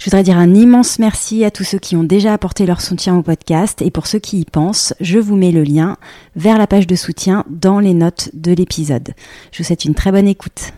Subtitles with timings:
[0.00, 3.18] Je voudrais dire un immense merci à tous ceux qui ont déjà apporté leur soutien
[3.18, 5.98] au podcast et pour ceux qui y pensent, je vous mets le lien
[6.36, 9.10] vers la page de soutien dans les notes de l'épisode.
[9.52, 10.72] Je vous souhaite une très bonne écoute.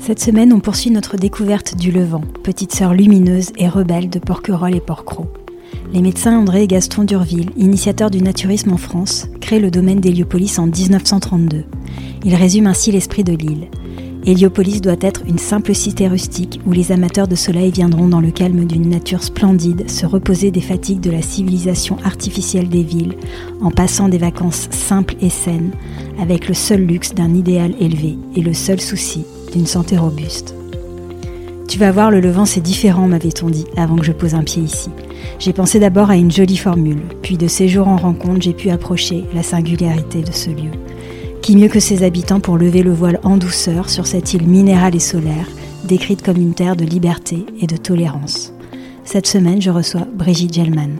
[0.00, 4.74] Cette semaine, on poursuit notre découverte du Levant, petite sœur lumineuse et rebelle de Porquerolles
[4.74, 5.28] et Porquerolles.
[5.92, 10.58] Les médecins André et Gaston Durville, initiateurs du naturisme en France, créent le domaine d'Héliopolis
[10.58, 11.66] en 1932.
[12.24, 13.68] Ils résument ainsi l'esprit de l'île.
[14.24, 18.30] Héliopolis doit être une simple cité rustique où les amateurs de soleil viendront dans le
[18.30, 23.16] calme d'une nature splendide se reposer des fatigues de la civilisation artificielle des villes
[23.60, 25.72] en passant des vacances simples et saines
[26.20, 30.54] avec le seul luxe d'un idéal élevé et le seul souci d'une santé robuste.
[31.66, 34.62] Tu vas voir, le Levant c'est différent, m'avait-on dit avant que je pose un pied
[34.62, 34.90] ici.
[35.40, 39.24] J'ai pensé d'abord à une jolie formule, puis de séjour en rencontre, j'ai pu approcher
[39.34, 40.70] la singularité de ce lieu.
[41.42, 44.94] Qui mieux que ses habitants pour lever le voile en douceur sur cette île minérale
[44.94, 45.48] et solaire,
[45.82, 48.52] décrite comme une terre de liberté et de tolérance.
[49.02, 50.98] Cette semaine, je reçois Brigitte Gelman.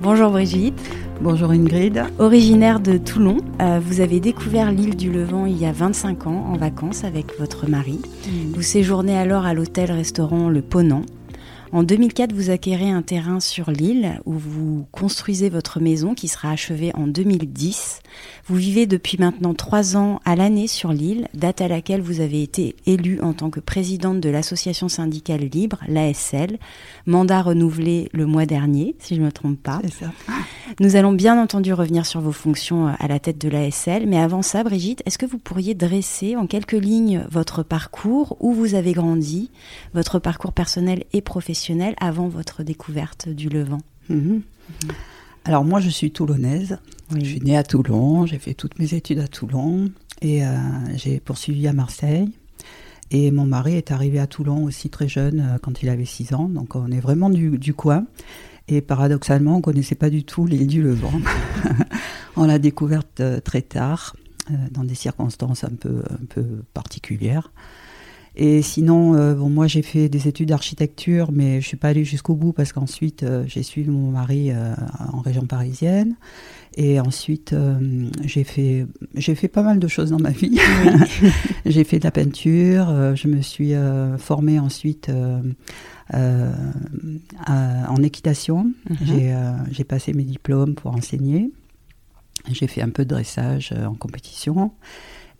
[0.00, 0.78] Bonjour Brigitte.
[1.20, 2.04] Bonjour Ingrid.
[2.20, 6.46] Originaire de Toulon, euh, vous avez découvert l'île du Levant il y a 25 ans
[6.52, 7.98] en vacances avec votre mari.
[7.98, 8.52] Mm.
[8.54, 11.02] Vous séjournez alors à l'hôtel-restaurant Le Ponant
[11.72, 16.50] en 2004, vous acquérez un terrain sur l'île où vous construisez votre maison qui sera
[16.50, 18.00] achevée en 2010.
[18.46, 22.42] Vous vivez depuis maintenant trois ans à l'année sur l'île, date à laquelle vous avez
[22.42, 26.58] été élue en tant que présidente de l'association syndicale libre, l'ASL,
[27.06, 29.80] mandat renouvelé le mois dernier, si je ne me trompe pas.
[29.98, 30.12] Ça.
[30.80, 34.42] Nous allons bien entendu revenir sur vos fonctions à la tête de l'ASL, mais avant
[34.42, 38.92] ça, Brigitte, est-ce que vous pourriez dresser en quelques lignes votre parcours, où vous avez
[38.92, 39.50] grandi,
[39.92, 41.57] votre parcours personnel et professionnel?
[41.98, 44.42] Avant votre découverte du Levant mhm.
[45.44, 46.78] Alors moi, je suis toulonnaise.
[47.14, 50.56] Je suis née à Toulon, j'ai fait toutes mes études à Toulon et euh,
[50.96, 52.30] j'ai poursuivi à Marseille.
[53.10, 56.34] Et mon mari est arrivé à Toulon aussi très jeune, euh, quand il avait 6
[56.34, 56.50] ans.
[56.50, 58.04] Donc on est vraiment du, coin.
[58.68, 61.12] Et paradoxalement, on ne connaissait pas du tout l'île du Levant.
[62.36, 64.16] on l'a découverte euh, très tard,
[64.70, 66.44] dans des circonstances un peu, un peu
[66.74, 67.52] particulières.
[68.40, 72.04] Et sinon, euh, bon, moi j'ai fait des études d'architecture, mais je suis pas allée
[72.04, 74.74] jusqu'au bout parce qu'ensuite euh, j'ai suivi mon mari euh,
[75.12, 76.14] en région parisienne.
[76.76, 77.56] Et ensuite,
[78.22, 80.60] j'ai fait, j'ai fait pas mal de choses dans ma vie.
[81.66, 83.72] j'ai fait de la peinture, je me suis
[84.18, 85.10] formée ensuite
[86.12, 88.70] en équitation.
[88.90, 89.66] Mhm.
[89.72, 91.50] J'ai passé mes diplômes pour enseigner.
[92.48, 94.70] J'ai fait un peu de dressage en compétition.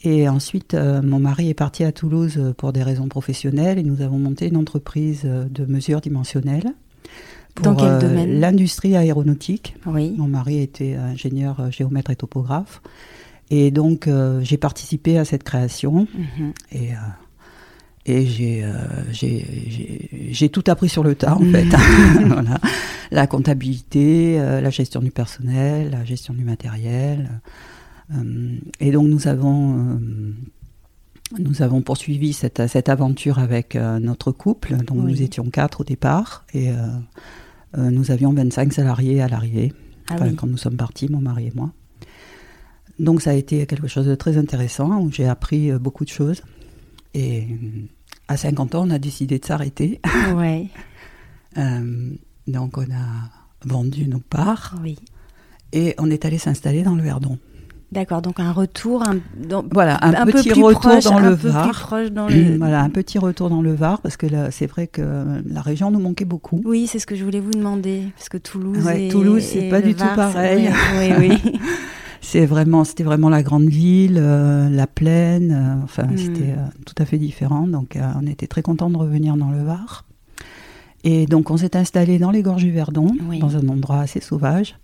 [0.02, 3.82] Et ensuite, euh, mon mari est parti à Toulouse euh, pour des raisons professionnelles et
[3.82, 6.72] nous avons monté une entreprise euh, de mesures dimensionnelles.
[7.54, 8.38] Pour, Dans quel domaine?
[8.38, 9.74] L'industrie aéronautique.
[9.86, 10.14] Oui.
[10.16, 12.80] Mon mari était ingénieur géomètre et topographe.
[13.50, 14.08] Et donc,
[14.42, 16.06] j'ai participé à cette création.
[16.14, 16.52] Mhm.
[16.72, 16.90] Et.
[18.06, 18.26] Et
[20.30, 21.64] j'ai tout appris sur le tas, en fait.
[22.26, 22.58] voilà.
[23.10, 27.48] La comptabilité, la gestion du personnel, la gestion du matériel, euh,
[28.80, 29.98] et donc nous avons euh,
[31.38, 35.84] nous avons poursuivi cette, cette aventure avec euh, notre couple, dont nous étions quatre au
[35.84, 36.70] départ, et
[37.76, 39.74] nous avions 25 salariés à l'arrivée,
[40.08, 41.70] ah quand nous sommes partis, mon mari et moi.
[42.98, 46.42] Donc ça a été quelque chose de très intéressant, où j'ai appris beaucoup de choses.
[47.12, 47.46] Et
[48.26, 50.00] à 50 ans, on a décidé de s'arrêter.
[50.34, 50.68] Ouais.
[52.46, 53.30] donc on a
[53.66, 54.76] vendu nos parts.
[54.82, 54.96] Oui.
[55.72, 57.38] Et on est allé s'installer dans le Verdon.
[57.90, 59.16] D'accord, donc un retour, un,
[59.72, 61.94] voilà, un, petit retour dans le Var.
[62.12, 62.58] Dans le...
[62.58, 65.02] Voilà, un petit retour dans le Var, parce que c'est vrai que
[65.46, 66.60] la région nous manquait beaucoup.
[66.66, 68.84] Oui, c'est ce que je voulais vous demander, parce que Toulouse.
[68.84, 70.70] Ouais, Toulouse, c'est pas du tout pareil.
[70.98, 71.12] Oui,
[71.44, 71.58] oui.
[72.20, 75.52] c'est vraiment, c'était vraiment la grande ville, euh, la plaine.
[75.52, 76.16] Euh, enfin, hmm.
[76.18, 77.66] c'était euh, tout à fait différent.
[77.66, 80.04] Donc, on était très contents de revenir dans le Var.
[81.04, 84.76] Et donc, on s'est installé dans les gorges du Verdon, dans un endroit assez sauvage.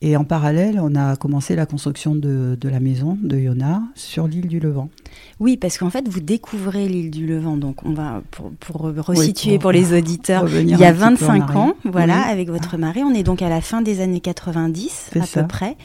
[0.00, 4.46] Et en parallèle, on a commencé la construction de, la maison de Yona sur l'île
[4.46, 4.90] du Levant.
[5.40, 7.56] Oui, parce qu'en fait, vous découvrez l'île du Levant.
[7.56, 12.20] Donc, on va, pour, pour resituer pour, les auditeurs, il y a 25 ans, voilà,
[12.20, 13.02] avec votre mari.
[13.02, 15.76] On est donc à la fin des années 90, à peu près.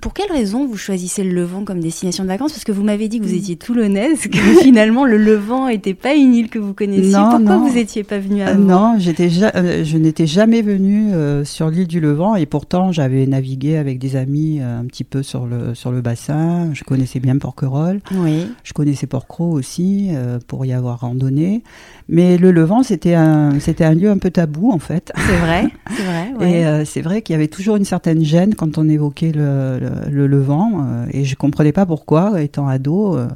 [0.00, 2.52] Pour quelle raison vous choisissez le Levant comme destination de vacances?
[2.52, 3.38] Parce que vous m'avez dit que vous mm.
[3.38, 7.12] étiez toulonnaise, que finalement le Levant n'était pas une île que vous connaissiez.
[7.12, 11.12] Non, Pourquoi vous n'étiez pas venue avant Non, j'étais je n'étais jamais venue
[11.44, 15.46] sur l'île du Levant et pourtant j'avais navigué avec des amis un petit peu sur
[15.46, 16.70] le, sur le bassin.
[16.72, 18.00] Je connaissais bien Porquerolles.
[18.12, 18.46] Oui.
[18.62, 20.10] Je connaissais Porquerolles aussi
[20.46, 21.62] pour y avoir randonné.
[22.08, 25.12] Mais le Levant, c'était un, c'était un lieu un peu tabou en fait.
[25.16, 26.50] C'est vrai, c'est vrai.
[26.50, 29.83] Et euh, c'est vrai qu'il y avait toujours une certaine gêne quand on évoquait le,
[30.10, 32.40] le, Levant, euh, et je comprenais pas pourquoi.
[32.42, 33.28] Étant ado, euh,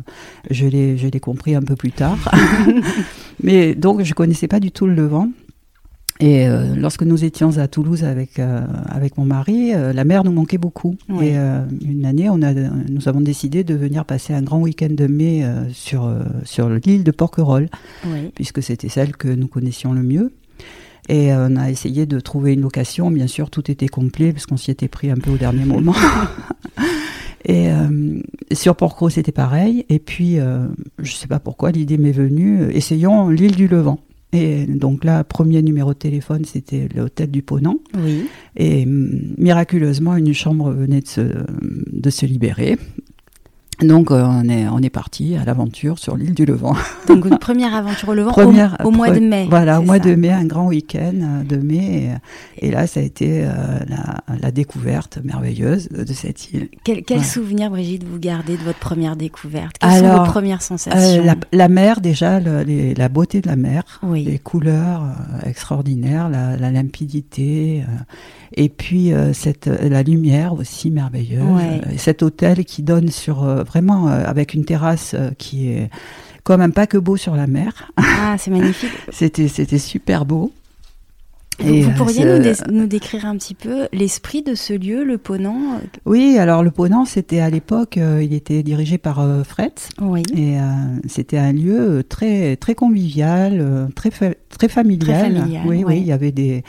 [0.50, 2.18] je l'ai, je l'ai compris un peu plus tard.
[3.42, 5.28] Mais donc, je connaissais pas du tout le Levant.
[6.20, 10.96] Et lorsque nous étions à Toulouse avec avec mon mari, la mer nous manquait beaucoup.
[11.22, 15.06] Et une année, on a, nous avons décidé de venir passer un grand week-end de
[15.06, 16.12] mai sur
[16.42, 17.68] sur l'île de Porquerolles,
[18.34, 20.32] puisque c'était celle que nous connaissions le mieux.
[21.08, 23.10] Et on a essayé de trouver une location.
[23.10, 25.94] Bien sûr, tout était complet parce qu'on s'y était pris un peu au dernier moment.
[27.44, 28.20] Et euh,
[28.52, 29.84] sur Porcro, c'était pareil.
[29.88, 30.66] Et puis, euh,
[30.99, 34.00] je ne sais pas pourquoi, l'idée m'est venue, euh, essayons l'île du Levant.
[34.32, 37.78] Et donc là, premier numéro de téléphone, c'était l'hôtel du Ponant.
[37.99, 38.26] Oui.
[38.56, 42.76] Et miraculeusement, une chambre venait de se, de se libérer.
[43.80, 46.75] Donc euh, on est on est parti à l'aventure sur l'île du Levant.
[47.08, 48.32] Donc une première aventure au Levant
[48.84, 49.46] au, mois de mai.
[49.48, 52.10] Voilà, au mois de mai, un grand week-end euh, de mai.
[52.58, 53.48] Et, là, ça a été euh,
[53.86, 56.69] la, la, découverte merveilleuse de cette île.
[56.82, 59.76] Quel, quel souvenir, Brigitte, vous gardez de votre première découverte?
[59.78, 61.24] Quelles sont vos premières sensations?
[61.24, 62.64] la, la, mer, déjà, le,
[62.94, 65.04] la beauté de la mer, les couleurs
[65.44, 67.84] extraordinaires, la, la limpidité.
[68.58, 71.44] Et puis euh, cette, la lumière aussi merveilleuse.
[71.96, 75.90] cet hôtel qui donne sur euh, vraiment euh, avec une terrasse qui est
[76.43, 77.93] comme un paquebot sur la mer.
[77.96, 78.90] Ah, c'est magnifique.
[79.12, 80.52] c'était c'était super beau.
[81.58, 85.81] Et vous pourriez nous, nous, décrire un petit peu l'esprit de ce lieu, le Ponant
[86.06, 89.88] Oui, alors le Ponant, c'était à l'époque, il était dirigé par euh, Fretz.
[90.00, 90.22] Oui.
[90.37, 90.56] Et
[91.08, 95.08] c'était un lieu très très convivial, très très familial.
[95.08, 96.62] Très familial oui, oui, il y avait des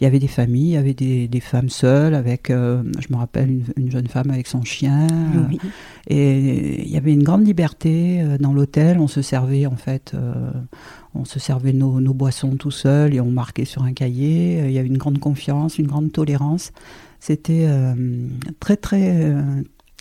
[0.00, 3.12] il y avait des familles, il y avait des, des femmes seules avec, euh, je
[3.12, 5.06] me rappelle, une, jeune femme avec son chien.
[5.48, 5.58] Oui.
[6.06, 8.98] Et il y avait une grande liberté euh, dans l'hôtel.
[8.98, 10.50] On se servait en fait, euh,
[11.14, 14.62] on se servait nos, nos, boissons tout seul et on marquait sur un cahier.
[14.66, 16.72] Il y avait une grande confiance, une grande tolérance.
[17.20, 17.66] C'était
[18.60, 19.34] très très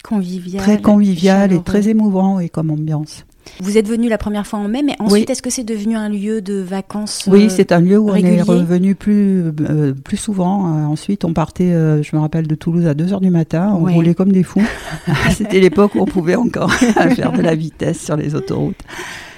[0.03, 3.25] convivial, très convivial et très émouvant et comme ambiance.
[3.59, 6.09] Vous êtes venu la première fois en mai, mais ensuite, est-ce que c'est devenu un
[6.09, 10.67] lieu de vacances Oui, c'est un lieu où on est revenu plus, euh, plus souvent.
[10.67, 13.77] Euh, ensuite, on partait, euh, je me rappelle, de Toulouse à 2h du matin.
[13.79, 14.63] On roulait comme des fous.
[15.31, 16.73] C'était l'époque où on pouvait encore
[17.15, 18.83] faire de la vitesse sur les autoroutes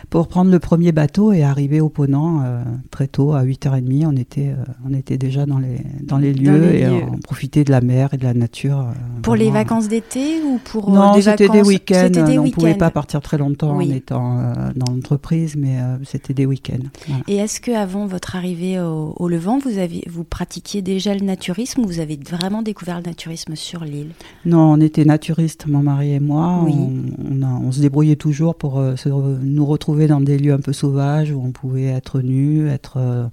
[0.10, 4.06] pour prendre le premier bateau et arriver au Ponant euh, très tôt, à 8h30.
[4.08, 7.72] On était, euh, on était déjà dans les, dans les lieux et on profitait de
[7.72, 8.80] la mer et de la nature.
[8.80, 12.10] Euh, pour les vacances d'été ou pour non, des c'était des week-ends.
[12.16, 14.36] on ne pouvait pas partir très longtemps en étant
[14.76, 16.88] dans l'entreprise, mais c'était des week-ends.
[17.28, 21.82] Et est-ce que avant votre arrivée au, Levant, vous, avez, vous pratiquiez déjà le naturisme
[21.82, 24.12] ou vous avez vraiment découvert le naturisme sur l'île?
[24.46, 26.64] Non, on était naturistes, mon mari et moi.
[26.68, 31.32] On, on, se débrouillait toujours pour se, nous retrouver dans des lieux un peu sauvages
[31.32, 33.30] où on pouvait être nu, être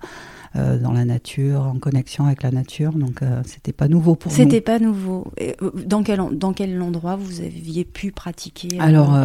[0.56, 2.92] euh, euh, dans la nature, en connexion avec la nature.
[2.92, 4.36] Donc, euh, c'était pas nouveau pour nous.
[4.36, 5.26] C'était pas nouveau.
[5.40, 5.52] Euh,
[5.86, 9.16] dans quel, dans quel endroit vous aviez pu pratiquer Alors,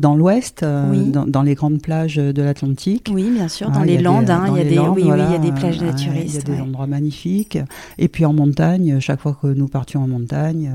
[0.00, 3.10] dans l'ouest, dans, les grandes plages de l'Atlantique.
[3.12, 4.32] Oui, bien sûr, dans les Landes.
[4.48, 6.42] il y a des, oui, il y a des plages naturistes.
[6.46, 7.58] Il y a des endroits magnifiques.
[7.98, 10.70] Et puis en montagne, chaque fois que nous partions en montagne,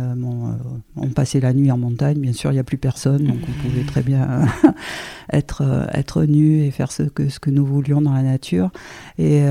[0.95, 2.19] on passait la nuit en montagne.
[2.19, 4.45] Bien sûr, il n'y a plus personne, donc on pouvait très bien
[5.33, 8.69] être, être nu et faire ce que, ce que nous voulions dans la nature.
[9.17, 9.41] Et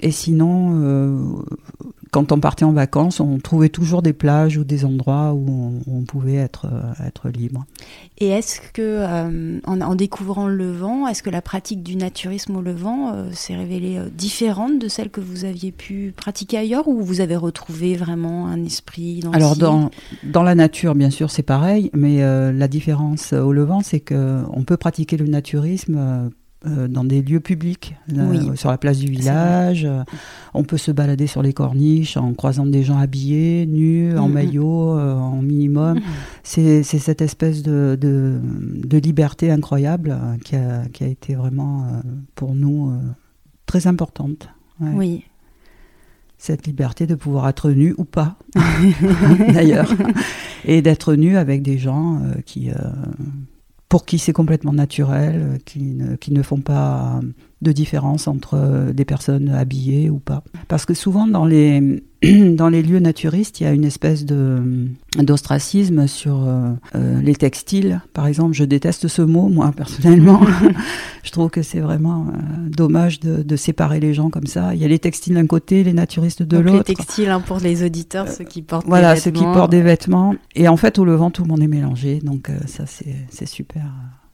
[0.00, 1.16] et sinon, euh,
[2.10, 6.02] quand on partait en vacances, on trouvait toujours des plages ou des endroits où on,
[6.02, 7.64] pouvait être, euh, être libre.
[8.18, 12.62] Et est-ce que, euh, en, découvrant le Levant, est-ce que la pratique du naturisme au
[12.62, 17.36] Levant s'est révélée différente de celle que vous aviez pu pratiquer ailleurs ou vous avez
[17.36, 19.90] retrouvé vraiment un esprit dans Alors, dans,
[20.24, 22.20] dans la nature, bien sûr, c'est pareil, mais
[22.52, 26.30] la différence au Levant, c'est qu'on peut pratiquer le naturisme
[26.64, 29.84] euh, dans des lieux publics, euh, sur la place du village.
[29.84, 30.04] Euh,
[30.54, 34.32] on peut se balader sur les corniches en croisant des gens habillés, nus, en mm-hmm.
[34.32, 35.98] maillot, en minimum.
[35.98, 36.02] Mm-hmm.
[36.44, 41.86] C'est cette espèce de, de, liberté incroyable qui a, qui, a, été vraiment
[42.36, 42.92] pour nous
[43.66, 44.48] très importante.
[44.80, 45.24] Oui.
[46.38, 48.36] Cette liberté de pouvoir être nu ou pas,
[49.52, 49.92] d'ailleurs,
[50.64, 52.70] et d'être nu avec des gens qui
[53.92, 57.20] pour qui c'est complètement naturel, euh, qui ne, qui ne font pas
[57.62, 60.42] de différence entre des personnes habillées ou pas.
[60.68, 62.02] Parce que souvent dans les
[62.54, 64.86] dans les lieux naturistes, il y a une espèce de
[65.18, 68.00] d'ostracisme sur euh, euh, les textiles.
[68.12, 70.40] Par exemple, je déteste ce mot, moi personnellement.
[71.24, 74.74] je trouve que c'est vraiment euh, dommage de, de, séparer les gens comme ça.
[74.74, 76.84] Il y a les textiles d'un côté, les naturistes de l'autre.
[76.88, 79.40] Les textiles hein, pour les auditeurs, ceux qui portent voilà, des vêtements.
[79.40, 80.34] ceux qui portent des vêtements.
[80.54, 83.84] Et en fait, au Levant, tout le monde est mélangé, donc ça c'est super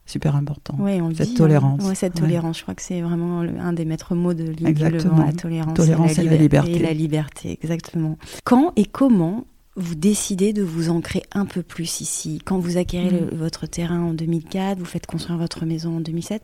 [0.08, 0.74] super important.
[0.78, 1.82] Oui, on cette dit, tolérance.
[1.84, 5.24] Ouais, cette tolérance, je crois que c'est vraiment un des maîtres mots de Exactement.
[5.24, 6.72] la tolérance, tolérance et, la, et la liberté.
[6.72, 8.18] Et la liberté, exactement.
[8.44, 9.44] Quand et comment
[9.76, 12.40] vous décidez de vous ancrer un peu plus ici?
[12.44, 13.28] Quand vous acquérez mmh.
[13.30, 16.42] le, votre terrain en 2004, vous faites construire votre maison en 2007,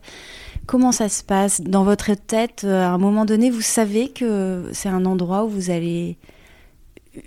[0.65, 1.61] comment ça se passe?
[1.61, 5.69] Dans votre tête, à un moment donné, vous savez que c'est un endroit où vous
[5.69, 6.17] allez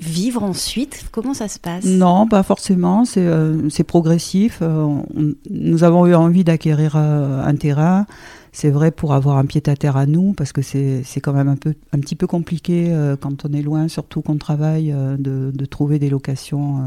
[0.01, 1.85] vivre ensuite Comment ça se passe?
[1.85, 3.05] Non, pas forcément.
[3.05, 4.59] C'est euh, progressif.
[4.63, 5.05] Euh, on,
[5.51, 8.07] nous avons eu envie d'acquérir euh, un terrain.
[8.53, 11.49] C'est vrai pour avoir un pied à terre à nous, parce que c'est quand même
[11.49, 15.65] un, peu, un petit peu compliqué quand on est loin, surtout qu'on travaille, de, de,
[15.67, 16.83] trouver des locations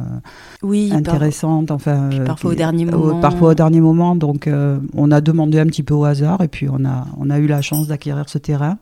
[0.63, 1.67] oui, intéressantes.
[1.67, 3.19] Par, enfin, parfois qui, au dernier moment.
[3.21, 4.15] parfois au dernier moment.
[4.15, 4.49] Donc
[4.95, 7.47] on a demandé un petit peu au hasard et puis on a, on a eu
[7.47, 8.77] la chance d'acquérir ce terrain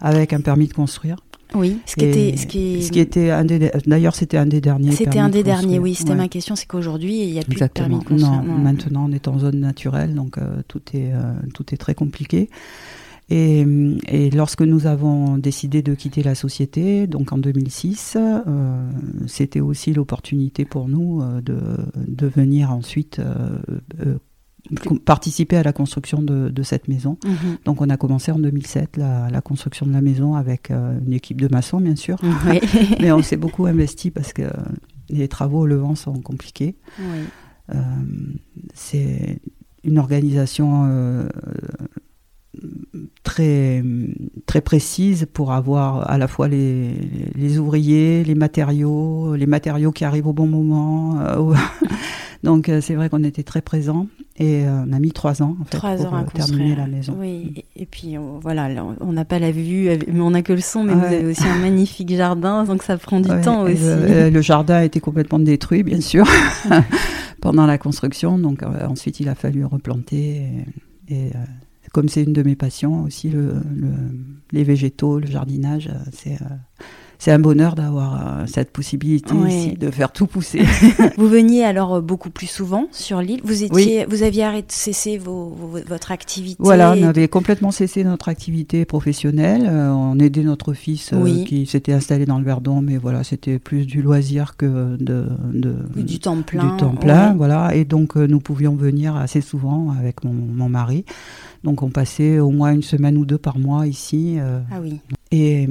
[0.00, 1.16] avec un permis de construire.
[1.54, 4.60] Oui, ce qui était, ce qui, ce qui était un des, d'ailleurs c'était un des
[4.60, 4.92] derniers.
[4.92, 5.94] C'était un des derniers, oui.
[5.94, 6.16] C'était ouais.
[6.16, 7.98] ma question, c'est qu'aujourd'hui il n'y a plus Exactement.
[7.98, 8.26] de permis de.
[8.26, 11.78] Non, non, maintenant on est en zone naturelle, donc euh, tout est euh, tout est
[11.78, 12.50] très compliqué.
[13.30, 13.66] Et,
[14.08, 18.90] et, lorsque nous avons décidé de quitter la société, donc en 2006, euh,
[19.26, 21.58] c'était aussi l'opportunité pour nous de,
[21.94, 24.16] de venir ensuite euh,
[25.04, 27.18] participer à la construction de, de cette maison.
[27.24, 27.32] Mhm.
[27.32, 27.56] Mmh.
[27.64, 31.12] Donc on a commencé en 2007 la, la construction de la maison avec euh, une
[31.12, 32.60] équipe de maçons bien sûr, oui.
[33.00, 34.42] mais on s'est beaucoup investi parce que
[35.08, 36.76] les travaux au Levant sont compliqués.
[36.98, 37.18] Oui.
[37.74, 37.82] Euh,
[38.74, 39.40] C'est
[39.84, 41.28] une organisation euh,
[43.22, 43.82] très
[44.46, 46.94] très précise pour avoir à la fois les,
[47.34, 51.18] les ouvriers, les matériaux, les matériaux qui arrivent au bon moment.
[52.44, 55.56] Euh, donc c'est vrai qu'on était très présents et euh, on a mis trois ans
[55.60, 57.16] en fait, trois pour ans à terminer la maison.
[57.18, 58.68] Oui, et, et puis on, voilà,
[59.00, 60.98] on n'a pas la vue, mais on n'a que le son, mais ouais.
[60.98, 63.82] vous avez aussi un magnifique jardin, donc ça prend du ouais, temps aussi.
[63.82, 66.26] Le, le, jardin a été complètement détruit, bien sûr,
[67.40, 70.42] pendant la construction, donc euh, ensuite il a fallu replanter
[71.08, 71.38] et, et euh,
[71.92, 73.90] comme c'est une de mes passions aussi, le, le,
[74.52, 76.54] les végétaux, le jardinage, c'est euh,
[77.18, 79.48] c'est un bonheur d'avoir euh, cette possibilité Ouais.
[79.52, 80.60] ici de faire tout pousser.
[81.18, 83.40] Vous veniez alors euh, beaucoup plus souvent sur l'île.
[83.44, 84.04] Vous étiez, Oui.
[84.08, 86.56] vous aviez arrêté cessé vos, vos- votre activité.
[86.60, 89.62] voilà, on avait complètement cessé notre activité professionnelle.
[89.68, 93.58] Euh, on aidait notre fils euh, qui s'était installé dans le Verdon, mais voilà, c'était
[93.58, 96.70] plus du loisir que de, de Oui, du temps plein.
[96.72, 97.36] du temps plein, ouais.
[97.36, 97.74] voilà.
[97.74, 101.04] Et donc euh, nous pouvions venir assez souvent avec mon, mon mari.
[101.64, 104.36] Donc on passait au moins une semaine ou deux par mois ici.
[104.70, 105.00] Ah oui.
[105.30, 105.68] Et,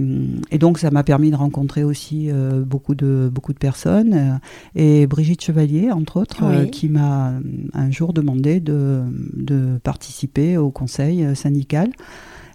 [0.51, 4.35] et donc ça m'a permis de rencontrer aussi euh, beaucoup de beaucoup de personnes euh,
[4.75, 6.55] et Brigitte Chevalier entre autres Oui.
[6.55, 7.39] euh, qui m'a euh,
[7.73, 9.01] un jour demandé de,
[9.33, 11.89] de participer au conseil euh, syndical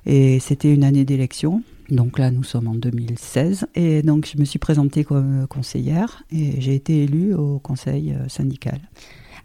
[0.07, 1.63] et c'était une année d'élection.
[1.91, 6.61] Donc là nous sommes en 2016 et donc je me suis présentée comme conseillère et
[6.61, 8.79] j'ai été élue au conseil euh, syndical.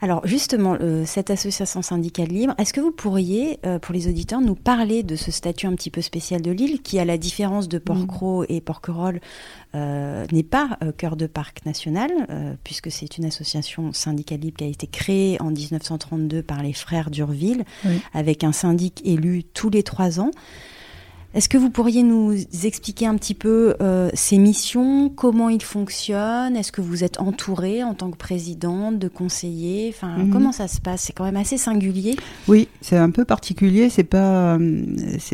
[0.01, 4.41] Alors justement, euh, cette association syndicale libre, est-ce que vous pourriez, euh, pour les auditeurs,
[4.41, 7.67] nous parler de ce statut un petit peu spécial de l'île, qui, à la différence
[7.67, 9.19] de Porquerolles et Porquerolles,
[9.75, 12.09] euh, n'est pas cœur de parc national,
[12.63, 17.09] puisque c'est une association syndicale libre qui a été créée en 1932 par les frères
[17.09, 17.99] d'Urville, Oui.
[18.13, 20.31] avec un syndic élu tous les trois ans.
[21.37, 22.33] Est-ce que vous pourriez nous
[22.65, 26.55] expliquer un petit peu euh, ces missions, comment ils fonctionnent?
[26.55, 29.93] Est-ce que vous êtes entouré en tant que présidente, de conseillers?
[29.95, 30.31] Enfin, Mhm.
[30.31, 31.03] comment ça se passe?
[31.03, 32.15] C'est quand même assez singulier.
[32.47, 33.91] Oui, c'est un peu particulier.
[33.91, 34.81] C'est pas, euh,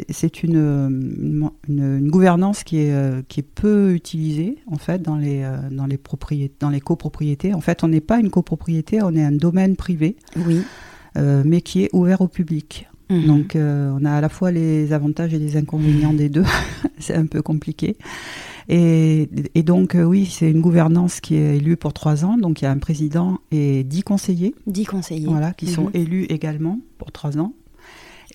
[0.10, 5.50] c'est une, une, gouvernance qui est euh, qui est peu utilisée en fait dans les
[5.72, 7.54] dans les propriétés, dans les copropriétés.
[7.54, 10.64] En fait, on n'est pas une copropriété, on est un domaine privé, Oui.
[11.16, 12.90] euh, mais qui est ouvert au public.
[13.18, 13.26] Mhm.
[13.28, 16.44] Donc, euh, on a à la fois les avantages et les inconvénients des deux.
[17.00, 17.96] c'est un peu compliqué.
[18.70, 22.38] Et, et donc, euh, oui, c'est une gouvernance qui est élue pour trois ans.
[22.38, 24.56] Donc, il y a un président et dix conseillers.
[24.68, 25.28] dix conseillers.
[25.28, 25.92] Voilà, qui sont Mhm.
[26.02, 27.54] élus également pour trois ans.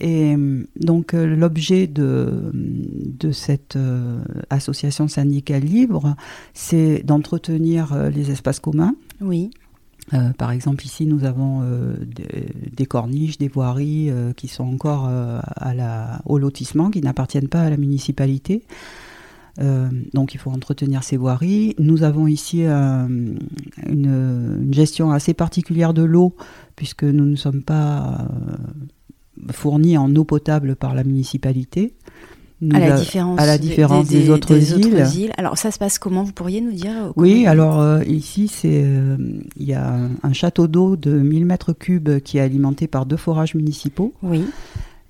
[0.00, 6.14] Et euh, donc euh, l'objet de, de cette euh, association syndicale libre,
[6.54, 8.94] c'est d'entretenir euh, les espaces communs.
[9.20, 9.50] Oui.
[10.14, 11.94] Euh, par exemple, ici, nous avons euh,
[12.76, 15.10] des, corniches, des voiries euh, qui sont encore
[16.24, 18.64] au lotissement, qui n'appartiennent pas à la municipalité.
[20.14, 21.74] Donc, il faut entretenir ces voiries.
[21.80, 23.38] Nous avons ici une,
[24.70, 26.36] gestion assez particulière de l'eau,
[26.76, 28.28] puisque nous ne sommes pas
[29.50, 31.94] fournis en eau potable par la municipalité.
[32.72, 34.52] À la différence, à la différence des, autres,
[35.16, 35.32] îles.
[35.36, 36.24] Alors ça se passe comment?
[36.24, 38.84] Vous pourriez nous dire Oui, alors ici c'est
[39.56, 43.16] il y a un château d'eau de 1000 mètres cubes qui est alimenté par deux
[43.16, 44.12] forages municipaux.
[44.22, 44.44] Oui.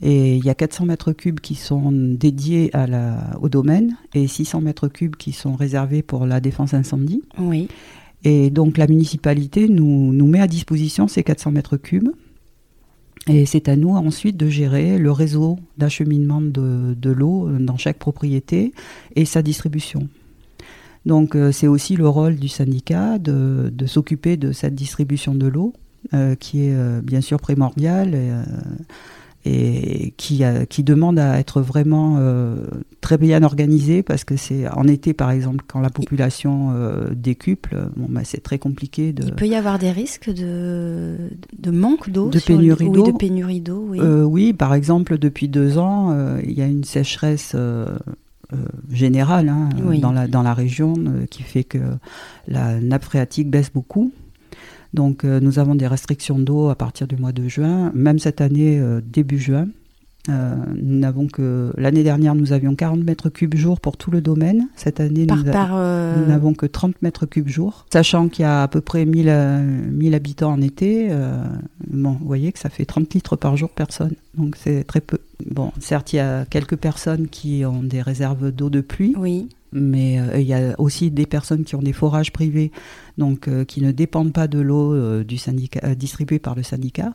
[0.00, 4.28] Et il y a 400 mètres cubes qui sont dédiés à la, au domaine et
[4.28, 7.22] 600 mètres cubes qui sont réservés pour la défense incendie.
[7.38, 7.68] Oui.
[8.24, 12.10] Et donc la municipalité nous, nous met à disposition ces 400 mètres cubes.
[13.28, 17.98] Et c'est à nous ensuite de gérer le réseau d'acheminement de, de l'eau dans chaque
[17.98, 18.72] propriété
[19.16, 20.08] et sa distribution.
[21.06, 25.46] Donc euh, c'est aussi le rôle du syndicat de, de s'occuper de cette distribution de
[25.46, 25.72] l'eau,
[26.14, 28.16] euh, qui est euh, bien sûr primordiale
[30.16, 32.56] qui, qui demande à être vraiment euh,
[33.00, 37.76] très bien organisé parce que c'est en été par exemple quand la population euh, décuple,
[37.96, 39.12] bon, bah, c'est très compliqué.
[39.12, 39.24] De...
[39.24, 41.16] Il peut y avoir des risques de,
[41.58, 43.04] de manque d'eau, de pénurie d'eau.
[43.06, 43.86] Oui, de pénurie d'eau.
[43.88, 43.98] Oui.
[44.00, 47.54] Euh, oui, par exemple depuis deux ans, il y a une sécheresse.
[48.90, 49.68] générale hein,
[50.00, 50.94] dans, la, dans la région
[51.30, 51.78] qui fait que
[52.46, 54.10] la nappe phréatique baisse beaucoup.
[54.94, 58.40] Donc euh, nous avons des restrictions d'eau à partir du mois de juin, même cette
[58.40, 59.68] année euh, début juin.
[60.28, 64.20] Euh, nous n'avons que l'année dernière nous avions 40 mètres cubes jour pour tout le
[64.20, 64.68] domaine.
[64.76, 65.42] Cette année nous,
[66.26, 69.32] n'avons que 30 mètres cubes jour, sachant qu'il y a à peu près 1000,
[69.90, 71.08] 1000 habitants en été.
[71.86, 75.18] bon, vous voyez que ça fait 30 litres par jour personne, donc c'est très peu.
[75.46, 79.14] Bon, certes il y a quelques personnes qui ont des réserves d'eau de pluie.
[79.16, 82.72] Oui mais euh, il y a aussi des personnes qui ont des forages privés,
[83.16, 85.38] donc euh, qui ne dépendent pas de l'eau euh, du
[85.96, 87.14] distribuée par le syndicat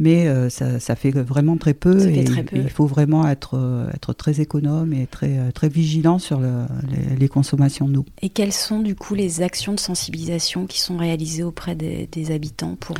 [0.00, 4.40] mais euh, ça, fait vraiment très peu et, il faut vraiment être, euh, être très
[4.40, 6.40] économe et très, euh, très vigilant sur
[7.18, 8.06] les, consommations d'eau.
[8.22, 12.76] Et quelles sont du coup les actions de sensibilisation qui sont réalisées auprès des, habitants
[12.80, 12.96] pour,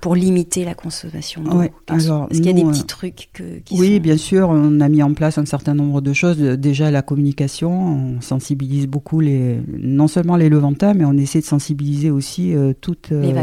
[0.00, 1.62] pour limiter la consommation d'eau?
[1.62, 5.02] Est-ce qu'il y a des petits trucs que, qui Oui, bien sûr, on a mis
[5.02, 6.38] en place un certain nombre de choses.
[6.38, 11.46] Déjà la communication, on sensibilise beaucoup les, non seulement les Levantins, mais on essaie de
[11.46, 13.34] sensibiliser aussi toutes, les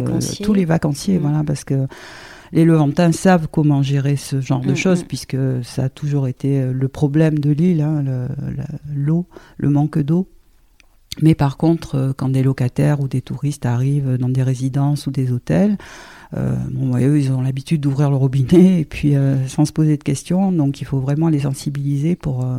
[0.44, 1.22] tous les vacanciers, mmh.
[1.22, 1.88] voilà, parce que
[2.52, 5.08] les Levantins savent comment gérer ce genre de mm, choses, mm.
[5.08, 8.04] puisque ça a toujours été euh, le problème de l'île, hein,
[8.94, 9.26] l'eau,
[9.58, 10.28] le, manque d'eau.
[11.22, 15.12] Mais par contre, euh, quand des locataires ou des touristes arrivent dans des résidences ou
[15.12, 15.78] des hôtels,
[16.36, 19.98] euh, bon, eux, ils ont l'habitude d'ouvrir le robinet et puis euh, sans se poser
[19.98, 20.52] de questions.
[20.52, 22.44] Donc, il faut vraiment les sensibiliser pour.
[22.44, 22.58] Euh,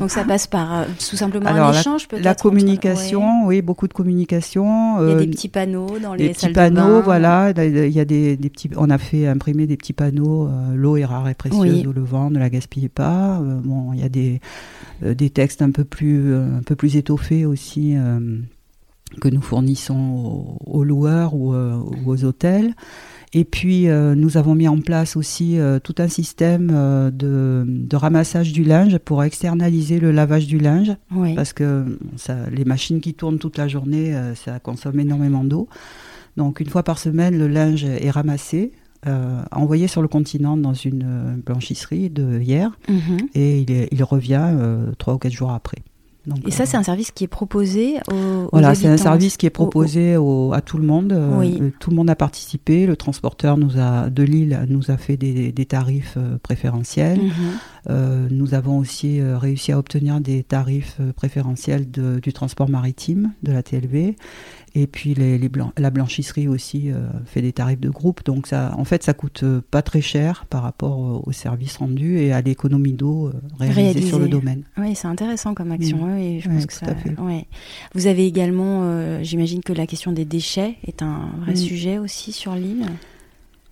[0.00, 2.24] donc, ça passe par tout simplement un échange, peut-être.
[2.24, 5.00] La communication, oui, beaucoup de communication.
[5.02, 7.50] Il y a des petits panneaux dans les des petits panneaux, voilà.
[7.56, 8.70] Il y a des, des, petits.
[8.76, 10.48] On a fait imprimer des petits panneaux.
[10.74, 13.40] L'eau est rare et précieuse au Levant, ne la gaspillez pas.
[13.40, 14.40] bon, il y a des
[15.02, 17.96] des textes un peu plus un peu plus étoffés aussi
[19.20, 22.74] que nous fournissons aux, loueurs ou, euh, aux hôtels.
[23.32, 26.68] Et puis, euh, nous avons mis en place aussi euh, tout un système
[27.12, 30.92] de, ramassage du linge pour externaliser le lavage du linge.
[31.34, 35.68] Parce que ça, les machines qui tournent toute la journée, ça consomme énormément d'eau.
[36.36, 38.72] Donc, une fois par semaine, le linge est ramassé,
[39.52, 43.18] envoyé sur le continent dans une blanchisserie de hier, mhm.
[43.34, 44.56] et il, il revient
[44.98, 45.82] trois ou quatre jours après
[46.46, 49.50] et ça, c'est un service qui est proposé aux, Voilà, c'est un service qui est
[49.50, 51.12] proposé à tout le monde.
[51.12, 52.86] Euh, tout le monde a participé.
[52.86, 57.20] Le transporteur nous a, de Lille nous a fait des, tarifs euh, préférentiels.
[57.20, 57.32] Mhm.
[57.90, 63.62] Euh, nous avons aussi réussi à obtenir des tarifs préférentiels du transport maritime de la
[63.62, 64.14] TLV.
[64.76, 65.40] Et puis les,
[65.78, 68.24] la blanchisserie aussi euh, fait des tarifs de groupe.
[68.24, 72.18] Donc ça, en fait, ça coûte euh, pas très cher par rapport au service rendu
[72.18, 74.64] et à l'économie d'eau euh, réalisée sur le domaine.
[74.76, 75.98] Oui, c'est intéressant comme action.
[76.02, 76.86] Oui, je pense que ça.
[77.94, 82.54] Vous avez également, j'imagine que la question des déchets est un vrai sujet aussi sur
[82.54, 82.86] l'île?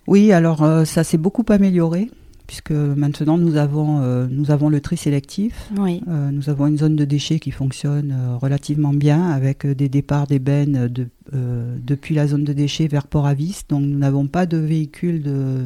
[0.07, 2.09] Oui, alors ça s'est beaucoup amélioré
[2.47, 5.69] puisque maintenant nous avons, euh, nous avons le tri sélectif.
[5.77, 10.27] Euh, nous avons une zone de déchets qui fonctionne euh, relativement bien avec des départs
[10.27, 13.63] d'ébène de, depuis la zone de déchets vers Port-Avis.
[13.69, 15.63] Donc nous n'avons pas de véhicules de,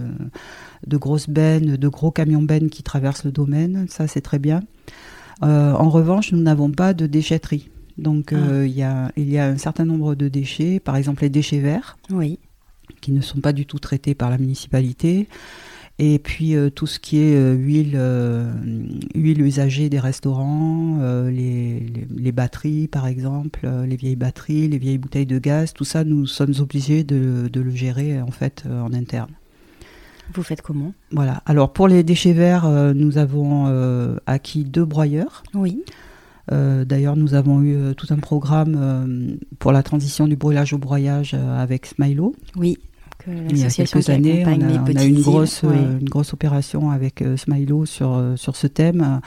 [0.86, 3.88] de grosses bennes, de gros camions bennes qui traversent le domaine.
[3.90, 4.62] Ça, c'est très bien.
[5.42, 7.70] en revanche, nous n'avons pas de déchetterie.
[7.98, 8.64] Donc ah.
[8.64, 11.60] il y, a, il y a un certain nombre de déchets, par exemple les déchets
[11.60, 12.38] verts, oui.
[13.02, 15.28] qui ne sont pas du tout traités par la municipalité.
[16.00, 18.52] Et puis euh, tout ce qui est euh, huile, euh,
[19.16, 25.26] huile usagée des restaurants, les, les, batteries par exemple, les vieilles batteries, les vieilles bouteilles
[25.26, 29.32] de gaz, tout ça, nous sommes obligés de, de le gérer en fait en interne.
[30.34, 30.94] Vous faites comment?
[31.12, 31.42] Voilà.
[31.46, 33.68] Alors pour les déchets verts, nous avons
[34.26, 35.44] acquis deux broyeurs.
[35.54, 35.84] Oui.
[36.50, 41.86] D'ailleurs, nous avons eu tout un programme pour la transition du brûlage au broyage avec
[41.86, 42.36] Smilo.
[42.56, 42.78] Oui.
[43.28, 48.34] Il y a quelques années, on a, une grosse, une grosse opération avec Smilo sur,
[48.36, 49.22] sur ce thème.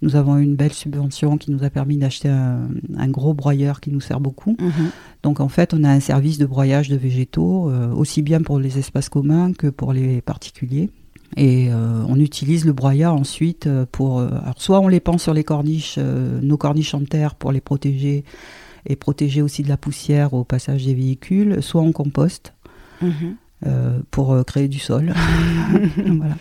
[0.00, 3.90] Nous avons eu une belle subvention qui nous a permis d'acheter un, gros broyeur qui
[3.90, 4.56] nous sert beaucoup.
[4.58, 4.90] Mhm.
[5.22, 8.78] Donc en fait, on a un service de broyage de végétaux, aussi bien pour les
[8.78, 10.90] espaces communs que pour les particuliers.
[11.36, 14.18] Et euh, on utilise le broyat ensuite euh, pour.
[14.18, 17.60] Euh, alors soit on les pend sur les corniches, nos corniches en terre pour les
[17.60, 18.24] protéger
[18.86, 22.52] et protéger aussi de la poussière au passage des véhicules, soit on composte
[23.00, 23.36] mhm.
[24.10, 25.12] Pour créer du sol.
[26.06, 26.36] voilà.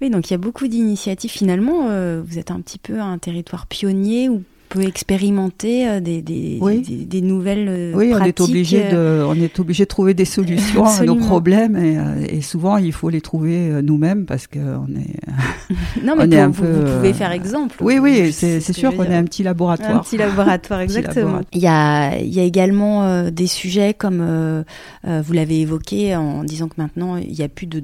[0.00, 1.30] Oui, donc il y a beaucoup d'initiatives.
[1.30, 1.88] Finalement,
[2.22, 4.42] vous êtes un petit peu un territoire pionnier où
[4.74, 6.58] peut expérimenter euh, des, des,
[7.06, 10.24] des, nouvelles euh, oui, on est obligé de euh, on est obligé de trouver des
[10.24, 11.96] solutions à nos problèmes et,
[12.38, 16.66] et, souvent il faut les trouver nous-mêmes parce que on est non mais un peu,
[16.66, 17.76] vous pouvez faire exemple.
[17.80, 19.94] Oui oui c'est sûr qu'on est un petit laboratoire.
[19.94, 21.40] Un petit laboratoire exactement.
[21.52, 24.64] Il y a il y a également des sujets comme
[25.04, 27.80] vous l'avez évoqué en disant que maintenant il n'y a plus de,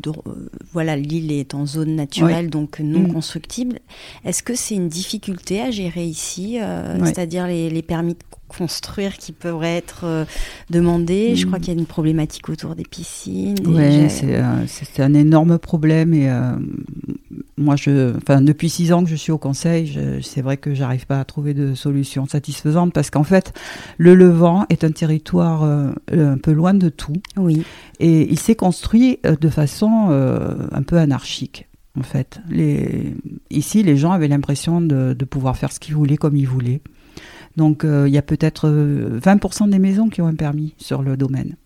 [0.72, 3.12] voilà l'île est en zone naturelle donc non mm.
[3.12, 3.79] constructible.
[4.24, 9.33] Est-ce que c'est une difficulté à gérer ici euh, c'est-à-dire les, permis de construire qui
[9.33, 10.25] pourraient être euh,
[10.71, 11.37] demandés.
[11.37, 11.62] Je crois mm.
[11.62, 13.57] qu'il y a une problématique autour des piscines.
[13.64, 16.14] Oui, euh, c'est un énorme problème.
[16.14, 16.29] Et
[17.57, 21.07] moi, je, enfin, depuis six ans que je suis au conseil, c'est vrai que j'arrive
[21.07, 23.53] pas à trouver de solution satisfaisante parce qu'en fait,
[23.99, 27.21] le Levant est un territoire un peu loin de tout.
[27.37, 27.62] Oui.
[28.01, 30.09] Et il s'est construit de façon
[30.73, 32.40] un peu anarchique en fait.
[32.48, 33.14] Les...
[33.50, 36.81] Ici, les gens avaient l'impression de, pouvoir faire ce qu'ils voulaient comme ils voulaient.
[37.57, 41.03] Donc, euh, il y a peut-être 20% euh, des maisons qui ont un permis sur
[41.03, 41.57] le domaine.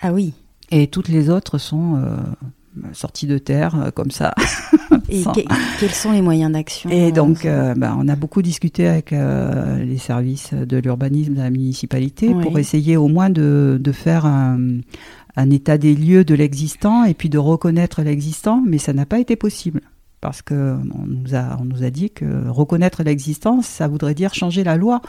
[0.00, 0.32] Ah oui.
[0.70, 2.16] Et toutes les autres sont euh,
[2.92, 4.34] sorties de terre, comme ça.
[5.08, 5.24] Et
[5.80, 10.54] quels sont les moyens d'action Et donc, ben, on a beaucoup discuté avec les services
[10.54, 14.58] de l'urbanisme de la municipalité pour essayer au moins de, de faire un
[15.36, 19.18] un état des lieux de l'existant et puis de reconnaître l'existant, mais ça n'a pas
[19.18, 19.80] été possible.
[20.20, 24.64] Parce qu'on nous, a, on nous a dit que reconnaître l'existence, ça voudrait dire changer
[24.64, 25.00] la loi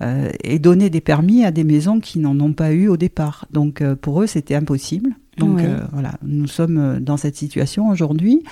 [0.00, 3.46] euh, et donner des permis à des maisons qui n'en ont pas eu au départ.
[3.52, 5.10] Donc euh, pour eux, c'était impossible.
[5.36, 8.42] Donc euh, voilà, nous sommes dans cette situation aujourd'hui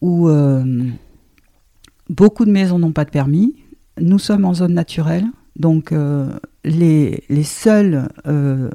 [0.00, 0.28] où
[2.10, 3.54] beaucoup de maisons n'ont pas de permis.
[4.00, 5.92] Nous sommes en zone naturelle, donc
[6.64, 8.70] les, les, seuls euh,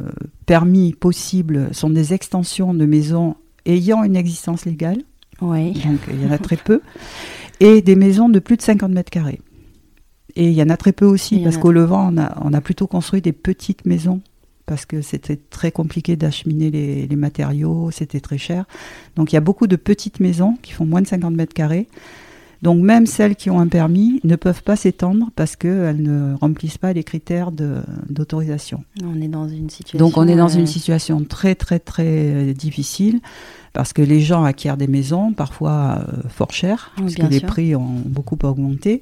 [0.45, 3.35] permis possibles sont des extensions de maisons
[3.65, 5.01] ayant une existence légale.
[5.41, 5.73] Oui.
[5.73, 6.81] Donc il y en a très peu.
[7.59, 9.41] Et des maisons de plus de 50 mètres carrés.
[10.35, 12.61] Et il y en a très peu aussi, parce qu'au Levant, on a, on a,
[12.61, 14.21] plutôt construit des petites maisons,
[14.67, 18.65] parce que c'était très compliqué d'acheminer les, les, matériaux, c'était très cher.
[19.15, 21.87] Donc il y a beaucoup de petites maisons qui font moins de 50 mètres carrés.
[22.61, 26.77] Donc même celles qui ont un permis ne peuvent pas s'étendre parce qu'elles ne remplissent
[26.77, 28.83] pas les critères d'autorisation.
[29.03, 29.99] On est dans une situation.
[29.99, 33.19] Donc on est dans une situation très très très euh, difficile
[33.73, 37.75] parce que les gens acquièrent des maisons parfois euh, fort chères parce que les prix
[37.75, 39.01] ont beaucoup augmenté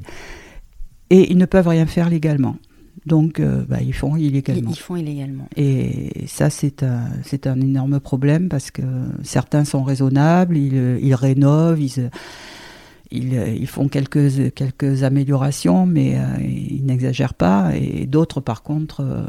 [1.10, 2.58] et ils ne peuvent rien faire légalement.
[3.06, 4.72] Donc, euh, bah, ils font illégalement.
[4.72, 5.48] Ils font illégalement.
[5.56, 8.82] Et ça, c'est un, c'est un énorme problème parce que
[9.22, 12.10] certains sont raisonnables, ils, ils rénovent, ils,
[13.14, 17.72] euh, ils, font quelques, quelques améliorations, mais euh, ils n'exagèrent pas.
[17.76, 19.24] Et d'autres, par contre, euh,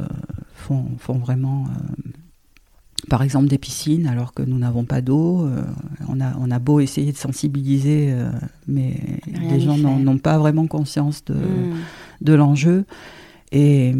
[0.54, 1.66] font, font, vraiment,
[3.08, 5.48] par exemple, des piscines, alors que nous n'avons pas d'eau.
[6.08, 8.14] on, a, on a beau essayer de sensibiliser,
[8.66, 8.94] mais
[9.26, 11.74] les gens n'ont pas vraiment conscience de, hmm.
[12.22, 12.84] de l'enjeu.
[13.52, 13.94] Et,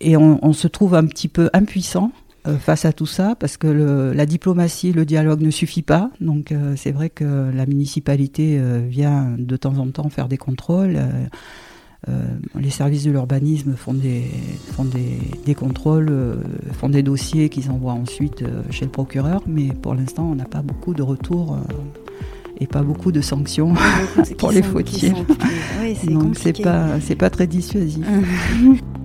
[0.00, 2.12] et on, on, se trouve un petit peu impuissant
[2.58, 6.10] face à tout ça, parce que le, la diplomatie, le dialogue ne suffit pas.
[6.20, 10.36] Donc euh, c'est vrai que la municipalité euh, vient de temps en temps faire des
[10.36, 10.98] contrôles.
[12.54, 14.24] les services de l'urbanisme font des,
[14.72, 16.12] font des, des contrôles,
[16.72, 20.60] font des dossiers qu'ils envoient ensuite chez le procureur, mais pour l'instant on n'a pas
[20.60, 21.58] beaucoup de retours
[22.60, 23.72] et pas beaucoup de sanctions
[24.38, 25.14] pour les fautifs.
[26.06, 28.04] Donc c'est pas c'est pas très dissuasif.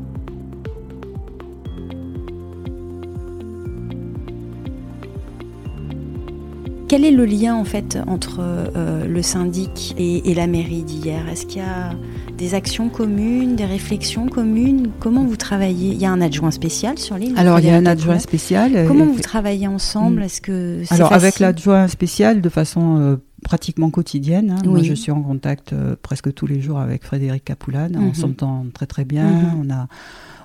[6.89, 11.30] Quel est le lien en fait entre euh, le syndic et, la mairie d'hier?
[11.30, 11.91] Est-ce qu'il y a
[12.36, 14.89] des actions communes, des réflexions communes?
[14.99, 15.91] Comment vous travaillez?
[15.91, 18.75] Il y a un adjoint spécial sur l'île Alors il y a un adjoint spécial.
[18.75, 20.23] Euh, Comment vous travaillez ensemble?
[20.23, 24.58] Est-ce que Alors avec l'adjoint spécial de façon euh, pratiquement quotidienne.
[24.58, 24.62] Hein.
[24.65, 27.95] Moi, je suis en contact presque tous les jours avec Frédéric Capoulane.
[27.97, 28.13] On mhm.
[28.15, 29.30] s'entend très très bien.
[29.30, 29.62] Mhm.
[29.62, 29.88] On a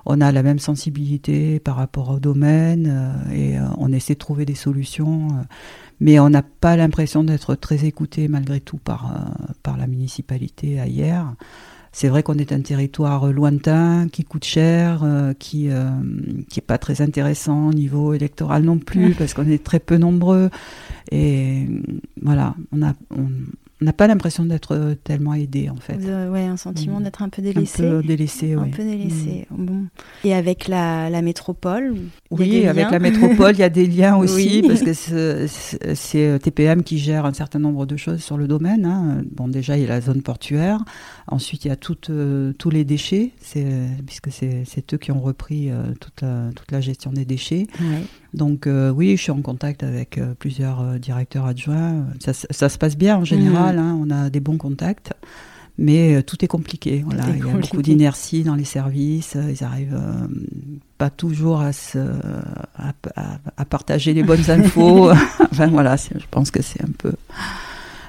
[0.05, 4.55] on a la même sensibilité par rapport au domaine et on essaie de trouver des
[4.55, 5.29] solutions
[5.99, 10.81] mais on n'a pas l'impression d'être très écouté malgré tout par, euh, par la municipalité
[10.87, 11.33] hier.
[11.91, 15.89] c'est vrai qu'on est un territoire lointain, qui coûte cher, euh, qui euh,
[16.49, 19.97] qui est pas très intéressant au niveau électoral non plus, parce qu'on est très peu
[19.97, 20.49] nombreux.
[21.11, 21.67] Et
[22.21, 23.29] voilà, on a on,
[23.81, 25.97] n'a pas l'impression d'être tellement aidé en fait.
[26.29, 27.03] Oui, un sentiment mm.
[27.03, 27.85] d'être un peu délaissé.
[27.85, 28.69] Un peu délaissé, oui.
[28.69, 29.47] Un peu délaissé.
[29.51, 29.65] Mm.
[29.65, 29.85] Bon.
[30.23, 31.95] Et avec la, la métropole
[32.31, 34.93] Oui, avec la métropole, il y a des liens aussi, parce que
[35.95, 38.85] c'est TPM qui gère un certain nombre de choses sur le domaine.
[38.85, 39.23] Hein.
[39.31, 40.79] Bon, déjà, il y a la zone portuaire.
[41.27, 41.77] Ensuite, il y a
[42.09, 43.31] euh, tous les déchets,
[44.05, 47.67] puisque c'est eux qui ont repris euh, toute, la, toute la gestion des déchets.
[48.33, 52.05] Donc euh, oui, je suis en contact avec plusieurs directeurs adjoints.
[52.19, 53.64] Ça, ça, se passe bien en général, mmh.
[53.69, 53.99] Hein.
[54.01, 55.13] on a des bons contacts.
[55.77, 57.03] Mais tout est compliqué.
[57.05, 57.25] Voilà.
[57.33, 59.35] il y a beaucoup d'inertie dans les services.
[59.35, 59.99] Ils arrivent
[60.97, 61.99] pas toujours à, se,
[62.77, 62.93] à,
[63.57, 65.11] à, partager les bonnes infos.
[65.51, 67.11] enfin voilà, je pense que c'est un peu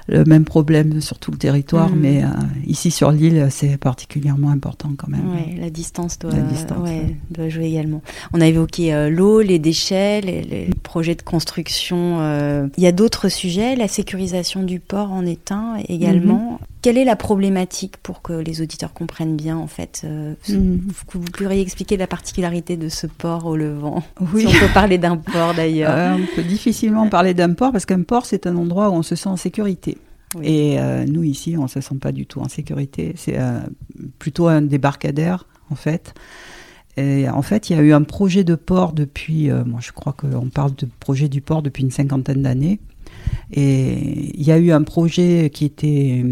[0.07, 1.99] le même problème sur tout le territoire, mm.
[1.99, 2.27] mais euh,
[2.65, 5.29] ici sur l'île, c'est particulièrement important quand même.
[5.29, 6.31] Ouais, la distance doit,
[7.29, 8.01] doit jouer également.
[8.33, 12.19] On a évoqué euh, l'eau, les déchets, les, projets de construction.
[12.21, 12.67] Euh.
[12.77, 16.59] Il y a d'autres sujets, la sécurisation du port en est un également.
[16.61, 16.76] Mm-hmm.
[16.87, 20.05] Quelle est la problématique pour que les auditeurs comprennent bien en fait
[20.47, 20.77] mm.
[21.11, 24.43] Vous pourriez expliquer la particularité de ce port au Levant Oui.
[24.43, 26.17] Si on peut parler d'un port d'ailleurs.
[26.17, 29.17] on peut difficilement parler d'un port parce qu'un port c'est un endroit où on se
[29.17, 29.97] sent en sécurité.
[30.41, 33.13] Et euh, nous, ici, on ne se sent pas du tout en sécurité.
[33.17, 33.59] C'est euh,
[34.17, 36.13] plutôt un débarcadère, en fait.
[36.95, 39.91] Et en fait, il y a eu un projet de port depuis, euh, moi je
[39.91, 42.79] crois qu'on parle de projet du port depuis une cinquantaine d'années.
[43.51, 46.23] Et il y a eu un projet qui était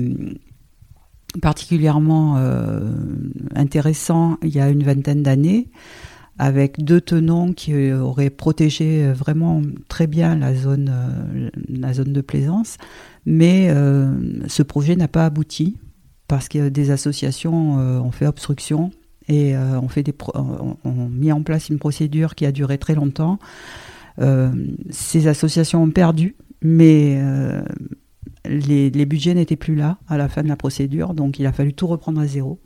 [1.41, 2.37] particulièrement
[3.55, 5.69] intéressant il y a une vingtaine d'années,
[6.37, 10.91] avec deux tenons qui auraient protégé vraiment très bien la zone,
[11.69, 12.77] la zone de plaisance.
[13.25, 14.13] Mais euh,
[14.47, 15.77] ce projet n'a pas abouti
[16.27, 18.91] parce que des associations euh, ont fait obstruction
[19.27, 22.95] et euh, ont, fait des ont mis en place une procédure qui a duré très
[22.95, 23.39] longtemps.
[24.91, 27.19] ces associations ont perdu, mais
[28.49, 31.51] les, les, budgets n'étaient plus là à la fin de la procédure, donc il a
[31.51, 32.59] fallu tout reprendre à zéro.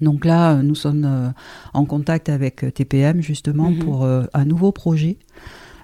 [0.00, 1.34] Donc là, nous sommes
[1.74, 3.78] en contact avec TPM justement mhm.
[3.80, 5.18] pour un nouveau projet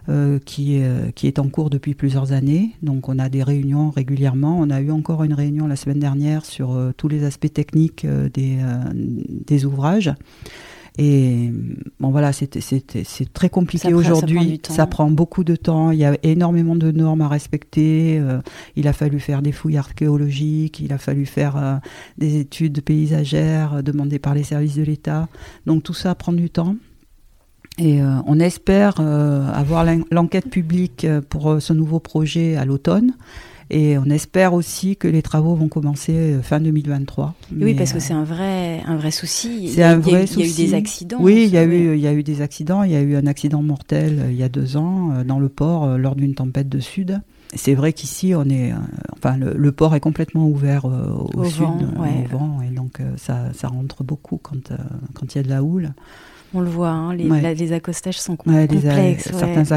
[0.09, 2.77] euh, qui, est, euh, qui est en cours depuis plusieurs années.
[2.81, 4.57] Donc on a des réunions régulièrement.
[4.57, 8.07] On a eu encore une réunion la semaine dernière sur euh, tous les aspects techniques
[8.07, 8.59] des,
[8.95, 10.15] des ouvrages.
[10.99, 11.51] Et
[12.01, 14.61] bon voilà, c'est très compliqué aujourd'hui.
[14.69, 15.91] Ça, prend beaucoup de temps.
[15.91, 18.23] Il y a énormément de normes à respecter.
[18.77, 20.81] il a fallu faire des fouilles archéologiques.
[20.81, 21.81] Il a fallu faire
[22.17, 25.29] des études paysagères demandées par les services de l'État.
[25.67, 26.77] Donc tout ça prend du temps.
[27.79, 33.13] Et euh, on espère euh, avoir l'enquête publique euh, pour ce nouveau projet à l'automne.
[33.71, 37.35] Et on espère aussi que les travaux vont commencer fin 2023.
[37.61, 39.71] Oui, parce que c'est un vrai, un vrai souci.
[39.71, 40.41] C'est un vrai souci.
[40.41, 41.19] Il y a eu des accidents.
[41.21, 42.83] Oui, il y, a eu, il y a eu des accidents.
[42.85, 45.99] Il y a eu un accident mortel il y a deux ans dans le port
[45.99, 47.21] lors d'une tempête de sud.
[47.55, 48.73] C'est vrai qu'ici, on est,
[49.13, 54.03] enfin, le, port est complètement ouvert au, sud, au vent, et donc ça, ça rentre
[54.03, 54.73] beaucoup quand,
[55.15, 55.93] quand il y a de la houle.
[56.57, 59.31] On le voit, hein, les, accostages sont complexes.
[59.31, 59.73] certains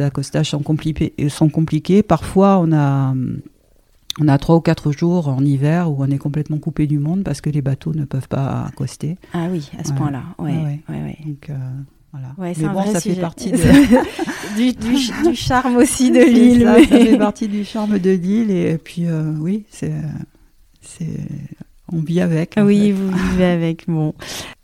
[0.00, 2.02] accostages sont compliqués, sont compliqués.
[2.02, 3.14] Parfois, on a,
[4.20, 7.22] on a trois ou quatre jours en hiver où on est complètement coupé du monde
[7.22, 9.18] parce que les bateaux ne peuvent pas accoster.
[9.32, 10.24] Ah oui, à ce point-là.
[10.40, 10.80] Ouais,
[11.24, 11.54] Donc, euh,
[12.10, 12.34] voilà.
[12.38, 13.52] Mais bon, ça fait partie
[14.56, 16.62] du, charme aussi de l'île.
[16.62, 18.50] Ça, ça, fait partie du charme de l'île.
[18.50, 19.92] Et puis, euh, oui, c'est
[21.92, 22.54] on vit avec.
[22.56, 23.84] Oui, vous vivez avec.
[23.88, 24.14] Bon.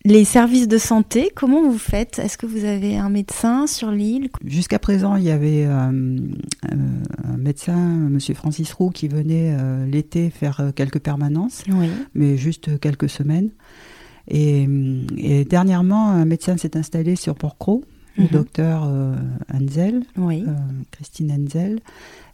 [0.04, 2.18] Les services de santé, comment vous faites?
[2.18, 4.30] Est-ce que vous avez un médecin sur l'île?
[4.44, 6.76] Jusqu'à présent, il y avait euh, euh,
[7.24, 11.62] un médecin, Monsieur Francis Roux, qui venait euh, l'été faire quelques permanences,
[12.14, 13.50] mais juste quelques semaines.
[14.28, 14.66] Et,
[15.48, 17.84] dernièrement, un médecin s'est installé sur Port-Cros,
[18.16, 18.30] le mhm.
[18.30, 18.88] docteur
[19.52, 20.02] Anzel,
[20.90, 21.80] Christine Anzel.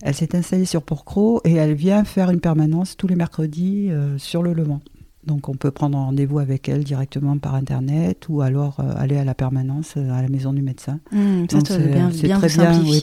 [0.03, 4.43] Elle s'est installée sur Port-Cros et elle vient faire une permanence tous les mercredis sur
[4.43, 4.81] le Levant.
[5.29, 9.25] Donc on peut prendre rendez-vous avec elle directement par internet ou alors euh, aller à
[9.25, 11.01] la permanence euh, à la maison du médecin.
[11.13, 12.11] Mmh, c'est très bien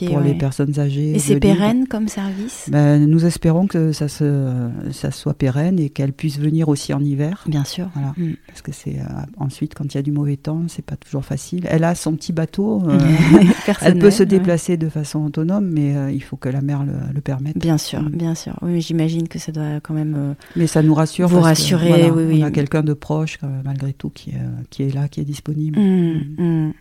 [0.08, 1.12] pour les personnes âgées.
[1.12, 2.68] Et c'est pérenne comme service?
[2.68, 7.00] Ben, Nous espérons que ça, se, ça soit pérenne et qu'elle puisse venir aussi en
[7.00, 7.44] hiver.
[7.46, 7.88] Bien sûr.
[7.94, 8.12] Voilà.
[8.16, 8.32] Mmh.
[8.48, 9.04] Parce que c'est euh,
[9.36, 11.68] ensuite quand il y a du mauvais temps, c'est pas toujours facile.
[11.70, 12.82] Elle a son petit bateau.
[13.82, 17.56] elle peut se déplacer de façon autonome, mais il faut que la mer le, permette.
[17.56, 18.08] Bien sûr, mmh.
[18.10, 18.54] bien sûr.
[18.62, 20.34] Oui, j'imagine que ça doit quand même.
[20.56, 21.28] mais ça nous rassure.
[21.28, 24.32] Vous rassurer on a quelqu'un de proche, euh, malgré tout, qui,
[24.70, 25.78] qui, est là, qui est disponible.
[25.78, 26.72] Mmh, mmh.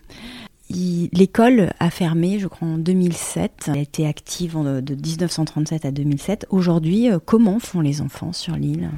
[0.69, 3.65] L'école a fermé, je crois, en 2007.
[3.67, 6.47] Elle a été active de 1937 à 2007.
[6.49, 8.89] Aujourd'hui, euh, comment font les enfants sur l'île?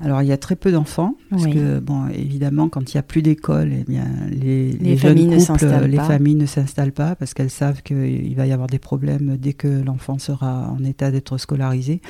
[0.00, 1.54] Alors il y a très peu d'enfants parce Oui.
[1.54, 5.26] que bon évidemment quand il y a plus d'école eh bien les, Les jeunes familles
[5.26, 6.04] ne couples, s'installent les pas.
[6.04, 9.66] familles ne s'installent pas parce qu'elles savent qu'il va y avoir des problèmes dès que
[9.82, 12.00] l'enfant sera en état d'être scolarisé.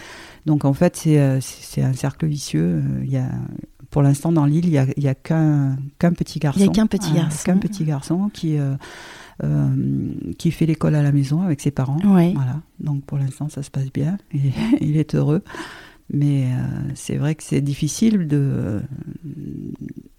[0.44, 1.40] Donc en fait c'est euh,
[1.78, 2.82] un cercle vicieux.
[2.84, 3.30] Euh, Il y a
[3.90, 6.60] pour l'instant dans l'île il y a, il y a qu'un qu'un petit garçon.
[6.60, 7.42] Il y a qu'un petit Euh, garçon.
[7.46, 8.74] qu'un petit garçon qui euh,
[9.44, 9.68] euh,
[10.36, 11.98] qui fait l'école à la maison avec ses parents.
[12.34, 15.42] Voilà, donc pour l'instant ça se passe bien, il, il est heureux.
[16.10, 16.56] Mais euh,
[16.94, 18.80] c'est vrai que c'est difficile de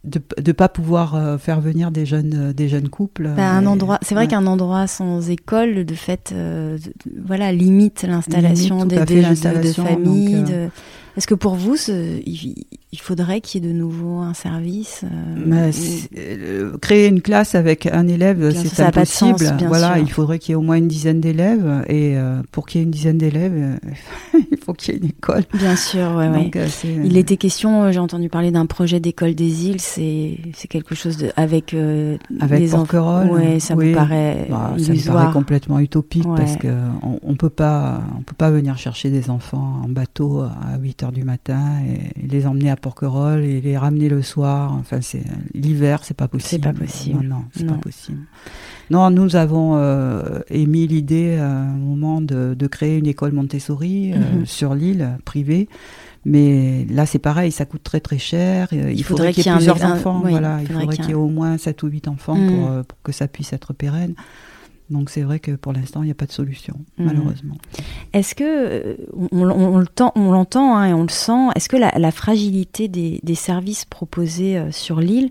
[0.05, 3.29] de ne pas pouvoir euh, faire venir des jeunes, euh, des jeunes couples.
[3.35, 4.27] Bah, un endroit, c'est vrai ouais.
[4.29, 6.93] qu'un endroit sans école, de fait, euh, de-
[7.25, 10.45] voilà, limite l'installation des, des- de- de, l'installation, familles.
[10.51, 10.67] euh,
[11.17, 15.03] Est-ce que pour vous, ce- il, il faudrait qu'il y ait de nouveau un service
[15.03, 15.71] euh,
[16.17, 19.67] euh, créer une classe avec un élève, c'est a pas de sens, impossible.
[19.67, 20.03] voilà, sûr.
[20.03, 22.81] il faudrait qu'il y ait au moins une dizaine d'élèves, et euh, pour qu'il y
[22.81, 23.79] ait une dizaine d'élèves,
[24.51, 25.43] il faut qu'il y ait une école.
[25.53, 26.29] Bien sûr, ouais.
[26.29, 30.95] Donc, Il était question, j'ai entendu parler d'un projet d'école des îles, c'est c'est quelque
[30.95, 31.75] chose de, avec
[32.39, 32.85] Avec les enfants.
[32.85, 33.89] Porquerolles, Ouais, ça oui.
[33.89, 36.37] me paraît Bah, ça me paraît complètement utopique Ouais.
[36.37, 36.67] parce que
[37.03, 41.03] on, on peut pas on peut pas venir chercher des enfants en bateau à 8
[41.03, 45.23] heures du matin et, les emmener à Porquerolles et les ramener le soir enfin c'est
[45.53, 47.23] l'hiver c'est pas possible C'est pas possible.
[47.27, 48.19] non non c'est pas possible
[48.89, 54.11] non nous avons euh, émis l'idée à un moment de, de créer une école Montessori
[54.13, 54.45] euh, Mhm.
[54.45, 55.67] sur l'île privée
[56.25, 58.67] mais là, c'est pareil, ça coûte très très cher.
[58.73, 60.21] euh, Il, faudrait faudrait qu'il y ait plusieurs un- enfants.
[60.25, 62.47] oui, voilà, il faudrait qu'il y ait au moins 7 ou 8 enfants Mm.
[62.49, 64.15] pour, euh, pour que ça puisse être pérenne.
[64.89, 67.05] Donc c'est vrai que pour l'instant, il n'y a pas de solution, Mhm.
[67.05, 67.55] malheureusement.
[68.13, 68.95] Est-ce que euh,
[69.31, 71.91] on, on- on le tend- on l'entend hein, et on le sent Est-ce que la,
[71.97, 75.29] la fragilité des, des services proposés euh, sur l'île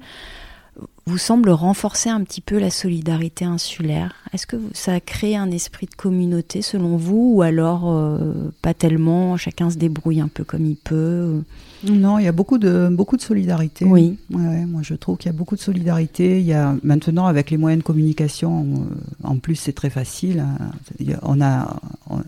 [1.06, 5.50] vous semble renforcer un petit peu la solidarité insulaire Est-ce que ça a créé un
[5.50, 8.18] esprit de communauté selon vous ou alors euh,
[8.62, 11.40] pas tellement Chacun se débrouille un peu comme il peut
[11.88, 13.86] Non, il y a beaucoup de, beaucoup de solidarité.
[13.86, 14.18] Oui.
[14.30, 16.40] Ouais, moi je trouve qu'il y a beaucoup de solidarité.
[16.40, 20.40] Il y a maintenant avec les moyens de communication, euh, en plus c'est très facile.
[20.40, 21.16] hein.
[21.22, 22.18] On a, on,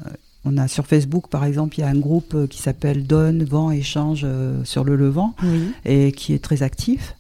[0.47, 3.45] on a sur Facebook par exemple, il y a un groupe euh, qui s'appelle Donne,
[3.45, 5.71] Vent, Échange euh, sur le Levant Oui.
[5.85, 7.15] et qui est très actif.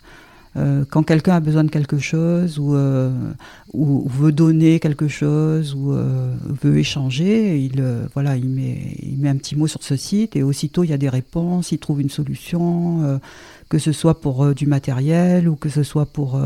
[0.56, 3.08] Euh, quand quelqu'un a besoin de quelque chose ou, euh,
[3.72, 7.80] ou, ou veut donner quelque chose ou euh, veut échanger, il,
[8.14, 10.92] voilà, il, met, il met un petit mot sur ce site et aussitôt il y
[10.92, 13.20] a des réponses, il trouve une solution,
[13.68, 16.36] que ce soit pour du matériel ou que ce soit pour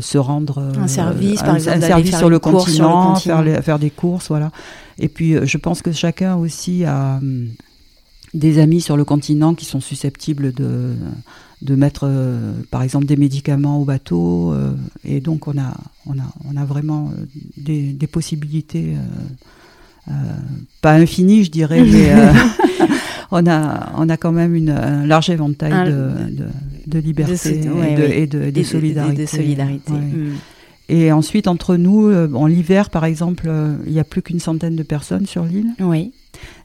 [0.00, 3.14] se rendre Un service, par un, exemple, un service sur le, course sur le continent,
[3.14, 3.36] continent.
[3.36, 4.52] Faire, les- faire des courses, voilà.
[5.00, 7.48] Et puis je pense que chacun aussi a hum,
[8.34, 10.94] des amis sur le continent qui sont susceptibles de,
[11.62, 14.52] de mettre, euh, par exemple, des médicaments au bateau.
[14.52, 14.72] euh,
[15.04, 15.74] et donc, on a,
[16.06, 17.24] on a, on a vraiment euh,
[17.56, 18.94] des, des possibilités,
[20.08, 20.12] euh,
[20.80, 22.12] pas infinies, je dirais, mais
[23.30, 26.44] on, a, on a quand même une, un large éventail Un- de, de,
[26.86, 29.22] de liberté De- ouais, et, de, et de- et de Et solidarité.
[29.22, 29.92] de solidarité.
[29.92, 29.98] Ouais.
[29.98, 30.32] Mm.
[30.90, 33.50] Et ensuite, entre nous, en l'hiver, par exemple,
[33.86, 35.66] il n'y a plus qu'une centaine de personnes sur l'île.
[35.80, 36.12] Oui.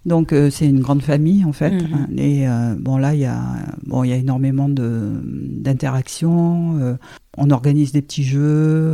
[0.06, 1.72] Donc euh, c'est une grande famille en fait.
[1.72, 2.18] Mhm.
[2.18, 3.42] Et euh, bon là il y a
[3.86, 6.78] bon il y a énormément de d'interactions.
[6.80, 6.96] euh,
[7.38, 8.94] on organise des petits jeux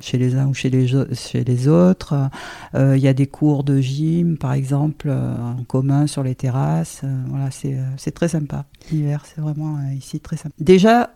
[0.00, 2.28] chez les uns ou chez les chez les autres.
[2.74, 7.02] Il y a des cours de gym par exemple en commun sur les terrasses.
[7.28, 8.64] Voilà c'est très sympa.
[8.90, 10.54] L'hiver c'est vraiment ici très sympa.
[10.58, 11.10] Déjà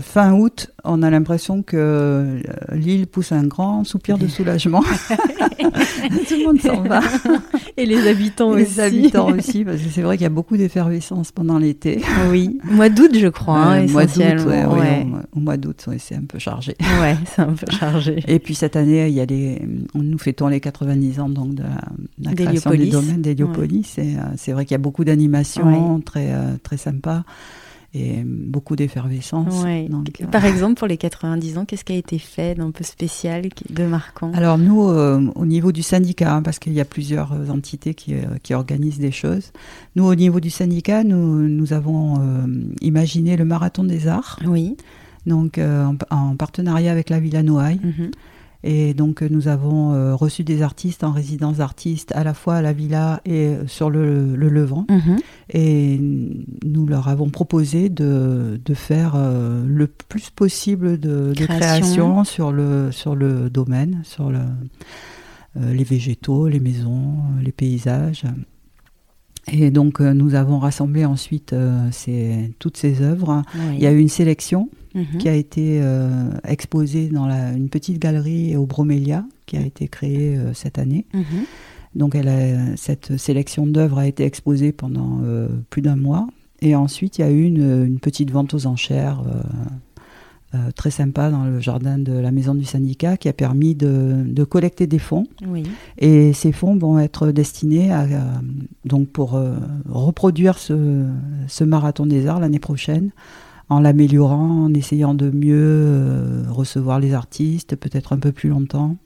[0.00, 2.40] fin août, on a l'impression que euh,
[2.72, 4.82] l'île pousse un grand soupir de soulagement.
[6.28, 7.00] Tout le monde s'en va.
[7.76, 11.30] Et les habitants Les habitants aussi, parce que c'est vrai qu'il y a beaucoup d'effervescence
[11.32, 12.00] pendant l'été.
[12.30, 12.58] Oui.
[12.64, 15.06] Mois d'août, je crois, hein, Euh, mois d'août, ouais, ouais, ouais.
[15.34, 16.74] au- mois d'août, c'est un peu chargé.
[17.00, 18.22] Ouais, c'est un peu chargé.
[18.26, 19.60] Et puis cette année, il y a les,
[19.94, 21.68] nous fêtons les 90 ans donc de la,
[22.18, 23.98] de la création du domaine d'Héliopolis.
[23.98, 27.24] Et euh, c'est vrai qu'il y a beaucoup d'animations très euh, très sympas
[27.94, 29.62] et beaucoup d'effervescence.
[29.62, 29.88] Ouais.
[30.20, 33.44] Euh, Par exemple, pour les 90 ans, qu'est-ce qui a été fait d'un peu spécial,
[33.70, 34.32] de marquant?
[34.34, 37.94] Alors nous, euh, au niveau du syndicat, hein, parce qu'il y a plusieurs euh, entités
[37.94, 39.52] qui, qui organisent des choses,
[39.94, 42.20] nous, au niveau du syndicat, nous, nous avons
[42.80, 44.76] imaginé le marathon des arts, Oui.
[45.26, 47.80] donc en, en partenariat avec la Villa Noailles.
[47.82, 48.10] Mhm.
[48.66, 52.56] Et donc euh, nous avons euh, reçu des artistes en résidence d'artistes à la fois
[52.56, 54.86] à la Villa et euh, sur le, le Levant.
[54.88, 55.18] Mhm.
[55.50, 56.00] Et
[56.64, 62.24] nous leur avons proposé de, de faire le plus possible de, de Création.
[62.24, 64.40] sur le, sur le domaine, sur le,
[65.60, 68.24] les végétaux, les maisons, les paysages.
[69.52, 73.42] Et donc euh, nous avons rassemblé ensuite euh, ces, toutes ces œuvres.
[73.54, 73.74] Oui.
[73.76, 75.18] Il y a eu une sélection Mhm.
[75.18, 79.88] qui a été euh, exposée dans la- une petite galerie au Bromélia qui a été
[79.88, 81.04] créée cette année.
[81.12, 81.24] Mhm.
[81.96, 85.20] Donc elle cette sélection d'œuvres a été exposée pendant
[85.70, 86.28] plus d'un mois.
[86.62, 89.22] Et ensuite, il y a eu une, petite vente aux enchères
[90.74, 94.86] très sympa dans le jardin de la maison du syndicat qui a permis de, collecter
[94.86, 95.26] des fonds.
[95.98, 98.06] Et ces fonds vont être destinés à,
[98.84, 99.40] donc pour
[99.88, 101.04] reproduire ce,
[101.48, 103.10] ce, marathon des arts l'année prochaine
[103.68, 108.96] en l'améliorant, en essayant de mieux euh, recevoir les artistes, peut-être un peu plus longtemps.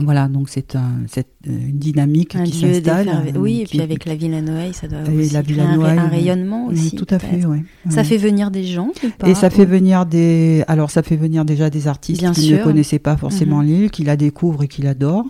[0.00, 1.04] Voilà, donc c'est un,
[1.46, 3.32] une dynamique qui s'installe.
[3.36, 6.66] Oui, et puis avec la Villa Noël, ça doit aussi la créer un, un, rayonnement
[6.66, 6.96] aussi.
[6.96, 7.58] Tout à fait, oui.
[7.90, 8.90] Ça fait venir des gens
[9.26, 12.98] Et ça fait venir des, alors ça fait venir déjà des artistes qui ne connaissaient
[12.98, 13.66] pas forcément mhm.
[13.66, 15.26] l'île, qui la découvrent et qui l'adorent.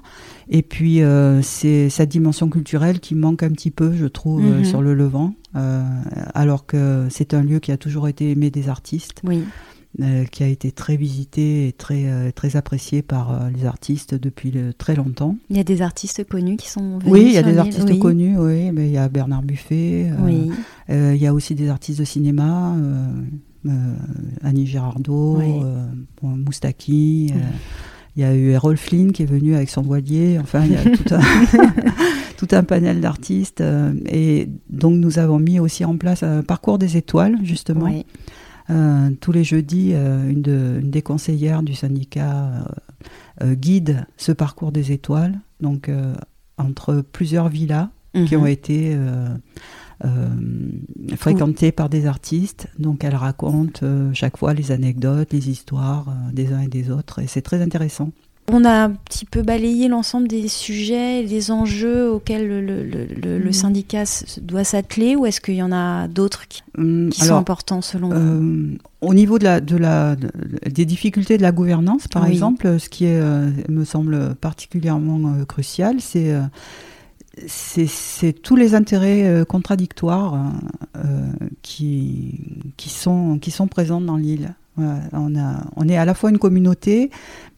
[0.50, 4.58] Et puis euh, c'est sa dimension culturelle qui manque un petit peu, je trouve, euh,
[4.58, 4.64] mhm.
[4.64, 5.82] sur le Levant, euh,
[6.34, 9.20] alors que c'est un lieu qui a toujours été aimé des artistes.
[9.24, 9.42] Oui.
[10.00, 14.14] Euh, qui a été très visité et très, euh, très apprécié par euh, les artistes
[14.14, 15.36] depuis très longtemps.
[15.50, 17.98] Il y a des artistes connus qui sont venus Oui, il y a des artistes
[17.98, 18.70] connus, oui.
[18.70, 20.52] Mais il y a Bernard Buffet, oui.
[20.88, 22.76] il y a aussi des artistes de cinéma,
[24.44, 25.42] Annie Girardot,
[26.22, 27.32] Moustaki.
[28.14, 30.38] Il y a eu Errol Flynn qui est venu avec son voilier.
[30.40, 31.20] Enfin, il y a tout un,
[32.36, 33.64] tout un panel d'artistes.
[34.06, 37.90] et donc, nous avons mis aussi en place un parcours des étoiles, justement.
[38.70, 42.66] Euh, tous les jeudis, euh, une, des conseillères du syndicat
[43.42, 45.90] euh, guide ce parcours des étoiles, donc
[46.58, 48.42] entre plusieurs villas qui mhm.
[48.42, 48.96] ont été
[51.16, 52.68] fréquentées par des artistes.
[52.78, 57.26] Donc elle raconte chaque fois les anecdotes, les histoires des uns et des autres, et
[57.26, 58.10] c'est très intéressant.
[58.50, 63.52] On a un petit peu balayé l'ensemble des sujets, des enjeux auxquels le, mm.
[63.52, 64.04] syndicat
[64.40, 68.14] doit s'atteler, ou est-ce qu'il y en a d'autres qui, mm, sont importants selon vous?
[68.14, 72.88] euh, Au niveau de la, de la, des difficultés de la gouvernance, par exemple, ce
[72.88, 76.34] qui est, euh, me semble particulièrement euh, crucial, c'est
[77.46, 80.52] c'est tous les intérêts contradictoires
[81.62, 82.40] qui,
[82.76, 84.56] qui, sont, qui sont présents dans l'île
[85.12, 87.10] on, a, on est à la fois une communauté,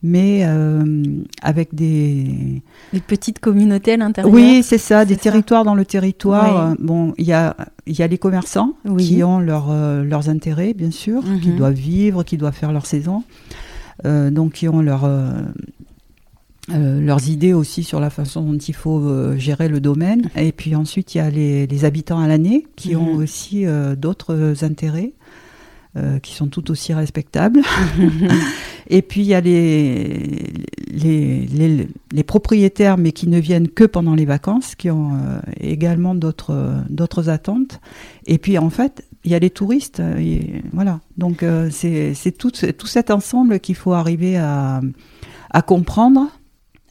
[0.02, 2.62] mais euh, avec des...
[2.92, 6.74] Des petites communautés à l'intérieur Oui, c'est ça, des territoires dans le territoire.
[6.78, 7.54] Bon, il y a,
[7.86, 11.56] y a les commerçants qui ont euh, leurs intérêts, bien sûr, qui mhm.
[11.56, 13.22] doivent vivre, qui doivent faire leur saison,
[14.06, 15.08] euh, donc qui ont leur...
[16.68, 20.30] leurs idées aussi sur la façon dont il faut gérer le domaine.
[20.36, 23.22] Et puis ensuite, il y a les, habitants à l'année qui ont mhm.
[23.22, 23.66] aussi
[23.98, 25.12] d'autres intérêts.
[25.97, 27.62] Euh, qui sont tout aussi respectables.
[28.88, 30.38] et puis il y a les,
[30.88, 36.14] les, les, propriétaires, mais qui ne viennent que pendant les vacances, qui ont euh, également
[36.14, 37.80] d'autres, d'autres attentes.
[38.26, 40.01] Et puis en fait, il y a les touristes.
[40.16, 41.01] Et, voilà.
[41.18, 44.82] Donc euh, c'est, c'est tout, tout cet ensemble qu'il faut arriver à,
[45.51, 46.28] à comprendre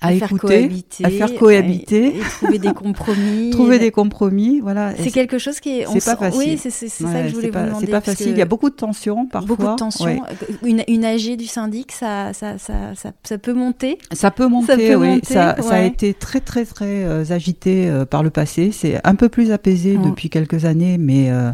[0.01, 0.69] à, écouter,
[1.03, 3.49] à faire cohabiter, et, trouver des compromis.
[3.51, 4.93] trouver des compromis, voilà.
[4.97, 5.87] C'est quelque chose qui est.
[5.87, 6.39] C'est pas facile.
[6.39, 7.85] Oui, c'est ça que je voulais vous demander.
[7.85, 8.29] C'est pas facile.
[8.29, 9.55] Il y a beaucoup de tensions parfois.
[9.55, 10.21] Beaucoup de tensions.
[10.63, 13.97] Une, une AG du syndic, ça, ça, ça, ça, peut monter.
[14.13, 14.95] Ça peut monter.
[14.95, 15.19] oui.
[15.23, 18.71] ça, ça, a été très, très, très euh, agité euh, par le passé.
[18.71, 21.29] C'est un peu plus apaisé depuis quelques années, mais.
[21.29, 21.51] Euh,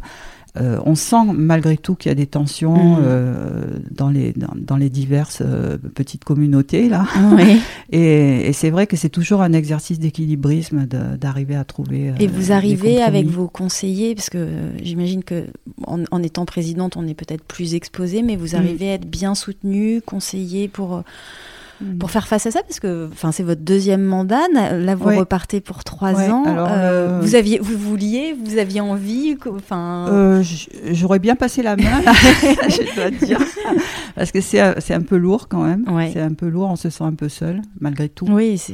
[0.57, 3.03] euh, on sent malgré tout qu'il y a des tensions mm.
[3.03, 7.05] euh, dans, les, dans, les diverses euh, petites communautés là.
[7.91, 12.13] et, c'est vrai que c'est toujours un exercice d'équilibrisme d'arriver à trouver.
[12.19, 14.47] et vous arrivez avec vos conseillers, parce que
[14.81, 15.45] j'imagine que
[15.85, 18.59] en, étant présidente, on est peut-être plus exposé, mais vous mm.
[18.59, 21.03] arrivez à être bien soutenu, conseillé pour
[21.81, 21.97] Mm.
[21.97, 24.41] pour faire face à ça Parce que enfin, c'est votre deuxième mandat.
[24.53, 26.43] Là, vous repartez pour trois ans.
[26.45, 29.35] Alors, euh, Vous aviez, vous vouliez, vous aviez envie.
[29.47, 30.07] Enfin.
[30.09, 30.43] Euh,
[30.91, 32.01] J'aurais bien passé la main,
[32.69, 33.39] je dois dire,
[34.15, 35.85] parce que c'est un peu lourd quand même.
[36.13, 36.69] C'est un peu lourd.
[36.69, 38.27] On se sent un peu seul malgré tout.
[38.29, 38.73] Oui, c'est.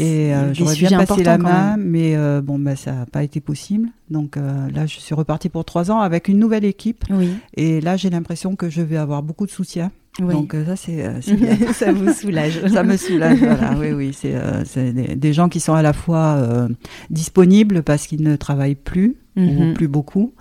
[0.00, 3.40] Et euh, j'aurais bien passé la main, mais euh, bon, bah, ça n'a pas été
[3.40, 3.88] possible.
[4.10, 7.04] Donc là, je suis repartie pour trois ans avec une nouvelle équipe.
[7.10, 7.30] Oui.
[7.54, 9.90] Et là, j'ai l'impression que je vais avoir beaucoup de soutien.
[10.20, 11.20] Donc euh, ça c'est euh,
[11.72, 12.60] ça vous soulage.
[12.68, 13.38] ça me soulage.
[13.38, 16.68] voilà, oui oui, c'est euh, des, gens qui sont à la fois
[17.10, 19.74] disponibles parce qu'ils ne travaillent plus ou mhm.
[19.74, 20.32] plus beaucoup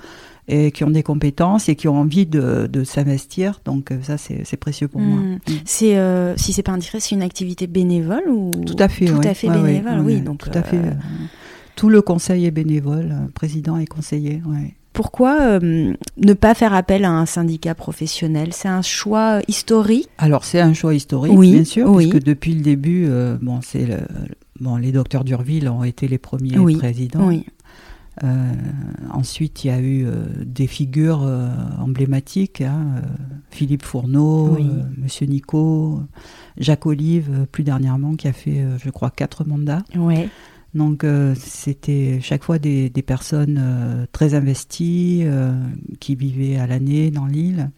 [0.47, 3.61] et qui ont des compétences et qui ont envie de, de s'investir.
[3.65, 5.19] Donc ça c'est précieux pour moi.
[5.19, 5.33] Mhm.
[5.35, 5.39] Mm.
[5.65, 5.97] C'est
[6.37, 9.49] si c'est pas indiscret, c'est une activité bénévole ou tout à fait tout à fait
[9.49, 10.01] bénévole.
[10.01, 10.81] oui, donc tout à fait.
[11.75, 14.43] tout le conseil est bénévole, président et conseiller.
[14.45, 14.75] Ouais.
[14.93, 18.49] Pourquoi euh, ne pas faire appel à un syndicat professionnel?
[18.53, 20.07] C'est un choix historique?
[20.19, 22.09] Alors c'est un choix historique, bien sûr, oui.
[22.09, 23.87] puisque depuis le début, euh, bon, c'est
[24.59, 27.31] bon, les docteurs d'Urville ont été les premiers présidents.
[28.23, 28.53] Euh,
[29.11, 30.05] ensuite, il y a eu
[30.45, 31.27] des figures
[31.79, 33.01] emblématiques, hein,
[33.49, 34.59] Philippe Fourneau,
[34.97, 36.01] Monsieur Nico,
[36.57, 39.81] Jacques Olive, plus dernièrement, qui a fait, je crois, quatre mandats.
[39.95, 40.29] Ouais.
[40.75, 45.53] Donc euh, c'était chaque fois des, des personnes euh, très investies euh,
[45.99, 47.69] qui vivaient à l'année dans l'île.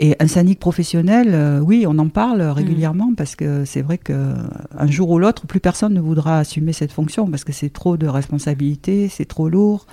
[0.00, 4.34] Et un syndic professionnel, oui, on en parle régulièrement parce que c'est vrai que
[4.76, 7.96] un jour ou l'autre, plus personne ne voudra assumer cette fonction parce que c'est trop
[7.96, 9.86] de responsabilités, c'est trop lourd.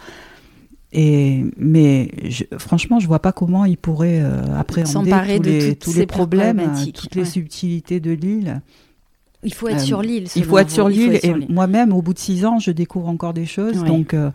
[0.93, 5.93] Et mais je- franchement, je vois pas comment il pourrait euh, appréhender tous les, tous
[5.93, 6.57] les problèmes,
[6.93, 8.61] toutes les subtilités de l'île.
[9.43, 10.25] Il faut être Euh, sur l'île.
[10.35, 10.73] Il faut être vous.
[10.75, 13.83] sur l'île et moi-même, au bout de six ans, je découvre encore des choses.
[13.83, 14.29] Donc, euh,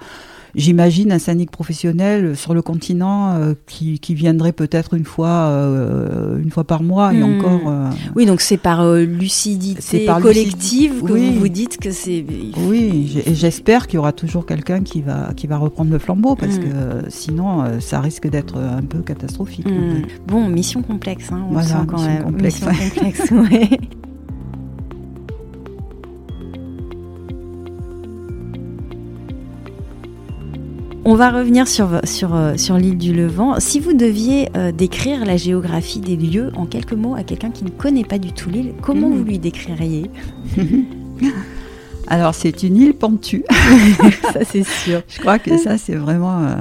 [0.57, 6.39] j'imagine un syndic professionnel sur le continent euh, qui, qui viendrait peut-être une fois, euh,
[6.43, 7.39] une fois par mois et Hmm.
[7.39, 7.69] encore.
[7.69, 11.31] euh, Oui, donc c'est par lucidité par collective que oui.
[11.35, 12.25] vous vous dites que c'est.
[12.67, 16.35] oui, et j'espère qu'il y aura toujours quelqu'un qui va, qui va reprendre le flambeau
[16.35, 16.63] parce Hmm.
[16.63, 19.69] que sinon, ça risque d'être un peu catastrophique.
[19.69, 20.03] Hmm.
[20.27, 22.23] Bon, mission complexe, hein, on Voilà, sent quand mission même.
[22.25, 22.91] complexe, Mission ouais.
[22.91, 23.81] complexe, ouais.
[31.09, 33.61] On va revenir sur, sur, euh, sur l'île du Levant.
[33.61, 37.63] Si vous deviez euh, décrire la géographie des lieux en quelques mots à quelqu'un qui
[37.63, 40.11] ne connaît pas du tout l'île, comment vous lui décririez?
[42.09, 43.45] Alors, c'est une île pentue.
[44.33, 45.03] Ça, c'est sûr.
[45.09, 46.43] Je crois que ça, c'est vraiment.
[46.43, 46.57] euh,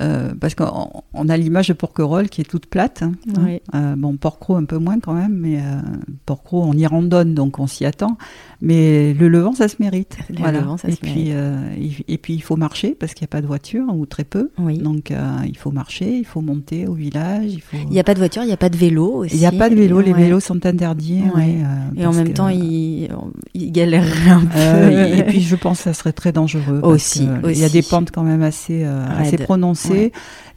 [0.00, 3.02] euh, parce qu'on on a l'image de Porquerolles qui est toute plate.
[3.02, 3.12] hein.
[3.44, 3.60] Oui.
[3.74, 5.80] Euh, bon, Porquerolles un peu moins quand même, mais euh,
[6.26, 8.16] Porquerolles, on y randonne, donc on s'y attend.
[8.62, 10.16] Mais le Levant, ça se mérite.
[10.30, 10.60] Le voilà.
[10.60, 11.32] Levant, ça et, se puis, mérite.
[11.34, 14.06] euh, il- et puis, il faut marcher parce qu'il n'y a pas de voiture ou
[14.06, 14.50] très peu.
[14.58, 14.78] Oui.
[14.78, 15.12] Donc,
[15.46, 17.52] il faut marcher, il faut monter au village.
[17.52, 17.76] Il faut...
[17.90, 19.34] N'y a pas de voiture, il n'y a pas de vélo aussi.
[19.34, 20.22] Il n'y a pas de vélo, les Ouais.
[20.24, 21.22] vélos sont interdits.
[21.34, 21.42] Ouais.
[21.42, 21.56] ouais,
[21.96, 23.08] Et en même que- temps, il,
[23.54, 24.92] il galérerait un peu.
[25.18, 26.80] et puis je pense que ça serait très dangereux.
[26.82, 29.36] Aussi, Il y a des pentes quand même assez, assez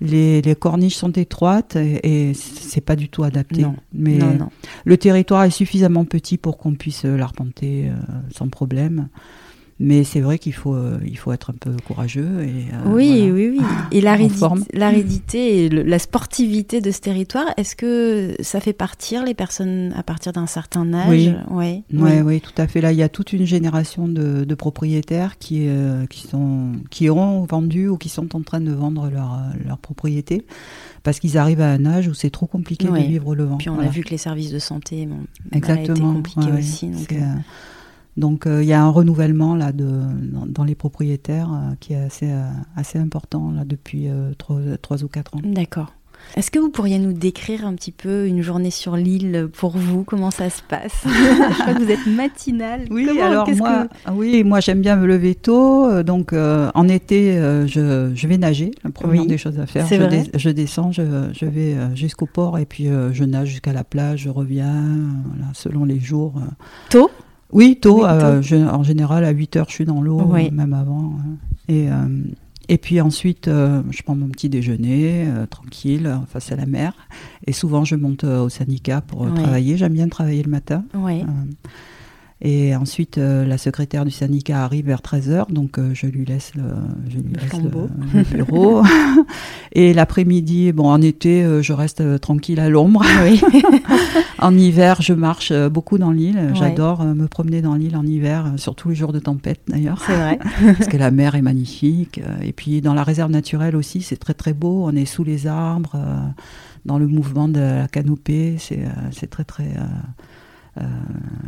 [0.01, 3.61] Les, les corniches sont étroites et, et c'est pas du tout adapté.
[3.61, 3.75] Non.
[3.93, 4.49] Mais non, non.
[4.83, 7.93] le territoire est suffisamment petit pour qu'on puisse l'arpenter euh,
[8.35, 9.07] sans problème.
[9.77, 12.43] Mais c'est vrai qu'il faut, euh, il faut être un peu courageux.
[12.43, 13.33] Et, euh, oui, voilà.
[13.33, 13.61] oui, oui.
[13.91, 13.99] Et
[14.73, 19.93] l'aridité, et le- la sportivité de ce territoire, est-ce que ça fait partir les personnes
[19.97, 21.09] à partir d'un certain âge?
[21.09, 21.33] Oui.
[21.49, 21.83] Ouais.
[21.93, 22.79] Ouais, oui, tout à fait.
[22.79, 27.09] Là, il y a toute une génération de, de propriétaires qui, euh, qui, sont, qui
[27.09, 30.45] ont vendu ou qui sont en train de vendre leur, euh, leur propriété
[31.03, 33.01] parce qu'ils arrivent à un âge où c'est trop compliqué Ouais.
[33.03, 33.57] de vivre le vent.
[33.57, 33.89] Puis on Voilà.
[33.89, 35.17] a vu que les services de santé bon,
[35.51, 36.07] Exactement.
[36.07, 36.59] a été compliqué ouais, ouais.
[36.59, 36.87] aussi.
[36.87, 37.13] Donc,
[38.17, 41.75] Euh, Donc euh, il y a un renouvellement là de, dans, dans les propriétaires euh,
[41.79, 42.43] qui est assez, euh,
[42.75, 45.41] assez important là depuis euh, trois, trois ou quatre ans.
[45.43, 45.93] D'accord.
[46.35, 50.03] Est-ce que vous pourriez nous décrire un petit peu une journée sur l'île pour vous?
[50.03, 50.93] Comment ça se passe?
[51.05, 52.85] Je crois que vous êtes matinale.
[52.89, 56.87] Oui, Comment- alors moi, que- ah oui, moi j'aime bien me lever tôt, donc en
[56.87, 57.33] été
[57.67, 59.85] je, je vais nager, la première Oui, des choses à faire.
[59.87, 60.23] c'est Je, vrai.
[60.23, 64.21] dé- je descends, je, je vais jusqu'au port et puis je nage jusqu'à la plage,
[64.21, 64.83] je reviens,
[65.27, 66.33] voilà, selon les jours.
[66.89, 67.11] Tôt?
[67.55, 70.51] Oui, tôt, Oui, euh, je- en général à 8 heures je suis dans l'eau, Oui.
[70.51, 71.13] même avant.
[71.19, 71.37] hein.
[71.69, 71.93] Et, euh,
[72.69, 76.93] et puis ensuite, euh, je prends mon petit déjeuner, tranquille, face à la mer.
[77.47, 79.33] Et souvent, je monte au syndicat pour Oui.
[79.33, 79.77] travailler.
[79.77, 80.83] J'aime bien travailler le matin.
[80.95, 81.23] Oui.
[82.47, 86.51] Et ensuite, euh, la secrétaire du syndicat arrive vers 13h, donc euh, je lui laisse
[86.53, 86.61] le,
[87.09, 87.89] je lui Le laisse flambeau.
[88.13, 88.83] le- le bureau.
[89.71, 93.03] et l'après-midi, bon, en été, euh, je reste tranquille à l'ombre.
[93.23, 93.41] Oui.
[94.39, 96.35] en hiver, je marche beaucoup dans l'île.
[96.37, 96.53] Ouais.
[96.53, 100.37] J'adore me promener dans l'île en hiver, surtout les jours de tempête d'ailleurs, C'est vrai.
[100.77, 102.21] parce que la mer est magnifique.
[102.43, 104.83] Et puis dans la réserve naturelle aussi, c'est très très beau.
[104.85, 105.95] On est sous les arbres,
[106.85, 108.57] dans le mouvement de la canopée.
[108.59, 109.65] C'est très très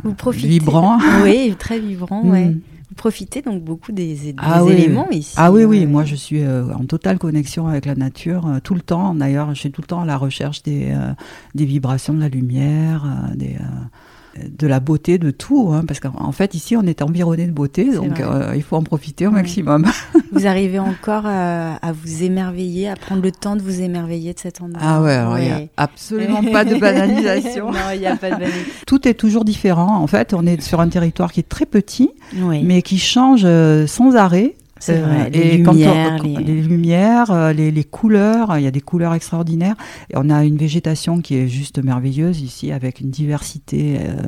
[0.04, 0.48] Vous profitez.
[0.48, 0.98] vibrant.
[1.22, 2.46] Oui, très vibrant, ouais.
[2.46, 2.60] Mm.
[2.90, 4.72] Vous profitez donc beaucoup des, des Ah oui.
[4.72, 5.34] éléments ici.
[5.36, 8.60] Ah oui, oui, euh, moi je suis euh, en totale connexion avec la nature euh,
[8.64, 9.14] tout le temps.
[9.14, 11.12] D'ailleurs, je suis tout le temps à la recherche des, euh,
[11.54, 13.84] des vibrations de la lumière, euh, des, euh,
[14.58, 15.70] de la beauté, de tout.
[15.72, 18.76] hein, parce qu'en en fait, ici, on est environné de beauté, donc euh, il faut
[18.76, 19.86] en profiter au maximum.
[20.32, 24.38] Vous arrivez encore à, à vous émerveiller, à prendre le temps de vous émerveiller de
[24.38, 24.80] cet endroit?
[24.82, 27.66] Ah ouais, alors il n'y a absolument pas de banalisation.
[27.72, 28.72] non, il n'y a pas de banalisation.
[28.86, 29.96] Tout est toujours différent.
[29.96, 33.42] En fait, on est sur un territoire qui est très petit, Oui, mais qui change
[33.44, 34.54] euh, sans arrêt.
[34.80, 35.30] C'est Euh, vrai.
[35.32, 38.70] et Les quand on- lumières, les- les lumières, euh, les, les couleurs, il y a
[38.70, 39.76] des couleurs extraordinaires.
[40.10, 44.22] Et on a une végétation qui est juste merveilleuse ici, avec une diversité euh,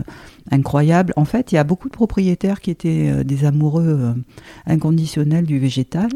[0.50, 1.12] incroyable.
[1.16, 4.12] En fait, il y a beaucoup de propriétaires qui étaient euh, des amoureux euh,
[4.66, 6.08] inconditionnels du végétal,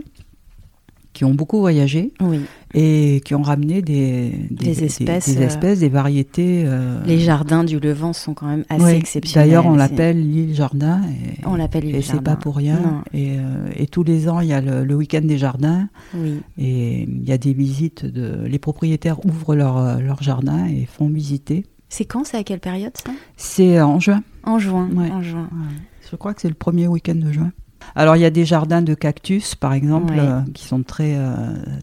[1.15, 2.41] qui ont beaucoup voyagé Oui,
[2.75, 6.65] et qui ont ramené des, Des espèces, des, euh, espèces, des variétés.
[6.67, 9.49] euh, les jardins du Levant sont quand même assez exceptionnels.
[9.49, 11.01] D'ailleurs, on C'est- l'appelle l'île jardin.
[11.05, 12.33] Et, On l'appelle et l'île c'est jardin.
[12.33, 12.81] pas pour rien.
[12.81, 13.01] Non.
[13.15, 15.89] Et, euh, et tous les ans, il y a le, le week-end des jardins.
[16.15, 18.45] Oui, Et il y a des visites de.
[18.47, 21.65] Les propriétaires ouvrent leur, leur jardin et font visiter.
[21.89, 23.13] c'est quand C'est à quelle période ça?
[23.37, 24.23] C'est en juin.
[24.43, 24.89] En juin.
[24.95, 25.11] Ouais.
[25.13, 25.49] En juin.
[26.11, 27.53] Je crois que c'est le premier week-end de juin.
[27.95, 31.17] Alors il y a des jardins de cactus, par exemple, euh, qui sont très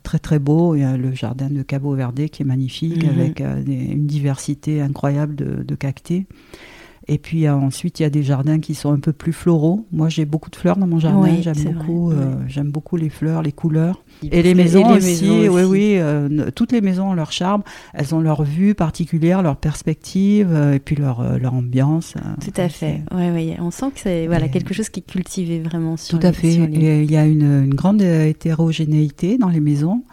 [0.04, 0.76] très très beaux.
[0.76, 3.10] Il y a le jardin de Cabo Verde qui est magnifique, mhm.
[3.10, 6.26] avec une diversité incroyable de, de cactés.
[7.08, 9.86] Et puis euh, ensuite, il y a des jardins qui sont un peu plus floraux.
[9.92, 11.42] Moi, j'ai beaucoup de fleurs dans mon jardin.
[11.42, 14.04] j'aime beaucoup, euh, j'aime beaucoup les fleurs, les couleurs.
[14.32, 15.96] Et les maisons, aussi, oui, oui.
[15.98, 17.64] Euh, toutes les maisons ont leur charme.
[17.94, 22.14] Elles ont leur vue particulière, leur perspective, et puis leur, leur ambiance.
[22.40, 23.02] Tout à fait.
[23.12, 23.58] Ouais, ouais.
[23.60, 26.20] On sent que c'est voilà quelque chose qui est cultivé vraiment sur.
[26.20, 26.54] Tout à fait.
[26.54, 30.04] il y a une, une grande hétérogénéité dans les maisons.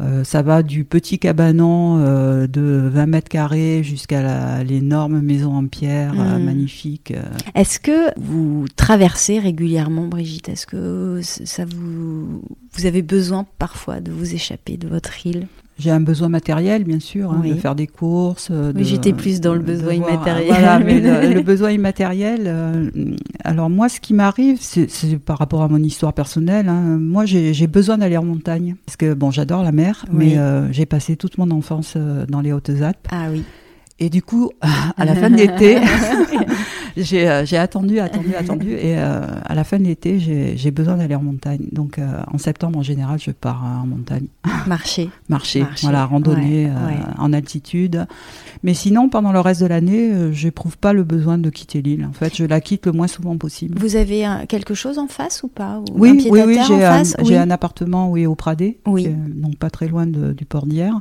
[0.00, 5.66] Euh, ça va du petit cabanon euh, de 20 mètres carrés jusqu'à l'énorme maison en
[5.66, 6.44] pierre euh, hmm.
[6.44, 7.12] magnifique.
[7.54, 10.48] Est-ce que vous traversez régulièrement, Brigitte?
[10.48, 12.42] Est-ce que ça vous,
[12.72, 15.46] vous avez besoin parfois de vous échapper de votre île?
[15.80, 18.48] J'ai un besoin matériel, bien sûr, hein, de faire des courses.
[18.50, 20.46] Euh, oui, j'étais plus dans le besoin immatériel.
[20.48, 21.00] Voilà, mais
[21.34, 22.42] le, besoin immatériel.
[22.46, 22.90] Euh,
[23.42, 26.68] alors moi, ce qui m'arrive, c'est par rapport à mon histoire personnelle.
[26.68, 30.70] Hein, moi, j'ai besoin d'aller en montagne parce que bon, j'adore la mer, mais euh,
[30.70, 31.96] j'ai passé toute mon enfance
[32.28, 33.08] dans les Hautes-Alpes.
[33.10, 33.42] Ah oui.
[33.98, 34.50] Et du coup,
[34.96, 35.78] à la fin de l'été,
[36.96, 38.72] j'ai attendu, attendu, attendu.
[38.72, 41.66] Et euh, à la fin de l'été, j'ai besoin d'aller en montagne.
[41.72, 44.26] Donc euh, en septembre, en général, je pars en montagne.
[44.66, 45.10] Marcher.
[45.28, 46.70] Marcher, voilà, randonnée
[47.18, 48.06] en altitude.
[48.62, 52.06] Mais sinon, pendant le reste de l'année, je n'éprouve pas le besoin de quitter l'île.
[52.06, 53.78] En fait, je la quitte le moins souvent possible.
[53.78, 56.58] Vous avez quelque chose en face ou pas Oui, oui, oui,
[57.24, 59.08] j'ai un, appartement oui, au Pradé, oui.
[59.28, 61.00] donc pas très loin du port d'hier.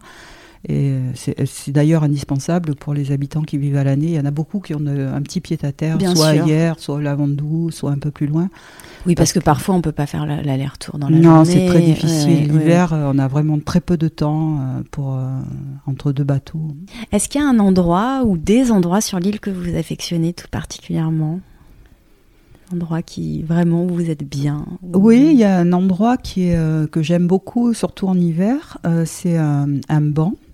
[0.67, 4.07] Et c'est d'ailleurs indispensable pour les habitants qui vivent à l'année.
[4.07, 6.77] Il y en a beaucoup qui ont euh, un petit pied à terre, soit hier,
[6.79, 8.49] soit au Lavandou, soit un peu plus loin.
[9.05, 11.37] Oui, parce, que, parfois on ne peut pas faire l'aller-retour dans la non, journée.
[11.37, 12.51] Non, c'est très difficile.
[12.51, 15.17] L'hiver, euh, on a vraiment très peu de temps euh, pour,
[15.85, 16.75] entre deux bateaux.
[17.13, 20.47] Est-ce qu'il y a un endroit ou des endroits sur l'île que vous affectionnez tout
[20.51, 21.39] particulièrement?
[22.73, 26.91] Endroit qui vraiment où vous êtes bien Oui, il y a un endroit qui est,
[26.91, 28.77] que j'aime beaucoup, surtout en hiver.
[29.05, 30.48] c'est un, banc euh,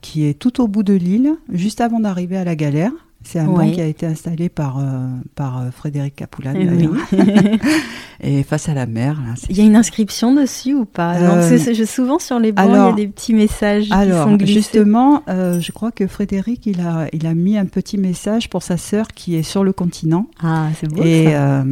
[0.00, 2.92] qui est tout au bout de l'île, juste avant d'arriver à la galère.
[3.24, 6.98] C'est un banc qui a été installé par, euh, par euh, Frédéric Capoulane,
[8.20, 9.18] et face à la mer.
[9.48, 11.40] il y a une inscription dessus ou pas?
[11.40, 14.52] Je, Souvent sur les bancs, il y a des petits messages alors, qui sont glissés.
[14.52, 18.76] Justement, je crois que Frédéric, il a, il a mis un petit message pour sa
[18.76, 20.26] sœur qui est sur le continent.
[20.42, 21.64] Ah, c'est beau et, ça.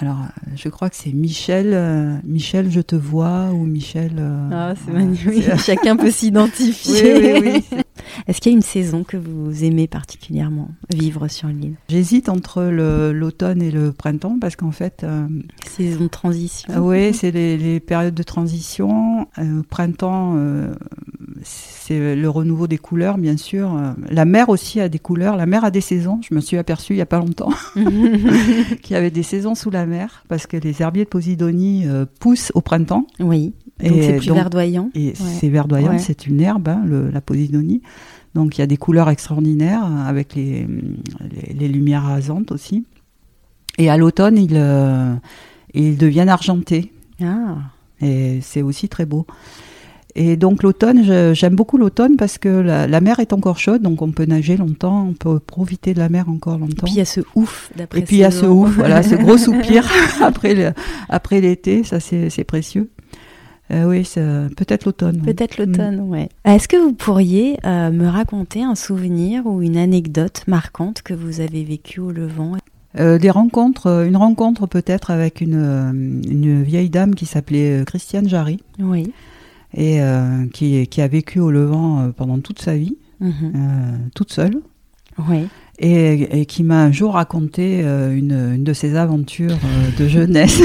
[0.00, 0.18] Alors,
[0.54, 4.12] je crois que c'est Michel, euh, Michel, je te vois, ou Michel.
[4.18, 5.44] Euh, ah, c'est magnifique.
[5.58, 7.40] Chacun peut s'identifier.
[7.40, 7.82] Oui, oui,
[8.26, 11.74] Est-ce qu'il y a une saison que vous aimez particulièrement vivre sur l'île?
[11.88, 15.02] J'hésite entre l'automne et le printemps parce qu'en fait.
[15.02, 15.26] Euh,
[15.66, 16.72] saison de transition.
[16.78, 19.26] oui, c'est les, les, périodes de transition.
[19.68, 20.36] printemps,
[21.88, 23.74] c'est le renouveau des couleurs, bien sûr.
[24.10, 25.36] La mer aussi a des couleurs.
[25.36, 26.20] La mer a des saisons.
[26.28, 29.70] Je me suis aperçue il n'y a pas longtemps qu'il y avait des saisons sous
[29.70, 33.06] la mer parce que les herbiers de Posidonie euh, poussent au printemps.
[33.20, 33.54] Oui.
[33.82, 34.90] Donc c'est plus verdoyant.
[34.94, 37.80] Et c'est verdoyant, c'est une herbe, hein, la Posidonie.
[38.34, 40.66] Donc il y a des couleurs extraordinaires avec les,
[41.54, 42.84] les, lumières rasantes aussi.
[43.78, 45.14] Et à l'automne, ils, euh,
[45.72, 46.92] ils deviennent argentés.
[47.22, 47.56] Ah.
[48.02, 49.26] Et c'est aussi très beau.
[50.20, 54.10] Et donc l'automne, j'aime beaucoup l'automne parce que la, mer est encore chaude, donc on
[54.10, 56.72] peut nager longtemps, on peut profiter de la mer encore longtemps.
[56.72, 58.00] Et puis il y a ce ouf d'après.
[58.00, 59.88] Et puis il y a ce ouf, voilà, ce gros soupir
[60.20, 60.74] après
[61.08, 62.90] après l'été, ça c'est précieux.
[63.70, 64.02] Euh, oui,
[64.56, 65.20] peut-être l'automne.
[65.20, 66.10] Peut-être l'automne, mm.
[66.10, 66.28] ouais.
[66.44, 71.40] Est-ce que vous pourriez euh, me raconter un souvenir ou une anecdote marquante que vous
[71.40, 72.56] avez vécue au Levant?
[72.98, 78.58] Euh, des rencontres, une rencontre peut-être avec une, une, vieille dame qui s'appelait Christiane Jarry.
[78.80, 79.12] Oui
[79.74, 83.32] et euh, qui, qui, a vécu au Levant euh, pendant toute sa vie, mhm.
[83.54, 84.60] euh, toute seule.
[85.28, 85.48] Oui.
[85.78, 89.58] Et, et, qui m'a un jour raconté une, une, de ses aventures
[89.96, 90.60] de jeunesse.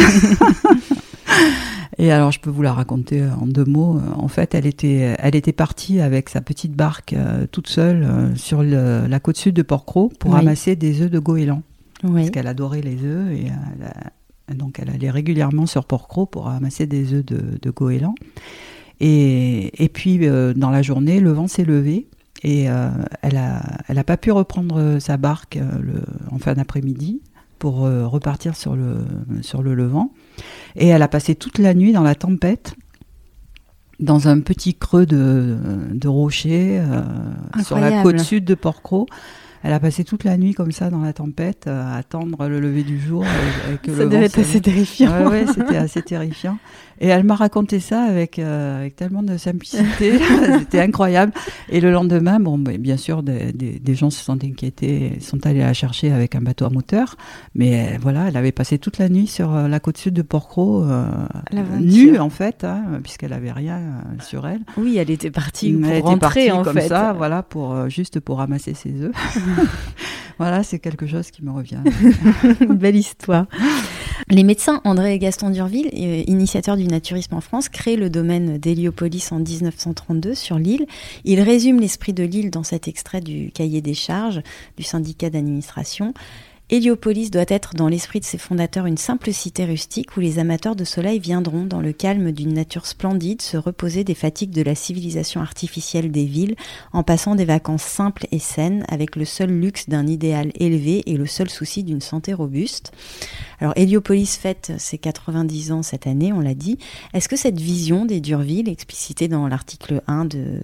[1.99, 3.99] et alors, je peux vous la raconter en deux mots.
[4.15, 7.15] En fait, elle était, elle était partie avec sa petite barque
[7.51, 11.61] toute seule sur le, la côte sud de Port-Cros pour ramasser des œufs de goéland.
[12.03, 12.21] Oui.
[12.21, 17.13] Parce qu'elle adorait les œufs et donc elle allait régulièrement sur Port-Cros pour ramasser des
[17.13, 18.15] œufs de, de goéland.
[18.99, 22.07] Et, puis, euh, dans la journée, le vent s'est levé
[22.43, 22.89] et euh,
[23.21, 25.93] elle n'a elle a pas pu reprendre sa barque euh, le,
[26.31, 27.21] en fin d'après-midi
[27.59, 28.97] pour repartir sur le,
[29.41, 30.11] sur le levant.
[30.75, 32.75] Et elle a passé toute la nuit dans la tempête
[34.01, 35.55] dans un petit creux de,
[35.93, 36.83] de rocher
[37.65, 39.05] sur la côte sud de Port-Cros.
[39.63, 42.83] Elle a passé toute la nuit comme ça dans la tempête, à attendre le lever
[42.83, 43.23] du jour.
[43.85, 45.29] Ça devait être assez terrifiant.
[45.29, 46.57] Ouais, c'était assez terrifiant.
[46.99, 50.19] Et elle m'a raconté ça avec, euh, avec tellement de simplicité,
[50.59, 51.33] c'était incroyable.
[51.69, 55.73] Et le lendemain, bon, bien sûr, des, des, gens se sont inquiétés, sont allés la
[55.73, 57.15] chercher avec un bateau à moteur.
[57.55, 60.21] Mais euh, voilà, elle avait passé toute la nuit sur euh, la côte sud de
[60.21, 60.87] Porquerolles,
[61.79, 63.79] nue en fait, hein, puisqu'elle avait rien
[64.21, 64.61] sur elle.
[64.77, 66.87] Oui, elle était partie pour elle rentrer en comme fait.
[66.87, 69.15] ça, voilà, pour juste pour ramasser ses œufs.
[70.37, 71.81] voilà, c'est quelque chose qui me revient.
[72.61, 73.45] Une belle histoire.
[74.29, 79.31] Les médecins André et Gaston Durville, initiateurs du naturisme en France, créent le domaine d'Héliopolis
[79.31, 80.85] en 1932 sur l'île.
[81.25, 84.41] Ils résument l'esprit de l'île dans cet extrait du cahier des charges
[84.77, 86.13] du syndicat d'administration.
[86.73, 90.75] Héliopolis doit être dans l'esprit de ses fondateurs une simple cité rustique où les amateurs
[90.75, 94.73] de soleil viendront, dans le calme d'une nature splendide, se reposer des fatigues de la
[94.73, 96.55] civilisation artificielle des villes,
[96.91, 101.15] en passant des vacances simples et saines, avec le seul luxe d'un idéal élevé et
[101.15, 102.91] le seul souci d'une santé robuste.
[103.59, 106.79] Alors Héliopolis fête ses 90 ans cette année, on l'a dit.
[107.13, 110.61] Est-ce que cette vision des Durville, explicitée dans l'article 1 du,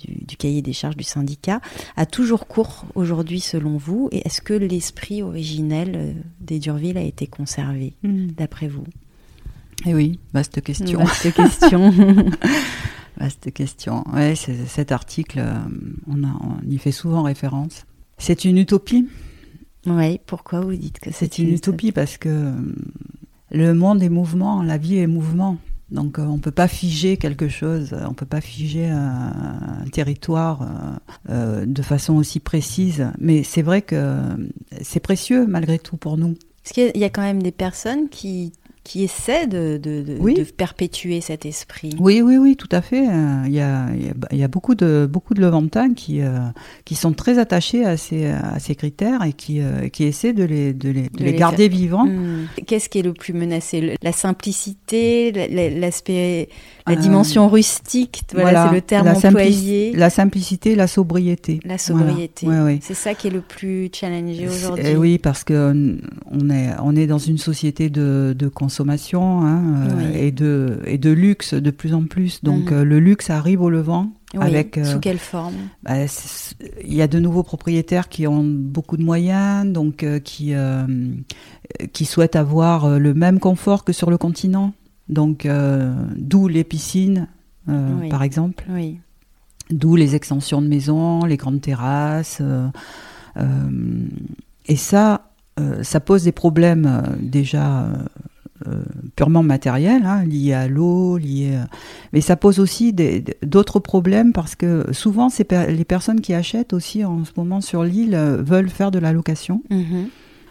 [0.00, 1.60] du, cahier des charges du syndicat,
[1.96, 4.08] a toujours cours aujourd'hui selon vous?
[4.10, 8.28] Et est-ce que l'esprit originel euh, des Durville a été conservé, hmm.
[8.28, 8.84] d'après vous?
[9.84, 11.04] Eh oui, vaste question.
[11.04, 11.92] Vaste question.
[13.18, 14.04] vaste question.
[14.14, 15.58] Ouais, cet article, euh,
[16.08, 17.84] on, on y fait souvent référence.
[18.16, 19.06] C'est une utopie?
[19.86, 21.92] Oui, pourquoi vous dites que c'est une utopie?
[21.92, 22.52] Parce que euh,
[23.50, 25.58] le monde est mouvement, la vie est mouvement.
[25.90, 30.66] Donc on ne peut pas figer quelque chose, on ne peut pas figer un, territoire
[31.28, 33.06] de façon aussi précise.
[33.18, 34.20] Mais c'est vrai que
[34.82, 36.36] c'est précieux malgré tout pour nous.
[36.64, 38.52] Parce qu'il y a quand même des personnes qui
[38.86, 41.90] qui essaie de, de, de, perpétuer cet esprit.
[41.98, 43.08] Oui, oui, oui, tout à fait.
[43.08, 43.88] Euh, il y a,
[44.30, 46.38] il y a, beaucoup de beaucoup de Levantins qui euh,
[46.84, 50.44] qui sont très attachés à ces à ces critères et qui euh, qui essaient de
[50.44, 52.06] les de les, les, garder vivants.
[52.06, 52.46] Hmm.
[52.64, 53.96] Qu'est-ce qui est le plus menacé?
[54.02, 56.48] La simplicité, l'aspect
[56.86, 59.92] la dimension rustique, voilà, c'est le terme la employé.
[59.94, 61.60] La simplicité, la sobriété.
[61.64, 62.46] La sobriété.
[62.80, 64.84] C'est ça qui est le plus challengé aujourd'hui.
[64.86, 65.98] Eh oui, parce que
[66.30, 70.98] on est on est dans une société de, de consommation hein, euh, et de et
[70.98, 72.42] de luxe de plus en plus.
[72.44, 72.78] Donc mhm.
[72.78, 74.12] euh, le luxe arrive au Levant.
[74.38, 75.54] avec, euh, sous quelle forme?
[75.82, 75.94] bah,
[76.84, 80.54] Il y a de nouveaux propriétaires qui ont beaucoup de moyens, donc qui
[81.92, 84.72] qui souhaitent avoir le même confort que sur le continent.
[85.08, 87.28] Donc, euh, d'où les piscines,
[87.68, 88.64] euh, par exemple.
[88.68, 88.98] Oui.
[89.70, 92.40] D'où les extensions de maisons, les grandes terrasses.
[92.40, 92.68] Euh,
[94.66, 95.32] et ça,
[95.82, 97.88] ça pose des problèmes déjà
[99.16, 101.58] purement matériels, hein, liés à l'eau, liés.
[102.12, 102.94] Mais ça pose aussi
[103.42, 108.16] d'autres problèmes parce que souvent, les personnes qui achètent aussi en ce moment sur l'île
[108.16, 109.62] veulent faire de la location.
[109.70, 110.08] Mm-hmm.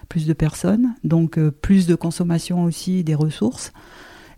[0.08, 3.74] Plus de personnes, donc plus de consommation aussi des ressources.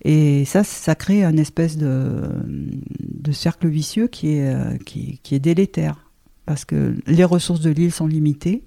[0.03, 5.35] Et ça, ça crée un espèce de, de cercle vicieux qui est, euh, qui, qui,
[5.35, 6.09] est délétère.
[6.45, 8.63] Parce que les ressources de l'île sont limitées.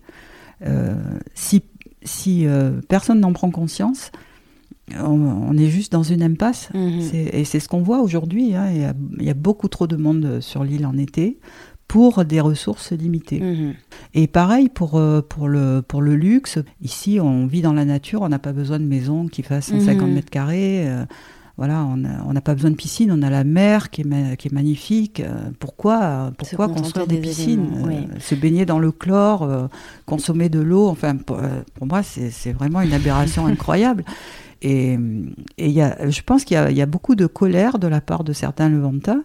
[0.66, 0.95] Euh,
[1.35, 1.62] si
[2.03, 4.11] si euh, personne n'en prend conscience,
[4.99, 6.70] on, est juste dans une impasse.
[6.74, 7.01] Mhm.
[7.12, 8.55] Et c'est ce qu'on voit aujourd'hui.
[8.55, 8.70] Hein.
[8.72, 11.39] Il, il, y a beaucoup trop de monde sur l'île en été
[11.91, 13.41] pour des ressources limitées.
[13.41, 13.74] Mhm.
[14.14, 16.61] Et pareil pour, euh, pour, le, pour le luxe.
[16.80, 20.07] Ici, on vit dans la nature, on n'a pas besoin de maison qui fasse 150
[20.07, 20.14] mhm.
[20.14, 20.88] mètres carrés.
[20.88, 21.05] Euh,
[21.57, 24.53] voilà, on n'a pas besoin de piscine, on a la mer qui est, qui est
[24.53, 25.18] magnifique.
[25.18, 29.68] Euh, pourquoi, pourquoi construire des, piscines Se baigner dans le chlore,
[30.07, 31.38] consommer de l'eau, enfin, pour,
[31.82, 34.05] moi, c'est vraiment une aberration incroyable.
[34.62, 34.97] Et,
[35.59, 38.22] et y a, je pense qu'il y, y, a beaucoup de colère de la part
[38.22, 39.24] de certains Levantins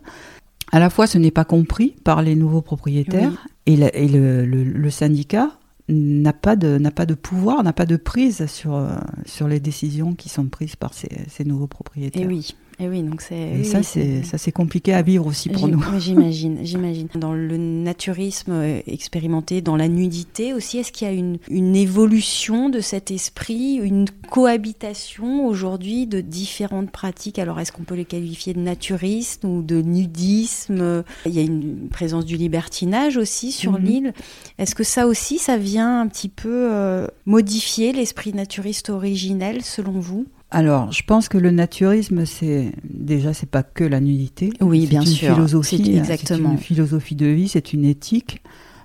[0.72, 5.52] à la fois ce n'est pas compris par les nouveaux propriétaires et, le, syndicat
[5.88, 8.90] n'a pas de n'a pas de pouvoir, n'a pas de prise sur euh,
[9.26, 12.24] sur les décisions qui sont prises par ces, ces nouveaux propriétaires.
[12.24, 12.56] Et oui.
[12.80, 13.36] Et oui, donc c'est.
[13.36, 15.82] Et ça, c'est ça, c'est compliqué à vivre aussi pour nous.
[16.00, 17.08] J'imagine, j'imagine.
[17.16, 21.76] Dans le naturisme euh, expérimenté, dans la nudité aussi, est-ce qu'il y a une, une
[21.76, 27.40] évolution de cet esprit, une cohabitation aujourd'hui de différentes pratiques?
[27.40, 31.04] Alors, est-ce qu'on peut les qualifier de naturisme ou de nudisme?
[31.26, 33.86] Il y a une présence du libertinage aussi sur mhm.
[33.86, 34.14] l'île.
[34.58, 40.00] Est-ce que ça aussi, ça vient un petit peu euh, modifier l'esprit naturiste originel, selon
[40.00, 40.26] vous?
[40.56, 44.54] Alors, je pense que le naturisme, c'est déjà, c'est pas que la nudité.
[44.62, 45.34] Oui, bien une sûr.
[45.34, 46.52] Philosophie, exactement.
[46.52, 48.42] C'est une philosophie de vie, c'est une éthique.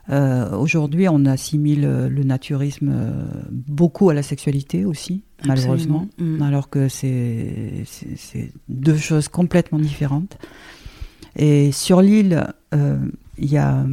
[0.08, 6.42] Euh, aujourd'hui, on assimile le naturisme euh, beaucoup à la sexualité aussi, malheureusement, mm.
[6.42, 7.84] alors que c'est
[8.68, 10.38] deux choses complètement différentes.
[11.36, 12.98] Et sur l'île, euh,
[13.38, 13.86] il y, a,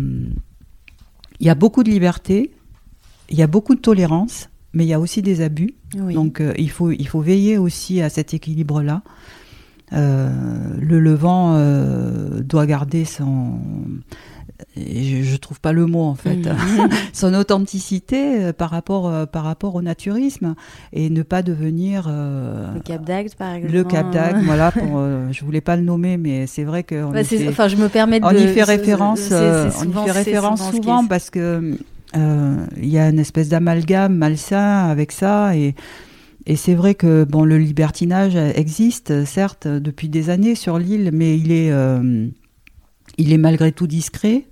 [1.39, 2.49] y a beaucoup de liberté,
[3.29, 5.73] il y a beaucoup de tolérance, mais il y a aussi des abus.
[5.95, 9.01] Donc euh, il, faut, il faut veiller aussi à cet équilibre-là.
[9.93, 10.29] Euh,
[10.79, 13.53] le Levant euh, doit garder son
[14.75, 16.89] je, je, trouve pas le mot en fait, mm.
[17.13, 20.55] son authenticité par rapport par rapport au naturisme
[20.93, 23.73] et ne pas devenir le Cap d'Agde par exemple.
[23.73, 24.71] Le Cap d'Agde, voilà.
[24.77, 24.99] Pour,
[25.31, 28.31] je voulais pas le nommer, mais c'est vrai que enfin, je me permets de on
[28.31, 31.77] y fait référence, on y fait référence souvent parce que
[32.15, 35.75] il y a une espèce d'amalgame malsain avec ça et
[36.47, 41.37] et c'est vrai que bon, le libertinage existe, certes, depuis des années sur l'île, mais
[41.37, 42.25] il est, euh,
[43.17, 44.45] il est malgré tout discret.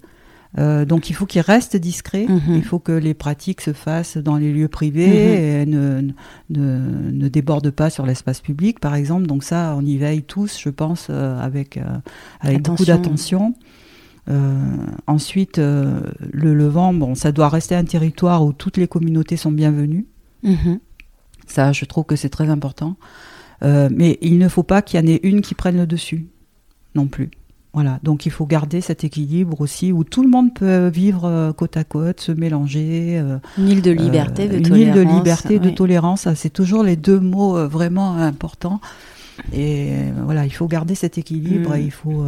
[0.58, 2.26] Euh, donc il faut qu'il reste discret.
[2.28, 2.56] Mhm.
[2.56, 5.14] Il faut que les pratiques se fassent dans les lieux privés mhm.
[5.14, 6.02] et ne,
[6.50, 9.26] ne, ne, débordent pas sur l'espace public, par exemple.
[9.26, 11.80] Donc ça, on y veille tous, je pense, avec,
[12.42, 13.54] avec beaucoup d'attention.
[14.30, 16.02] Euh, ensuite, euh,
[16.32, 20.06] le Levant, bon, ça doit rester un territoire où toutes les communautés sont bienvenues.
[20.44, 20.80] Mhm.
[21.48, 22.96] Ça, je trouve que c'est très important.
[23.64, 26.28] Euh, mais il ne faut pas qu'il y en ait une qui prenne le dessus,
[26.96, 27.30] non plus.
[27.74, 31.76] Voilà, donc il faut garder cet équilibre aussi où tout le monde peut vivre côte
[31.76, 33.22] à côte, se mélanger.
[33.58, 34.70] une île de liberté, de tolérance.
[34.70, 38.80] Une île de liberté, de tolérance, c'est toujours les deux mots vraiment importants.
[39.52, 39.90] Et
[40.24, 41.76] voilà, il faut garder cet équilibre mm.
[41.76, 42.24] et il faut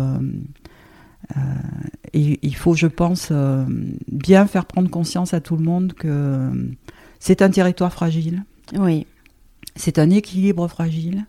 [2.14, 3.66] et il faut, je pense, euh,
[4.12, 6.52] bien faire prendre conscience à tout le monde que
[7.20, 8.44] c'est un territoire fragile.
[8.78, 9.06] Oui.
[9.76, 11.26] C'est un équilibre fragile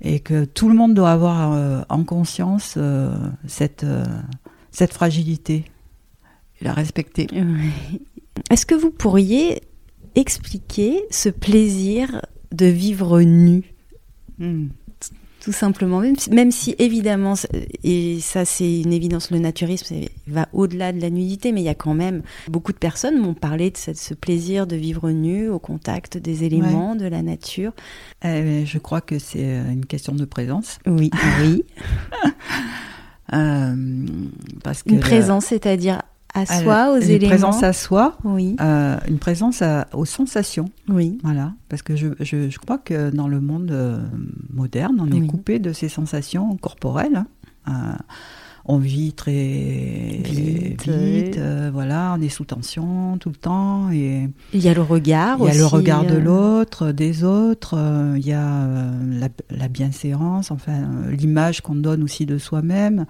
[0.00, 2.78] et que tout le monde doit avoir euh, en conscience
[3.46, 3.84] cette,
[4.70, 5.64] cette fragilité
[6.60, 7.26] et la respecter.
[8.50, 9.62] Est-ce que vous pourriez
[10.14, 13.74] expliquer ce plaisir de vivre nu?
[14.38, 14.68] Hmm
[15.40, 16.02] tout simplement.
[16.30, 17.34] Même si, évidemment,
[17.82, 21.70] et ça c'est une évidence, le naturisme va au-delà de la nudité, mais il y
[21.70, 25.58] a quand même beaucoup de personnes m'ont parlé de ce, plaisir de vivre nu au
[25.58, 27.72] contact des éléments, de la nature.
[28.24, 30.78] Euh, je crois que c'est euh, une question de présence.
[30.86, 31.10] Oui,
[31.40, 31.64] oui.
[33.32, 33.74] euh,
[34.62, 36.02] parce que une présence, c'est-à-dire
[36.34, 37.22] à soi, aux une éléments.
[37.22, 38.56] Une présence à soi, oui.
[38.60, 39.62] Euh, une présence
[39.92, 40.70] aux sensations.
[40.88, 41.18] Oui.
[41.22, 43.98] Voilà, parce que je, je, je crois que dans le monde euh,
[44.52, 47.16] moderne, on est coupé de ces sensations corporelles.
[47.16, 47.26] Hein.
[47.68, 47.96] Euh,
[48.66, 51.40] on vit très vite,
[51.72, 53.90] voilà, on est sous tension tout le temps.
[53.90, 55.52] Et il y a le regard aussi.
[55.52, 57.76] Il y a le regard de l'autre, des autres,
[58.16, 58.66] il y a
[59.10, 63.06] la, la bienséance, enfin l'image qu'on donne aussi de soi-même.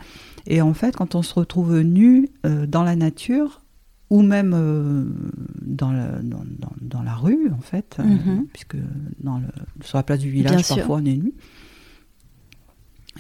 [0.47, 3.63] Et en fait, quand on se retrouve nu euh, dans la nature,
[4.09, 5.05] ou même euh,
[5.63, 6.43] dans, dans,
[6.81, 8.47] dans, la rue, en fait, euh, mhm.
[8.53, 8.77] puisque
[9.21, 9.47] dans le,
[9.83, 11.33] sur la place du village, parfois on est nu.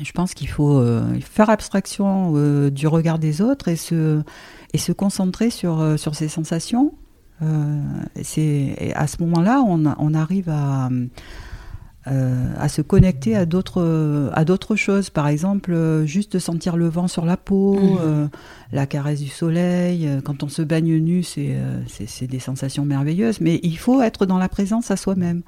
[0.03, 0.85] je pense qu'il faut
[1.21, 2.33] faire abstraction
[2.71, 4.23] du regard des autres et se,
[4.73, 6.95] et se concentrer sur, sur ses sensations.
[8.23, 10.91] c'est à ce moment-là, on, on, arrive à
[12.07, 15.11] euh, à se connecter à d'autres à d'autres choses.
[15.11, 17.99] Par exemple euh, juste sentir le vent sur la peau mmh.
[18.01, 18.27] euh,
[18.73, 23.43] la caresse du soleil quand on se baigne nu c'est c'est des sensations merveilleuses.
[23.43, 25.43] Mais il faut être dans la présence à soi-même.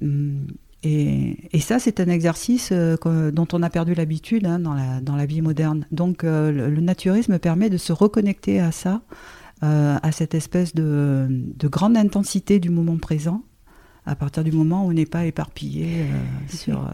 [0.00, 0.46] Mmh.
[0.84, 5.16] et, et, ça c'est un exercice dont on a perdu l'habitude hein, dans la dans
[5.16, 5.84] la vie moderne.
[5.90, 9.02] Donc le, le, naturisme permet de se reconnecter à ça
[9.62, 13.42] à cette espèce de, de grande intensité du moment présent
[14.06, 16.90] à partir du moment où on n'est pas éparpillé euh, sur euh,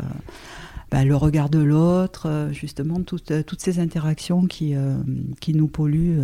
[0.90, 4.74] bah, le regard de l'autre, euh, justement toutes, toutes ces interactions qui,
[5.40, 6.22] qui nous polluent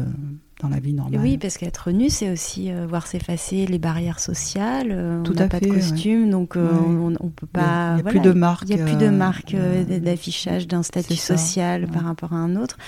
[0.61, 1.21] dans la vie normale.
[1.21, 5.23] Oui, parce qu'être nu, c'est aussi voir s'effacer les barrières sociales.
[5.25, 7.97] Tout on n'a pas de costume, donc on, ne peut pas.
[7.99, 8.69] Il n'y a, plus de marque.
[8.69, 12.79] Il n'y a plus de marque d'affichage d'un statut social par rapport à un autre.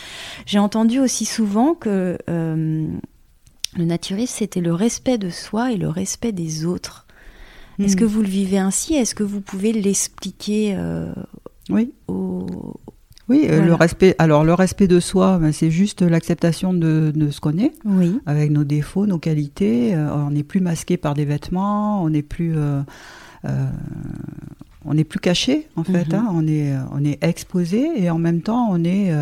[0.46, 6.32] J'ai entendu aussi souvent que le naturisme, c'était le respect de soi et le respect
[6.32, 7.06] des autres.
[7.80, 8.08] Est-ce que hmm.
[8.08, 8.94] vous le vivez ainsi?
[8.94, 11.12] Est-ce que vous pouvez l'expliquer euh,
[11.68, 11.92] Oui.
[13.28, 14.16] Oui, euh, le respect.
[14.18, 18.18] Alors le respect de soi, ben, c'est juste l'acceptation de, ce qu'on est, oui.
[18.26, 19.94] avec nos défauts, nos qualités.
[19.94, 22.56] Euh, on n'est plus masqué par des vêtements, on n'est plus,
[23.44, 26.08] on n'est plus caché en fait.
[26.08, 26.14] Mhm.
[26.14, 26.28] Hein.
[26.32, 29.14] on est, on est exposé et en même temps on est,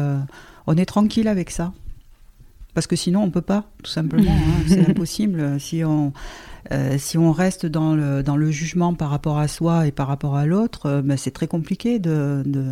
[0.66, 1.74] on est tranquille avec ça.
[2.72, 4.30] Parce que sinon on peut pas, tout simplement.
[4.30, 4.62] Hein.
[4.68, 6.14] c'est impossible si on
[6.70, 10.06] euh, si on reste dans le, dans le jugement par rapport à soi et par
[10.06, 12.62] rapport à l'autre, euh, ben, c'est très compliqué de, de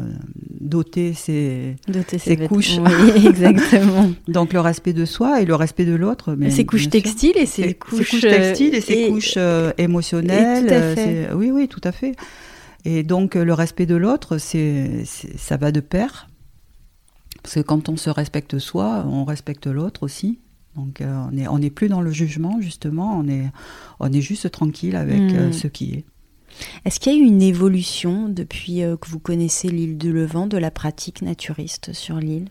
[0.61, 1.77] doter ces,
[2.47, 2.77] couches.
[3.27, 4.11] exactement.
[4.29, 6.35] Donc le respect de soi et le respect de l'autre.
[6.35, 11.33] Mais ces couches textiles et ces couches, textiles et ces couches euh, émotionnelles.
[11.35, 12.17] oui, oui, tout à fait.
[12.85, 16.29] Et donc le respect de l'autre, c'est, ça va de pair.
[17.43, 20.39] Parce que quand on se respecte soi, on respecte l'autre aussi.
[20.77, 23.51] Donc on n'est on est plus dans le jugement, justement, on est,
[24.01, 25.53] on est juste tranquille avec Mm.
[25.53, 26.05] ce qui est.
[26.85, 30.47] Est-ce qu'il y a eu une évolution depuis euh, que vous connaissez l'île du Levant
[30.47, 32.49] de la pratique naturiste sur l'île?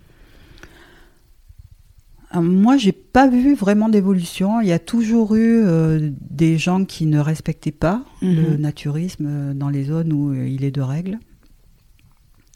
[2.36, 4.62] Euh, Moi, j'ai pas vu vraiment d'évolution.
[4.62, 8.62] Il y a toujours eu euh, des gens qui ne respectaient pas le Mhm.
[8.62, 11.20] naturisme euh, dans les zones où euh, il est de règle.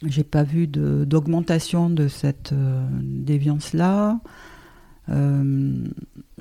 [0.05, 4.19] J'ai pas vu de- d'augmentation de, cette euh, déviance-là.
[5.09, 5.73] Euh,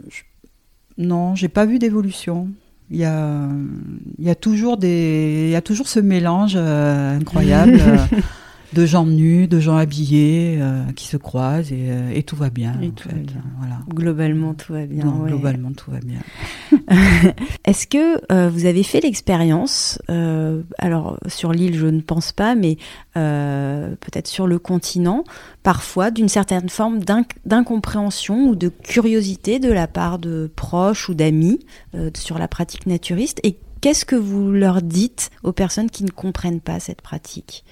[0.08, 0.22] je-
[0.98, 2.48] non, j'ai pas vu d'évolution.
[2.90, 3.48] Il y a,
[4.34, 7.80] toujours ce mélange euh, incroyable
[8.74, 12.50] de gens nus, de gens habillés euh, qui se croisent et, euh, et tout va
[12.50, 12.74] bien.
[12.82, 13.14] Et en tout fait.
[13.14, 13.42] va bien.
[13.58, 13.78] Voilà.
[13.88, 15.04] Globalement, tout va bien.
[15.04, 15.28] Non, ouais.
[15.30, 16.20] Globalement, tout va bien.
[17.64, 22.54] Est-ce que euh, vous avez fait l'expérience, euh, alors sur l'île je ne pense pas,
[22.54, 22.76] mais
[23.14, 25.24] peut-être sur le continent,
[25.64, 31.14] parfois d'une certaine forme d'inc- d'incompréhension ou de curiosité de la part de proches ou
[31.14, 31.58] d'amis
[32.14, 33.40] sur la pratique naturiste?
[33.42, 37.64] Et qu'est-ce que vous leur dites aux personnes qui ne comprennent pas cette pratique?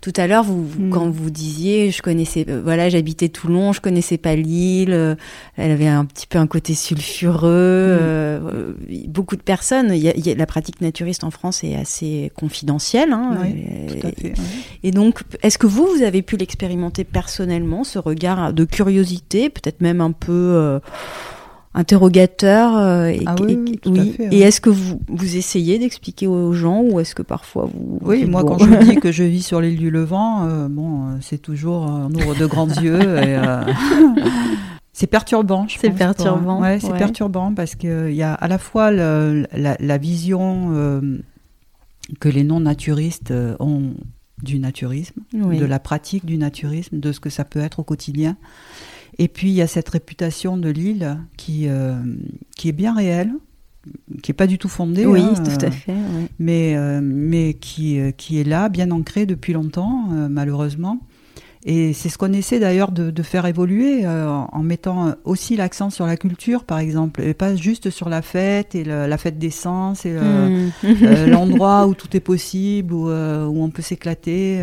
[0.00, 0.90] Tout à l'heure, vous, Hmm.
[0.90, 5.14] quand vous disiez, je connaissais, euh, voilà, j'habitais Toulon, je connaissais pas l'île, euh,
[5.56, 7.46] elle avait un petit peu un côté sulfureux.
[7.50, 8.72] euh, euh,
[9.08, 12.30] beaucoup de personnes, y a- il y a- la pratique naturiste en France est assez
[12.36, 13.12] confidentielle.
[13.12, 14.24] hein, Oui, et, Tout à fait.
[14.28, 14.34] ouais.
[14.82, 19.80] et donc, est-ce que vous, vous avez pu l'expérimenter personnellement, ce regard de curiosité, peut-être
[19.80, 20.80] même un peu
[21.76, 25.78] interrogateur euh, et, Ah oui, oui, tout à fait, Et est-ce que vous, vous essayez
[25.78, 27.98] d'expliquer aux gens ou est-ce que parfois vous...
[28.02, 31.08] Oui, moi, bon, quand je dis que je vis sur l'île du Levant, euh, bon,
[31.08, 33.00] euh, c'est toujours, euh, on ouvre de grands yeux.
[33.00, 33.62] Et, euh,
[34.92, 36.98] c'est perturbant, je C'est perturbant, Ouais, c'est ouais.
[36.98, 41.18] perturbant parce qu'il y a à la fois le- la, la vision euh,
[42.20, 43.90] que les non-naturistes euh, ont
[44.42, 45.58] du naturisme, Oui.
[45.58, 48.36] de la pratique du naturisme, de ce que ça peut être au quotidien.
[49.18, 51.94] Et puis il y a cette réputation de l'île qui, euh,
[52.56, 53.32] qui est bien réelle,
[54.22, 55.06] qui est pas du tout fondée.
[55.06, 55.92] Oui, hein, tout euh, à fait.
[55.92, 56.28] ouais.
[56.38, 61.00] mais, euh, mais qui, euh, qui est là, bien ancré depuis longtemps, euh, malheureusement.
[61.68, 65.90] Et c'est ce qu'on essaie d'ailleurs de, de faire évoluer euh, en mettant aussi l'accent
[65.90, 69.36] sur la culture, par exemple, et pas juste sur la fête et le- la fête
[69.38, 70.70] des sens et Hmm.
[70.84, 74.60] euh, l'endroit où tout est possible, où, euh, où on peut s'éclater.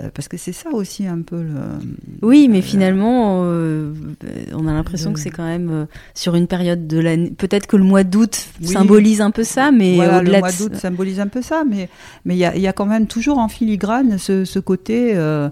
[0.00, 1.50] Euh, parce que c'est ça aussi un peu le.
[2.22, 3.92] Oui, mais euh, finalement, euh,
[4.54, 5.84] on a l'impression que c'est quand même euh,
[6.14, 7.30] sur une période de l'année.
[7.36, 8.68] Peut-être que le mois d'août Oui.
[8.68, 11.88] symbolise un peu ça, mais voilà, le mois de- d'août symbolise un peu ça, mais
[12.24, 15.12] mais il y a, il y a quand même toujours en filigrane ce, ce côté.
[15.14, 15.48] euh,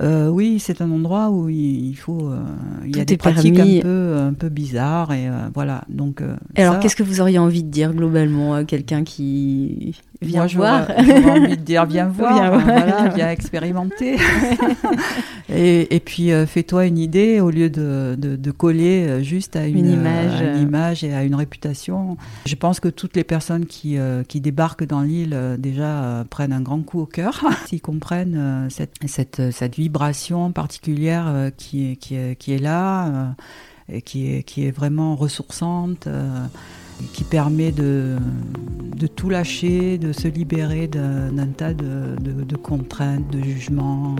[0.00, 2.28] euh, oui, c'est un endroit où il, faut.
[2.30, 2.40] euh,
[2.86, 3.78] il y a des pratiques permis.
[3.78, 5.82] un peu un peu bizarres et euh, voilà.
[5.88, 6.22] Donc.
[6.56, 10.54] Et Alors, qu'est-ce que vous auriez envie de dire globalement à quelqu'un qui vient moi,
[10.54, 12.62] voir j'aurais envie de dire viens voir, Viens voir.
[12.62, 14.16] voilà, viens expérimenter.
[15.52, 19.56] et, et puis euh, fais-toi une idée au lieu de, de, de coller euh, juste
[19.56, 20.40] à une, Une euh, image.
[20.42, 22.16] à une image et à une réputation.
[22.46, 26.60] Je pense que toutes les personnes qui, euh, qui débarquent dans l'île déjà prennent un
[26.60, 32.52] grand coup au cœur s'ils comprennent cette, cette, cette vibration particulière qui, est, qui, qui
[32.52, 33.34] est là.
[33.92, 36.06] et qui est, qui est vraiment ressourçante,
[37.12, 38.16] qui permet de,
[38.96, 44.14] de tout lâcher, de se libérer d'un tas de, de- de contraintes, de jugements,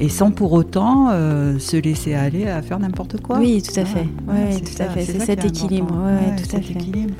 [0.00, 3.38] et sans pour autant euh, se laisser aller à faire n'importe quoi.
[3.38, 4.00] Oui, tout à fait.
[4.28, 5.04] Ouais, c'est tout à fait.
[5.04, 5.86] C'est cet équilibre.
[5.94, 6.06] important.
[6.06, 6.72] Ouais, ouais, Ouais, tout à cet fait.
[6.72, 7.14] équilibre.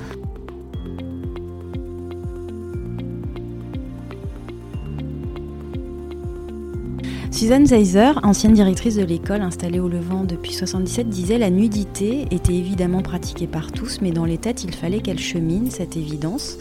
[7.31, 12.55] Suzanne Zeiser, ancienne directrice de l'école installée au Levant depuis 77, disait la nudité était
[12.55, 16.57] évidemment pratiquée par tous, mais dans les têtes, il fallait qu'elle chemine, cette évidence.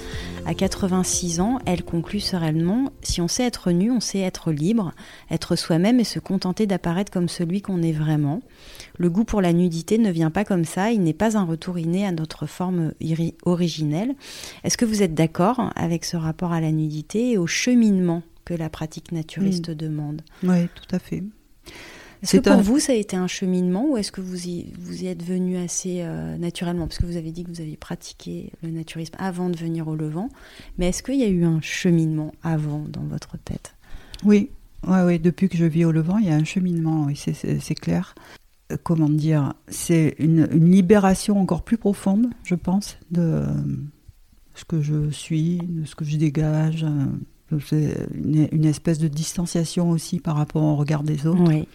[0.45, 4.91] À 86 ans, elle conclut sereinement Si on sait être nu, on sait être libre,
[5.31, 8.41] être soi-même et se contenter d'apparaître comme celui qu'on est vraiment.
[8.97, 11.79] Le goût pour la nudité ne vient pas comme ça, il n'est pas un retour
[11.79, 12.91] inné à notre forme
[13.45, 14.13] originelle.
[14.63, 18.23] Est-ce que vous êtes d'accord avec ce rapport à la nudité et au cheminement?
[18.45, 21.23] Que la pratique naturiste demande Oui, tout à fait.
[22.23, 24.71] Est-ce que pour un- vous, ça a été un cheminement ou est-ce que vous y,
[24.79, 26.87] vous y êtes venu assez euh, naturellement?
[26.87, 29.95] Parce que vous avez dit que vous aviez pratiqué le naturisme avant de venir au
[29.95, 30.29] Levant.
[30.77, 33.75] Mais est-ce qu'il y a eu un cheminement avant dans votre tête?
[34.23, 34.49] Oui,
[34.87, 37.75] ouais, ouais, depuis que je vis au Levant, il y a un cheminement, oui, c'est-
[37.75, 38.15] clair.
[38.71, 39.53] Euh, Comment dire?
[39.67, 43.45] C'est une, une libération encore plus profonde, je pense, de euh,
[44.55, 46.85] ce que je suis, de ce que je dégage.
[47.55, 51.67] Euh, C'est une, une espèce de distanciation aussi par rapport au regard des autres, Oui.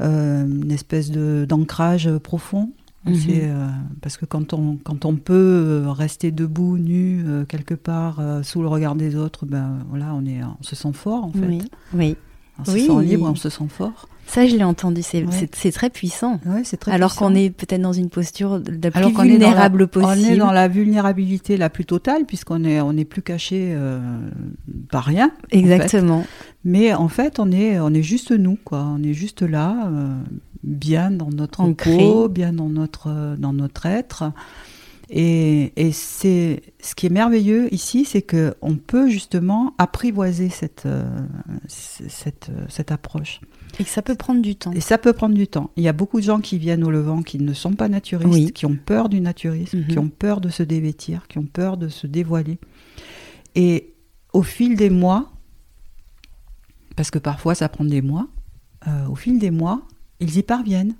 [0.00, 2.70] euh, une espèce d'ancrage profond.
[3.04, 3.14] Mhm.
[3.30, 3.68] Euh,
[4.00, 8.68] parce que quand on, quand on peut rester debout, nu, euh, quelque part, sous le
[8.68, 11.46] regard des autres, ben voilà, on, est, on se sent fort en fait.
[11.46, 11.62] Oui.
[11.94, 12.16] Oui.
[12.60, 12.86] On se Oui.
[12.86, 14.08] sent libre, on se sent fort.
[14.26, 16.40] Ça, je l'ai entendu, c'est très puissant.
[16.46, 20.28] Ouais, c'est très Alors qu'on est peut-être dans une posture de la plus vulnérable possible.
[20.28, 24.00] On est dans la vulnérabilité la plus totale, puisqu'on est, on est plus caché euh,
[24.90, 25.32] par rien.
[25.50, 26.24] Exactement.
[26.64, 28.86] Mais en fait, on est, on est juste nous, quoi.
[28.88, 30.14] On est juste là, euh,
[30.62, 34.32] bien dans notre peau, bien dans notre, dans notre être.
[35.14, 40.86] Et, et c'est ce qui est merveilleux ici, c'est que on peut justement apprivoiser cette,
[40.86, 41.04] euh,
[41.68, 43.42] cette, cette approche.
[43.78, 44.72] Et que ça peut prendre du temps.
[44.72, 45.70] Et ça peut prendre du temps.
[45.76, 48.54] Il y a beaucoup de gens qui viennent au Levant qui ne sont pas naturistes,
[48.54, 49.86] qui ont peur du naturisme, mhm.
[49.86, 52.58] qui ont peur de se dévêtir, qui ont peur de se dévoiler.
[53.54, 53.92] Et
[54.32, 55.30] au fil des mois,
[56.96, 58.28] parce que parfois ça prend des mois,
[58.88, 59.82] euh, au fil des mois,
[60.20, 60.94] ils y parviennent.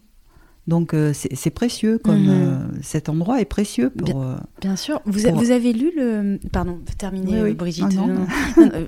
[0.68, 2.30] Donc euh, c'est précieux, comme mhm.
[2.30, 4.06] euh, cet endroit est précieux pour.
[4.06, 5.00] Bien, euh, bien sûr.
[5.06, 6.38] Vous, vous, avez lu le.
[6.52, 7.98] Pardon, terminer, Brigitte.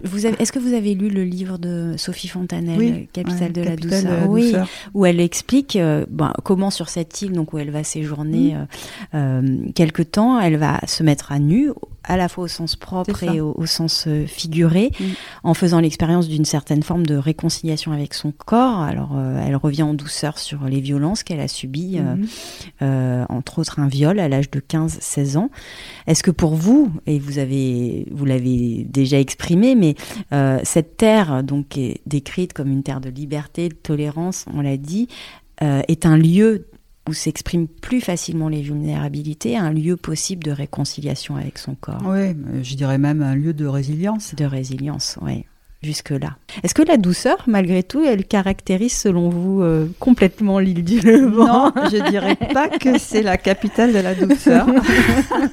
[0.05, 4.29] vous Est-ce que vous avez lu le livre de Sophie Fontanelle, Capitale de la douceur,
[4.29, 4.55] Oui,
[4.95, 8.57] où elle explique ben, comment sur cette île, donc où elle va séjourner
[9.13, 9.73] mm.
[9.75, 11.71] quelque temps, elle va se mettre à nu
[12.07, 15.05] à la fois au sens propre et au, sens figuré, mm.
[15.43, 18.81] en faisant l'expérience d'une certaine forme de réconciliation avec son corps.
[18.81, 22.17] Alors, elle revient en douceur sur les violences qu'elle a subies, euh,
[22.81, 23.27] mm-hmm.
[23.29, 25.51] entre autres un viol à l'âge de 15-16 ans.
[26.07, 29.95] Est-ce que pour vous, et vous avez, vous l'avez déjà exprimé, mais
[30.65, 35.09] cette terre, donc, est décrite comme une terre de liberté, de tolérance, on l'a dit,
[35.61, 36.67] est un lieu
[37.09, 42.03] où s'expriment plus facilement les vulnérabilités, un lieu possible de réconciliation avec son corps?
[42.05, 44.35] Oui, je dirais même un lieu de résilience.
[44.35, 45.45] De résilience, oui.
[45.85, 46.37] Jusque-là.
[46.63, 51.67] Est-ce que la douceur, malgré tout, elle caractérise selon vous euh, complètement l'île du Levant
[51.67, 54.67] Non, je dirais pas que c'est la capitale de la douceur.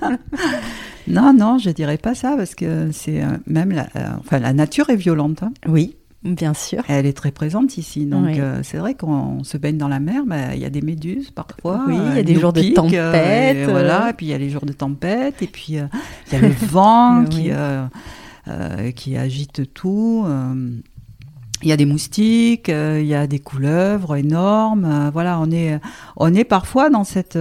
[1.08, 4.54] non, non, je dirais pas ça parce que c'est euh, même la, euh, enfin la
[4.54, 5.44] nature est violente.
[5.44, 5.52] Hein.
[5.68, 6.84] Oui, Bien sûr.
[6.88, 8.06] Elle est très présente ici.
[8.06, 10.82] Donc, euh, c'est vrai qu'on se baigne dans la mer, bah, il y a des
[10.82, 11.82] méduses parfois.
[11.88, 13.58] Oui, il y a des jours de tempête.
[13.58, 16.36] Et voilà, et puis il y a les jours de tempête, et puis il y
[16.36, 17.50] a le vent qui,
[18.96, 20.26] qui agite tout.
[21.62, 25.10] il y a des moustiques, il y a des couleuvres énormes.
[25.14, 25.80] voilà, on est,
[26.18, 27.38] on est parfois dans cette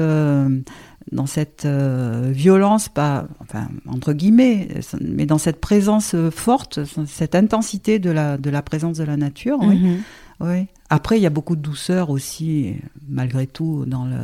[1.12, 4.68] dans cette euh, violence, pas, enfin, entre guillemets,
[5.00, 9.58] mais dans cette présence forte, cette intensité de la, de la présence de la nature.
[9.60, 9.78] oui.
[9.78, 10.02] Mhm.
[10.40, 10.66] oui.
[10.92, 12.74] Après, il y a beaucoup de douceur aussi,
[13.08, 14.16] malgré tout, dans, le,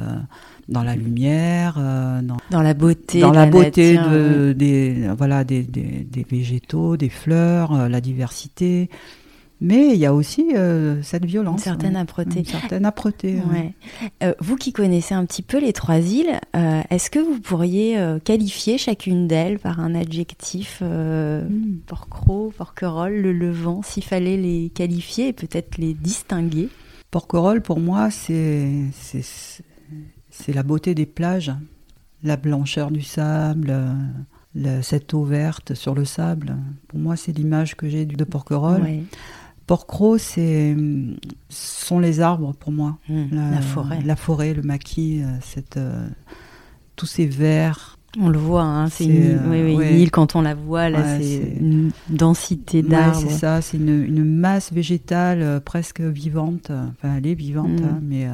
[0.69, 5.63] dans la lumière, euh, dans, dans, la beauté, dans la, beauté de, des, voilà, des,
[5.63, 8.91] des, des, végétaux, des fleurs, euh, la diversité.
[9.63, 11.61] Mais il y a aussi euh, cette violence.
[11.61, 12.41] Une certaine âpreté.
[12.41, 13.41] Une certaine âpreté.
[13.51, 14.35] Ouais.
[14.39, 16.39] Vous qui connaissez un petit peu les trois îles,
[16.91, 21.79] est-ce que vous pourriez qualifier chacune d'elles par un adjectif mm.
[21.87, 26.69] Porquerolles, Porquerolles, le Levant, s'il fallait les qualifier et peut-être les distinguer?
[27.11, 28.83] Porquerolles, pour moi, c'est
[30.39, 31.53] c'est la beauté des plages,
[32.23, 33.75] la blancheur du sable.
[34.83, 36.57] cette eau verte sur le sable,
[36.89, 38.83] pour moi, c'est l'image que j'ai de Porquerolles.
[38.83, 39.03] Ouais.
[39.67, 40.77] Porcro, c'est
[41.49, 42.99] sont les arbres pour moi.
[43.09, 44.01] Hmm, la, forêt.
[44.05, 46.09] La forêt, le maquis, euh, cette, euh,
[46.95, 47.96] tous ces verts.
[48.19, 51.91] On le voit, hein, c'est une, euh, île quand on la voit, là, c'est une
[52.09, 53.21] densité d'arbres.
[53.21, 57.85] c'est ça, c'est une, masse végétale presque vivante, enfin elle est vivante, hmm.
[57.85, 58.27] hein, mais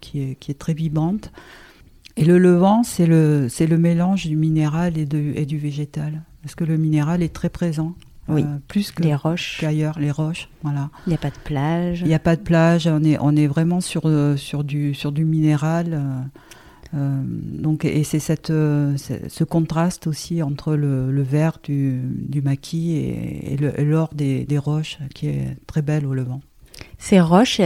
[0.00, 1.32] qui, est, qui est très vivante.
[2.16, 6.54] Et le levant, c'est le, le mélange du minéral et, de, et du végétal, parce
[6.54, 7.94] que le minéral est très présent
[8.28, 8.42] oui.
[8.42, 10.90] Euh, plus que les roches qu'ailleurs, les roches, voilà.
[11.06, 12.00] Il n'y a pas de plage.
[12.02, 12.86] Il n'y a pas de plage.
[12.86, 16.00] On est, on est vraiment sur, euh, sur du, sur du minéral.
[16.94, 24.10] Euh, donc, et c'est cette, ce contraste aussi entre le, vert du, maquis et, l'or
[24.14, 26.40] des roches qui est très belle au Levant.
[26.98, 27.60] Ces roches,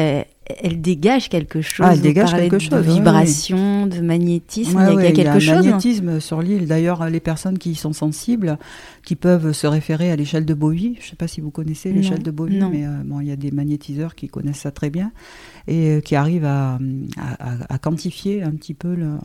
[0.48, 1.86] elle dégage quelque chose.
[1.88, 2.70] Ah, elle dégage quelque chose.
[2.70, 4.78] De vibration, de magnétisme.
[4.92, 5.42] il, y a, quelque chose.
[5.42, 6.66] Il y a un magnétisme sur l'île.
[6.66, 8.58] D'ailleurs, les personnes qui y sont sensibles,
[9.04, 10.96] qui peuvent se référer à l'échelle de Bowie.
[11.00, 13.32] Je ne sais pas si vous connaissez l'échelle de Bowie, mais euh, bon, il y
[13.32, 15.12] a des magnétiseurs qui connaissent ça très bien
[15.66, 16.78] et euh, qui arrivent à,
[17.18, 19.18] à, quantifier un petit peu le,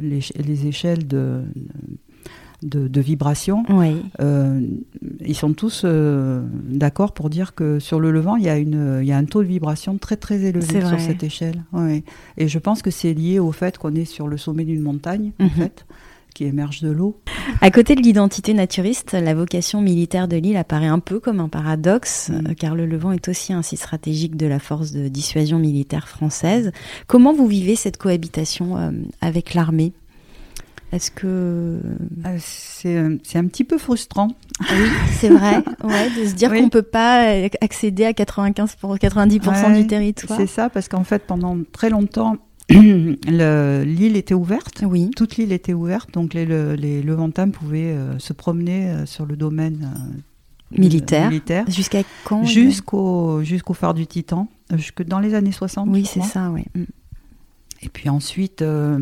[0.00, 1.42] les, les, échelles de de,
[2.62, 3.64] vibrations.
[4.20, 4.60] Euh,
[5.24, 8.98] ils sont tous euh, d'accord pour dire que sur le Levant, il y, a une,
[9.02, 11.64] il y a un taux de vibration très très élevé sur cette échelle.
[12.36, 15.32] Et je pense que c'est lié au fait qu'on est sur le sommet d'une montagne,
[15.40, 15.50] en mhm.
[15.50, 15.86] fait
[16.34, 17.18] qui émerge de l'eau.
[17.60, 21.48] À côté de l'identité naturiste, la vocation militaire de l'île apparaît un peu comme un
[21.48, 22.46] paradoxe, mm.
[22.46, 26.06] euh, car le Levant est aussi un site stratégique de la force de dissuasion militaire
[26.06, 26.70] française.
[27.08, 29.92] Comment vous vivez cette cohabitation avec l'armée?
[30.92, 31.80] Est-ce que
[32.38, 34.28] c'est un petit peu frustrant
[34.60, 37.26] Oui, c'est vrai, ouais, de se dire qu'on peut pas
[37.60, 40.38] accéder à 95 pour 90% du territoire.
[40.38, 42.36] C'est ça, parce qu'en fait, pendant très longtemps,
[42.70, 44.82] l'île était ouverte.
[44.86, 45.10] Oui.
[45.14, 46.46] Toute l'île était ouverte, donc les,
[46.76, 49.90] les Levantins pouvaient se promener sur le domaine
[50.70, 51.30] militaire.
[51.68, 55.88] Jusqu'à quand Jusqu'au jusqu'au phare du Titan, jusque dans les années 60.
[55.90, 56.64] Oui, c'est ça, oui.
[56.74, 56.84] Mm.
[57.82, 58.98] Et puis ensuite, euh,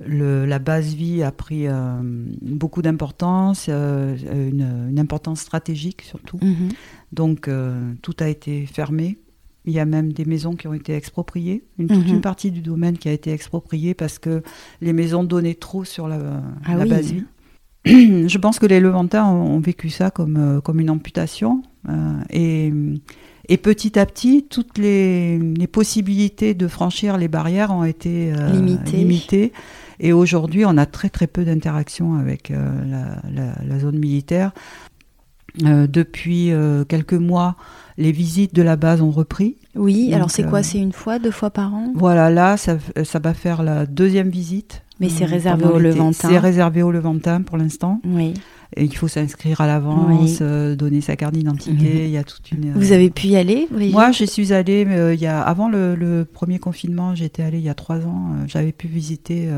[0.00, 1.72] le, la base vie a pris euh,
[2.42, 6.38] beaucoup d'importance, euh, une, importance stratégique surtout.
[6.42, 6.70] Mhm.
[7.12, 7.48] Donc
[8.02, 9.18] tout a été fermé.
[9.66, 12.16] Il y a même des maisons qui ont été expropriées, une, toute mhm.
[12.16, 14.42] une partie du domaine qui a été expropriée parce que
[14.82, 17.24] les maisons donnaient trop sur la, ah la base vie.
[17.86, 21.62] Je pense que les Levantins ont, vécu ça comme, comme une amputation.
[22.30, 22.72] et
[23.48, 25.38] et petit à petit, toutes les,
[25.70, 29.52] possibilités de franchir les barrières ont été euh, limitées.
[30.00, 34.52] Et aujourd'hui, on a très très peu d'interactions avec euh, la, zone militaire.
[35.64, 36.52] Euh, depuis
[36.88, 37.56] quelques mois,
[37.96, 39.56] les visites de la base ont repris.
[39.76, 40.62] Oui, alors c'est quoi?
[40.62, 41.92] C'est une fois, deux fois par an?
[41.94, 44.82] Voilà, là, ça, ça, va faire la deuxième visite.
[45.00, 46.28] Mais c'est réservé aux Levantins.
[46.28, 48.00] C'est réservé aux Levantins pour l'instant.
[48.04, 48.34] Oui.
[48.76, 51.72] Et il faut s'inscrire à l'avance, euh, donner sa carte d'identité.
[51.72, 52.04] Mhm.
[52.04, 52.72] Il y a toute une.
[52.72, 54.84] Vous avez pu y aller Moi, je suis allée.
[54.88, 58.30] Euh, il y a avant le, premier confinement, j'étais allée il y a trois ans.
[58.32, 59.48] Euh, j'avais pu visiter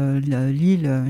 [0.52, 1.04] l'île.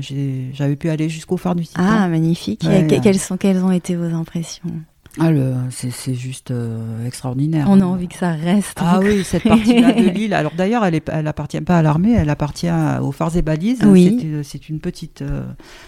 [0.53, 1.81] J'avais pu aller jusqu'au phare du Titan.
[1.83, 2.65] Ah, magnifique.
[3.03, 4.71] quelles, sont, quelles ont été vos impressions?
[5.19, 5.31] Ah,
[5.69, 7.67] c'est juste euh, extraordinaire.
[7.69, 8.77] On a envie que ça reste.
[8.77, 10.33] Ah oui, cette partie-là de l'île.
[10.33, 12.69] Alors d'ailleurs, elle, est, elle appartient pas à l'armée, elle appartient
[13.01, 13.83] aux phares et balises.
[13.83, 14.43] Oui.
[14.43, 15.43] C'est une petite, euh,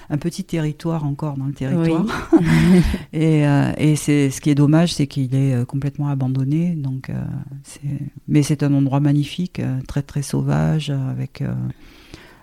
[0.10, 2.06] un petit territoire encore dans le territoire.
[3.14, 6.76] et, euh, et c'est ce qui est dommage, c'est qu'il est complètement abandonné.
[6.76, 7.12] Donc,
[8.28, 11.44] mais c'est un endroit magnifique, très très sauvage, avec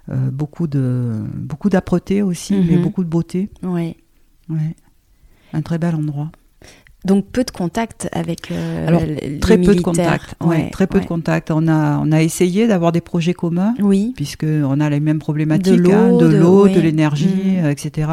[0.08, 2.82] beaucoup de beaucoup d'âpreté aussi, mais mhm.
[2.82, 3.50] beaucoup de beauté.
[3.62, 3.96] Oui.
[4.48, 4.76] Ouais.
[5.52, 6.30] Un très bel endroit.
[7.06, 9.02] Donc peu de contact avec euh, Alors,
[9.40, 10.34] très peu de contact.
[10.44, 11.52] Ouais, très peu de contact.
[11.52, 13.74] On a on a essayé d'avoir des projets communs.
[13.80, 14.12] Oui.
[14.16, 17.64] Puisque on a les mêmes problématiques de hein, l'eau, de, l'énergie, mm.
[17.64, 18.10] euh, etc.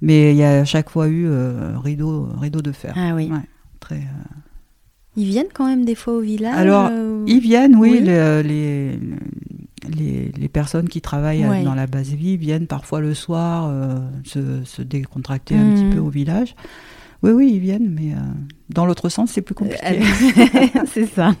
[0.00, 2.94] Mais il y a à chaque fois eu euh, rideau rideau de fer.
[2.96, 3.30] Ah oui.
[3.78, 3.96] très.
[3.96, 4.38] Euh,
[5.16, 6.56] ils viennent quand même des fois au village.
[6.56, 6.90] Alors
[7.26, 8.00] ils viennent, oui.
[8.00, 8.42] Les,
[9.88, 13.70] les, les, personnes qui travaillent dans la base vie viennent parfois le soir
[14.24, 15.94] se, se, décontracter un petit mm.
[15.94, 16.54] peu au village.
[17.22, 18.18] Oui, oui, ils viennent, mais euh,
[18.70, 19.80] dans l'autre sens, c'est plus compliqué.
[19.84, 21.34] Euh, c'est ça.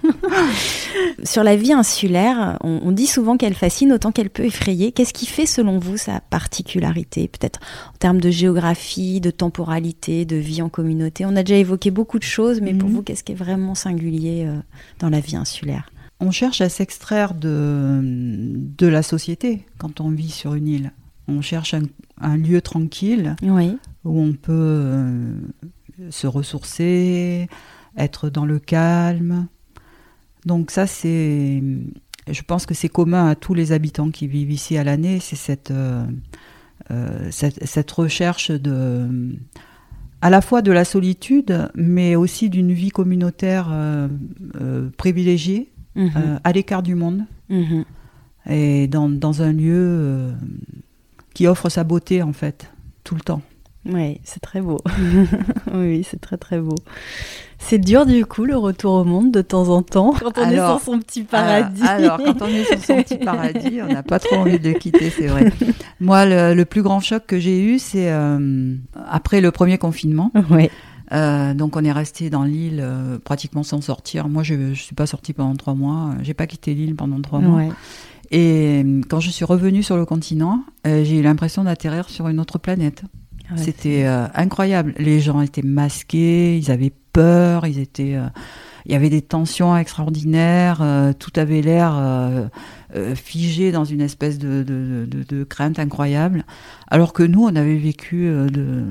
[1.24, 4.92] Sur la vie insulaire, on, dit souvent qu'elle fascine autant qu'elle peut effrayer.
[4.92, 7.60] Qu'est-ce qui fait, selon vous, sa particularité Peut-être
[7.94, 11.24] en termes de géographie, de temporalité, de vie en communauté?
[11.24, 12.96] On a déjà évoqué beaucoup de choses, mais pour mhm.
[12.96, 14.56] vous, qu'est-ce qui est vraiment singulier euh,
[14.98, 15.90] dans la vie insulaire?
[16.20, 20.92] On cherche à s'extraire de, de la société quand on vit sur une île.
[21.28, 21.74] On cherche
[22.20, 23.78] un, lieu tranquille oui.
[24.04, 25.34] Où on peut euh,
[26.10, 27.48] se ressourcer,
[27.96, 29.46] être dans le calme.
[30.46, 31.62] Donc ça, c'est,
[32.30, 35.36] je pense que c'est commun à tous les habitants qui vivent ici à l'année, c'est
[35.36, 36.06] cette, euh,
[36.90, 39.36] euh, cette, recherche de,
[40.22, 43.70] à la fois de la solitude, mais aussi d'une vie communautaire
[44.96, 46.40] privilégiée, mhm.
[46.42, 47.84] à l'écart du monde, mhm.
[48.48, 50.32] et dans, dans, un lieu
[51.34, 52.72] qui offre sa beauté en fait,
[53.04, 53.42] tout le temps.
[53.86, 54.78] Oui, c'est très beau.
[55.74, 56.74] oui, c'est très très beau.
[57.58, 60.56] C'est dur du coup le retour au monde de temps en temps quand on est
[60.56, 61.82] sur son petit paradis.
[61.82, 64.78] alors, quand on est sur son petit paradis, on n'a pas trop envie de le
[64.78, 65.52] quitter, c'est vrai.
[66.00, 68.74] Moi, le, plus grand choc que j'ai eu, c'est euh,
[69.08, 70.30] après le premier confinement.
[70.50, 70.70] Oui.
[71.12, 74.28] Euh, donc on est resté dans l'île euh, pratiquement sans sortir.
[74.28, 76.10] Moi, je ne suis pas sortie pendant trois mois.
[76.22, 77.58] J'ai pas quitté l'île pendant trois mois.
[77.58, 77.68] Ouais.
[78.30, 82.58] Et quand je suis revenue sur le continent, j'ai eu l'impression d'atterrir sur une autre
[82.58, 83.02] planète.
[83.50, 84.94] Ah C'était euh, incroyable.
[84.98, 88.16] Les gens étaient masqués, ils avaient peur, ils étaient
[88.86, 92.46] il y avait des tensions extraordinaires, euh, tout avait l'air euh,
[92.96, 96.44] euh, figé dans une espèce de, de, de, crainte incroyable,
[96.88, 98.84] alors que nous, on avait vécu de,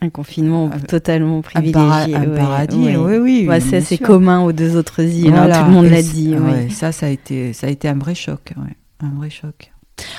[0.00, 2.14] un confinement totalement privilégié.
[2.14, 3.60] Un, paradis, oui, oui.
[3.60, 6.34] c'est commun aux deux autres îles, hein, tout le monde l'a dit.
[6.70, 8.52] ça, ça a, été, ça a été un vrai choc.
[9.00, 9.73] un vrai choc.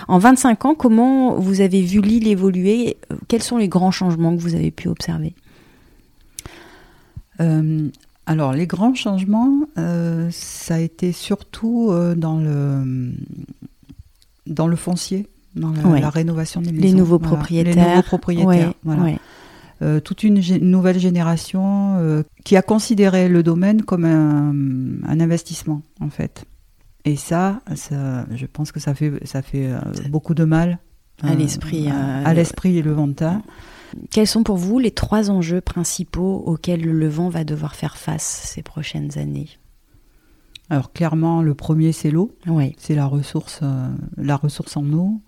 [0.08, 2.98] En 25 ans, comment vous avez vu l'île évoluer?
[3.28, 5.34] Quels sont les grands changements que vous avez pu observer?
[8.28, 13.14] Alors, les grands changements, euh, ça a été surtout euh, dans, le,
[14.48, 16.84] dans le foncier, dans la, rénovation des maisons.
[16.84, 17.76] Les nouveaux propriétaires.
[17.76, 19.18] Les nouveaux propriétaires, voilà.
[19.82, 24.54] Euh, toute une nouvelle génération qui a considéré le domaine comme un,
[25.08, 26.46] un, investissement, en fait.
[27.06, 29.72] Et ça, ça, je pense que ça fait, ça fait
[30.10, 30.80] beaucoup de mal
[31.22, 31.90] à l'esprit.
[31.90, 33.42] à l'esprit levantin.
[34.12, 38.24] Quels sont pour vous les trois enjeux principaux auxquels le Levant va devoir faire face
[38.24, 39.50] ces prochaines années?
[40.70, 42.36] Alors clairement, le premier c'est l'eau.
[42.48, 42.76] Oui.
[42.78, 43.62] C'est la ressource,
[44.18, 45.22] la ressource en eau.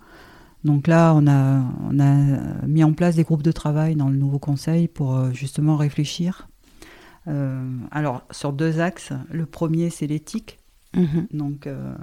[0.63, 4.17] Donc là, on a, on a mis en place des groupes de travail dans le
[4.17, 6.49] nouveau conseil pour justement réfléchir
[7.27, 9.11] euh, alors, sur deux axes.
[9.29, 10.59] Le premier, c'est l'éthique.
[10.95, 11.27] Mhm.
[11.31, 11.95] Donc, euh,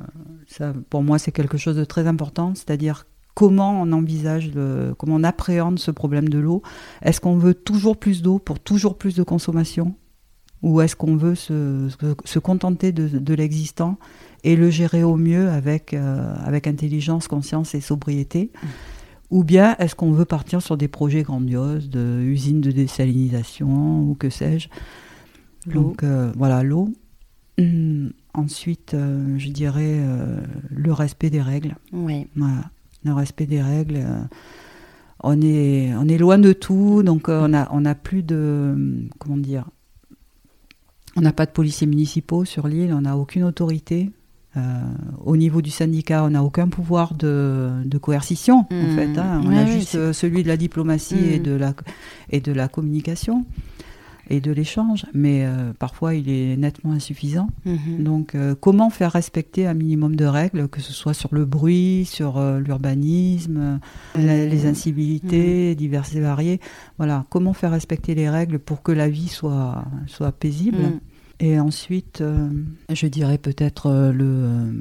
[0.47, 5.16] ça, pour moi, c'est quelque chose de très important, c'est-à-dire comment on envisage, le, comment
[5.16, 6.62] on appréhende ce problème de l'eau.
[7.02, 9.94] Est-ce qu'on veut toujours plus d'eau pour toujours plus de consommation?
[10.62, 11.89] Ou est-ce qu'on veut se,
[12.24, 13.98] se, contenter de, de l'existant
[14.44, 18.51] et le gérer au mieux avec, euh, avec intelligence, conscience et sobriété?
[19.31, 24.15] Ou bien est-ce qu'on veut partir sur des projets grandioses de usines de désalinisation ou
[24.15, 24.69] que sais-je?
[25.66, 26.89] Donc euh, voilà, l'eau.
[27.59, 30.40] Hum, ensuite, euh, je dirais euh,
[30.70, 31.77] le respect des règles.
[31.93, 32.27] Oui.
[32.36, 32.70] Voilà,
[33.05, 34.05] le respect des règles.
[35.23, 39.09] on, est, on est loin de tout, donc on n'a on a plus de.
[39.19, 39.69] Comment dire
[41.16, 44.11] On n'a pas de policiers municipaux sur l'île, on n'a aucune autorité.
[45.24, 48.97] au niveau du syndicat, on n'a aucun pouvoir de, de coercition, en mmh.
[48.97, 49.19] fait.
[49.19, 49.40] Hein.
[49.44, 51.43] On a juste celui de la diplomatie et, mmh.
[51.43, 51.74] de la,
[52.31, 53.44] et de la communication
[54.31, 57.49] et de l'échange, mais euh, parfois il est nettement insuffisant.
[57.65, 58.03] Mhm.
[58.03, 62.05] Donc euh, comment faire respecter un minimum de règles, que ce soit sur le bruit,
[62.05, 63.81] sur euh, l'urbanisme,
[64.17, 65.75] les incivilités mhm.
[65.75, 66.61] diverses et variées?
[66.99, 70.79] Voilà, comment faire respecter les règles pour que la vie soit, soit paisible?
[70.79, 71.01] Mhm.
[71.41, 72.23] Et ensuite,
[72.93, 74.73] je dirais peut-être le,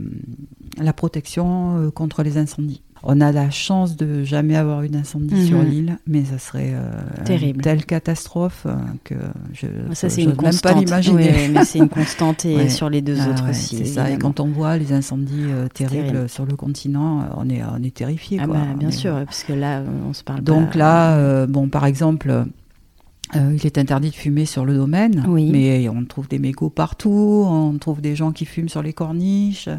[0.78, 2.84] la protection contre les incendies.
[3.06, 5.70] On a la chance de jamais avoir eu d'incendie sur mhm.
[5.70, 7.58] l'île, mais ça serait euh, terrible.
[7.58, 9.16] Une telle catastrophe euh, que
[9.52, 11.50] je ça c'est une même pas l'imaginer.
[11.50, 13.78] mais c'est une constante et sur les deux ah autres aussi.
[13.78, 14.10] C'est ça.
[14.10, 17.94] Et quand on voit les incendies euh, terribles sur le continent, on est on est
[17.94, 18.40] terrifié.
[18.42, 20.42] Ah bah, bien sûr, parce que là on se parle.
[20.42, 22.46] Donc là, bon par exemple.
[23.36, 27.46] Euh, il est interdit de fumer sur le domaine, mais on trouve des mégots partout,
[27.48, 29.70] on trouve des gens qui fument sur les corniches.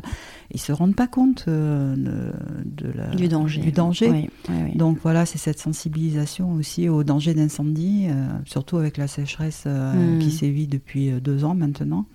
[0.53, 3.61] Ils se rendent pas compte euh, de, du danger.
[3.61, 4.31] Du danger.
[4.75, 10.19] Donc voilà, c'est cette sensibilisation aussi au danger d'incendie, euh, surtout avec la sécheresse hmm.
[10.19, 12.07] qui sévit depuis deux ans maintenant.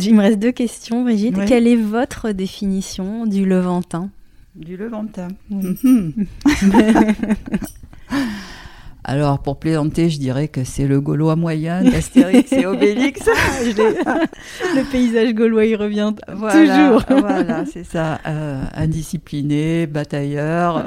[0.00, 1.36] Il me reste deux questions, Brigitte.
[1.46, 4.10] Quelle est votre définition du Levantin?
[4.54, 5.28] Du Levantin.
[9.04, 13.20] Alors, pour plaisanter, je dirais que c'est le Gaulois moyen d'Astérix et Obélix.
[13.26, 17.02] le paysage gaulois, il revient toujours.
[17.20, 18.20] voilà, c'est ça.
[18.26, 20.86] Euh, indiscipliné, batailleur.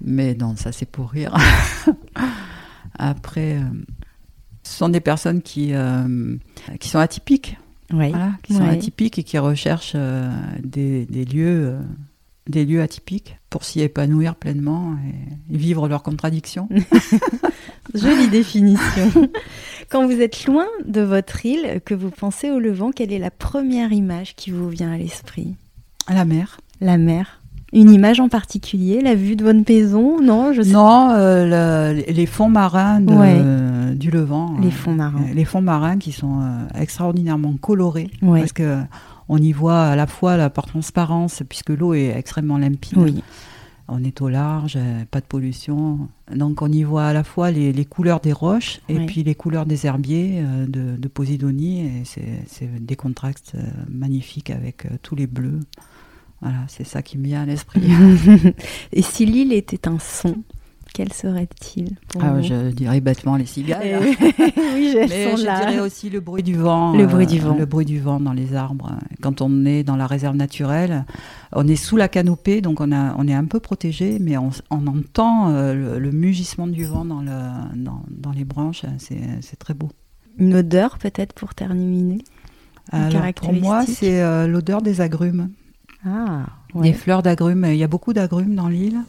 [0.00, 1.36] Mais non, ça c'est pour rire.
[2.96, 3.62] Après, euh,
[4.62, 6.36] ce sont des personnes qui, euh,
[6.78, 7.58] qui sont atypiques.
[7.90, 9.96] Voilà, qui sont atypiques et qui recherchent
[10.62, 11.78] des, des, lieux
[12.46, 16.68] des lieux atypiques pour s'y épanouir pleinement et, vivre leurs contradictions.
[17.94, 19.28] Jolie définition.
[19.88, 23.30] Quand vous êtes loin de votre île, que vous pensez au Levant, quelle est la
[23.30, 25.54] première image qui vous vient à l'esprit?
[26.08, 26.60] La mer.
[26.80, 27.40] La mer.
[27.72, 32.48] Une image en particulier, la vue de Bonne-Paison Non, je sais Non, euh, les fonds
[32.48, 34.56] marins du Levant.
[34.62, 35.26] Les fonds marins.
[35.34, 38.10] les fonds marins qui sont euh, extraordinairement colorés.
[38.22, 38.78] Parce que
[39.28, 43.22] on y voit à la fois la transparence, puisque l'eau est extrêmement limpide.
[43.90, 46.10] On est au large, euh, pas de pollution.
[46.30, 49.64] Donc on y voit à la fois les, couleurs des roches et puis les couleurs
[49.64, 51.86] des herbiers euh, de, Posidonie.
[51.86, 55.60] Et c'est des contrastes euh, magnifiques avec tous les bleus.
[56.42, 57.80] Voilà, c'est ça qui me vient à l'esprit.
[58.92, 60.36] et si l'île était un son,
[60.92, 63.82] quel serait-il ah, Je dirais bêtement les cigales.
[64.74, 66.96] oui, Mais je dirais aussi le bruit du vent.
[66.96, 67.56] Le bruit du vent.
[67.56, 68.92] Le bruit du vent dans les arbres.
[69.20, 71.04] Quand on est dans la réserve naturelle,
[71.52, 74.50] on est sous la canopée, donc on, a, on est un peu protégé, mais on,
[74.70, 77.32] entend euh, le, mugissement du vent dans, le,
[77.74, 78.82] dans, les branches.
[78.98, 79.90] C'est très beau.
[80.38, 82.22] Une odeur peut-être pour terminer?
[82.90, 85.50] Alors, Pour moi, c'est euh, l'odeur des agrumes.
[86.06, 87.66] Ah, Des fleurs d'agrumes.
[87.68, 89.00] Il y a beaucoup d'agrumes dans l'île.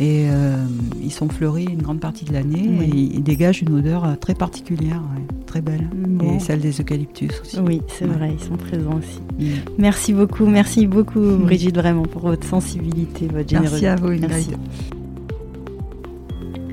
[0.00, 0.56] Et euh,
[1.02, 4.32] ils sont fleuris une grande partie de l'année et ils dégagent une odeur euh, très
[4.32, 5.02] particulière,
[5.44, 5.90] très belle.
[6.24, 7.58] Et celle des eucalyptus aussi.
[7.60, 9.20] Oui, c'est vrai, ils sont présents aussi.
[9.38, 9.44] Mm.
[9.76, 11.42] Merci beaucoup, merci beaucoup mm.
[11.42, 13.86] Brigitte vraiment pour votre sensibilité, votre générosité.
[13.86, 14.50] Merci à vous, Merci.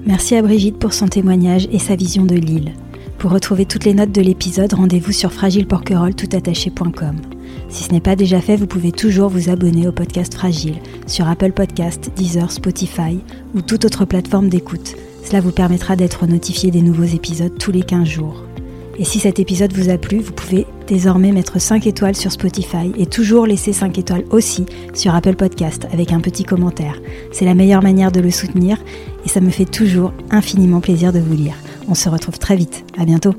[0.05, 2.71] Merci à Brigitte pour son témoignage et sa vision de l'île.
[3.17, 7.36] Pour retrouver toutes les notes de l'épisode, rendez-vous sur fragileporquerolles.toutattaché.com.
[7.69, 11.27] Si ce n'est pas déjà fait, vous pouvez toujours vous abonner au podcast Fragile sur
[11.27, 13.19] Apple Podcast, Deezer, Spotify
[13.56, 14.95] ou toute autre plateforme d'écoute.
[15.23, 18.44] Cela vous permettra d'être notifié des nouveaux épisodes tous les 15 jours.
[18.99, 22.91] Et si cet épisode vous a plu, vous pouvez désormais mettre 5 étoiles sur Spotify
[22.98, 26.99] et toujours laisser 5 étoiles aussi sur Apple Podcast avec un petit commentaire.
[27.31, 28.77] C'est la meilleure manière de le soutenir
[29.23, 31.56] et ça me fait toujours infiniment plaisir de vous lire.
[31.88, 32.85] On se retrouve très vite.
[32.98, 33.35] À bientôt.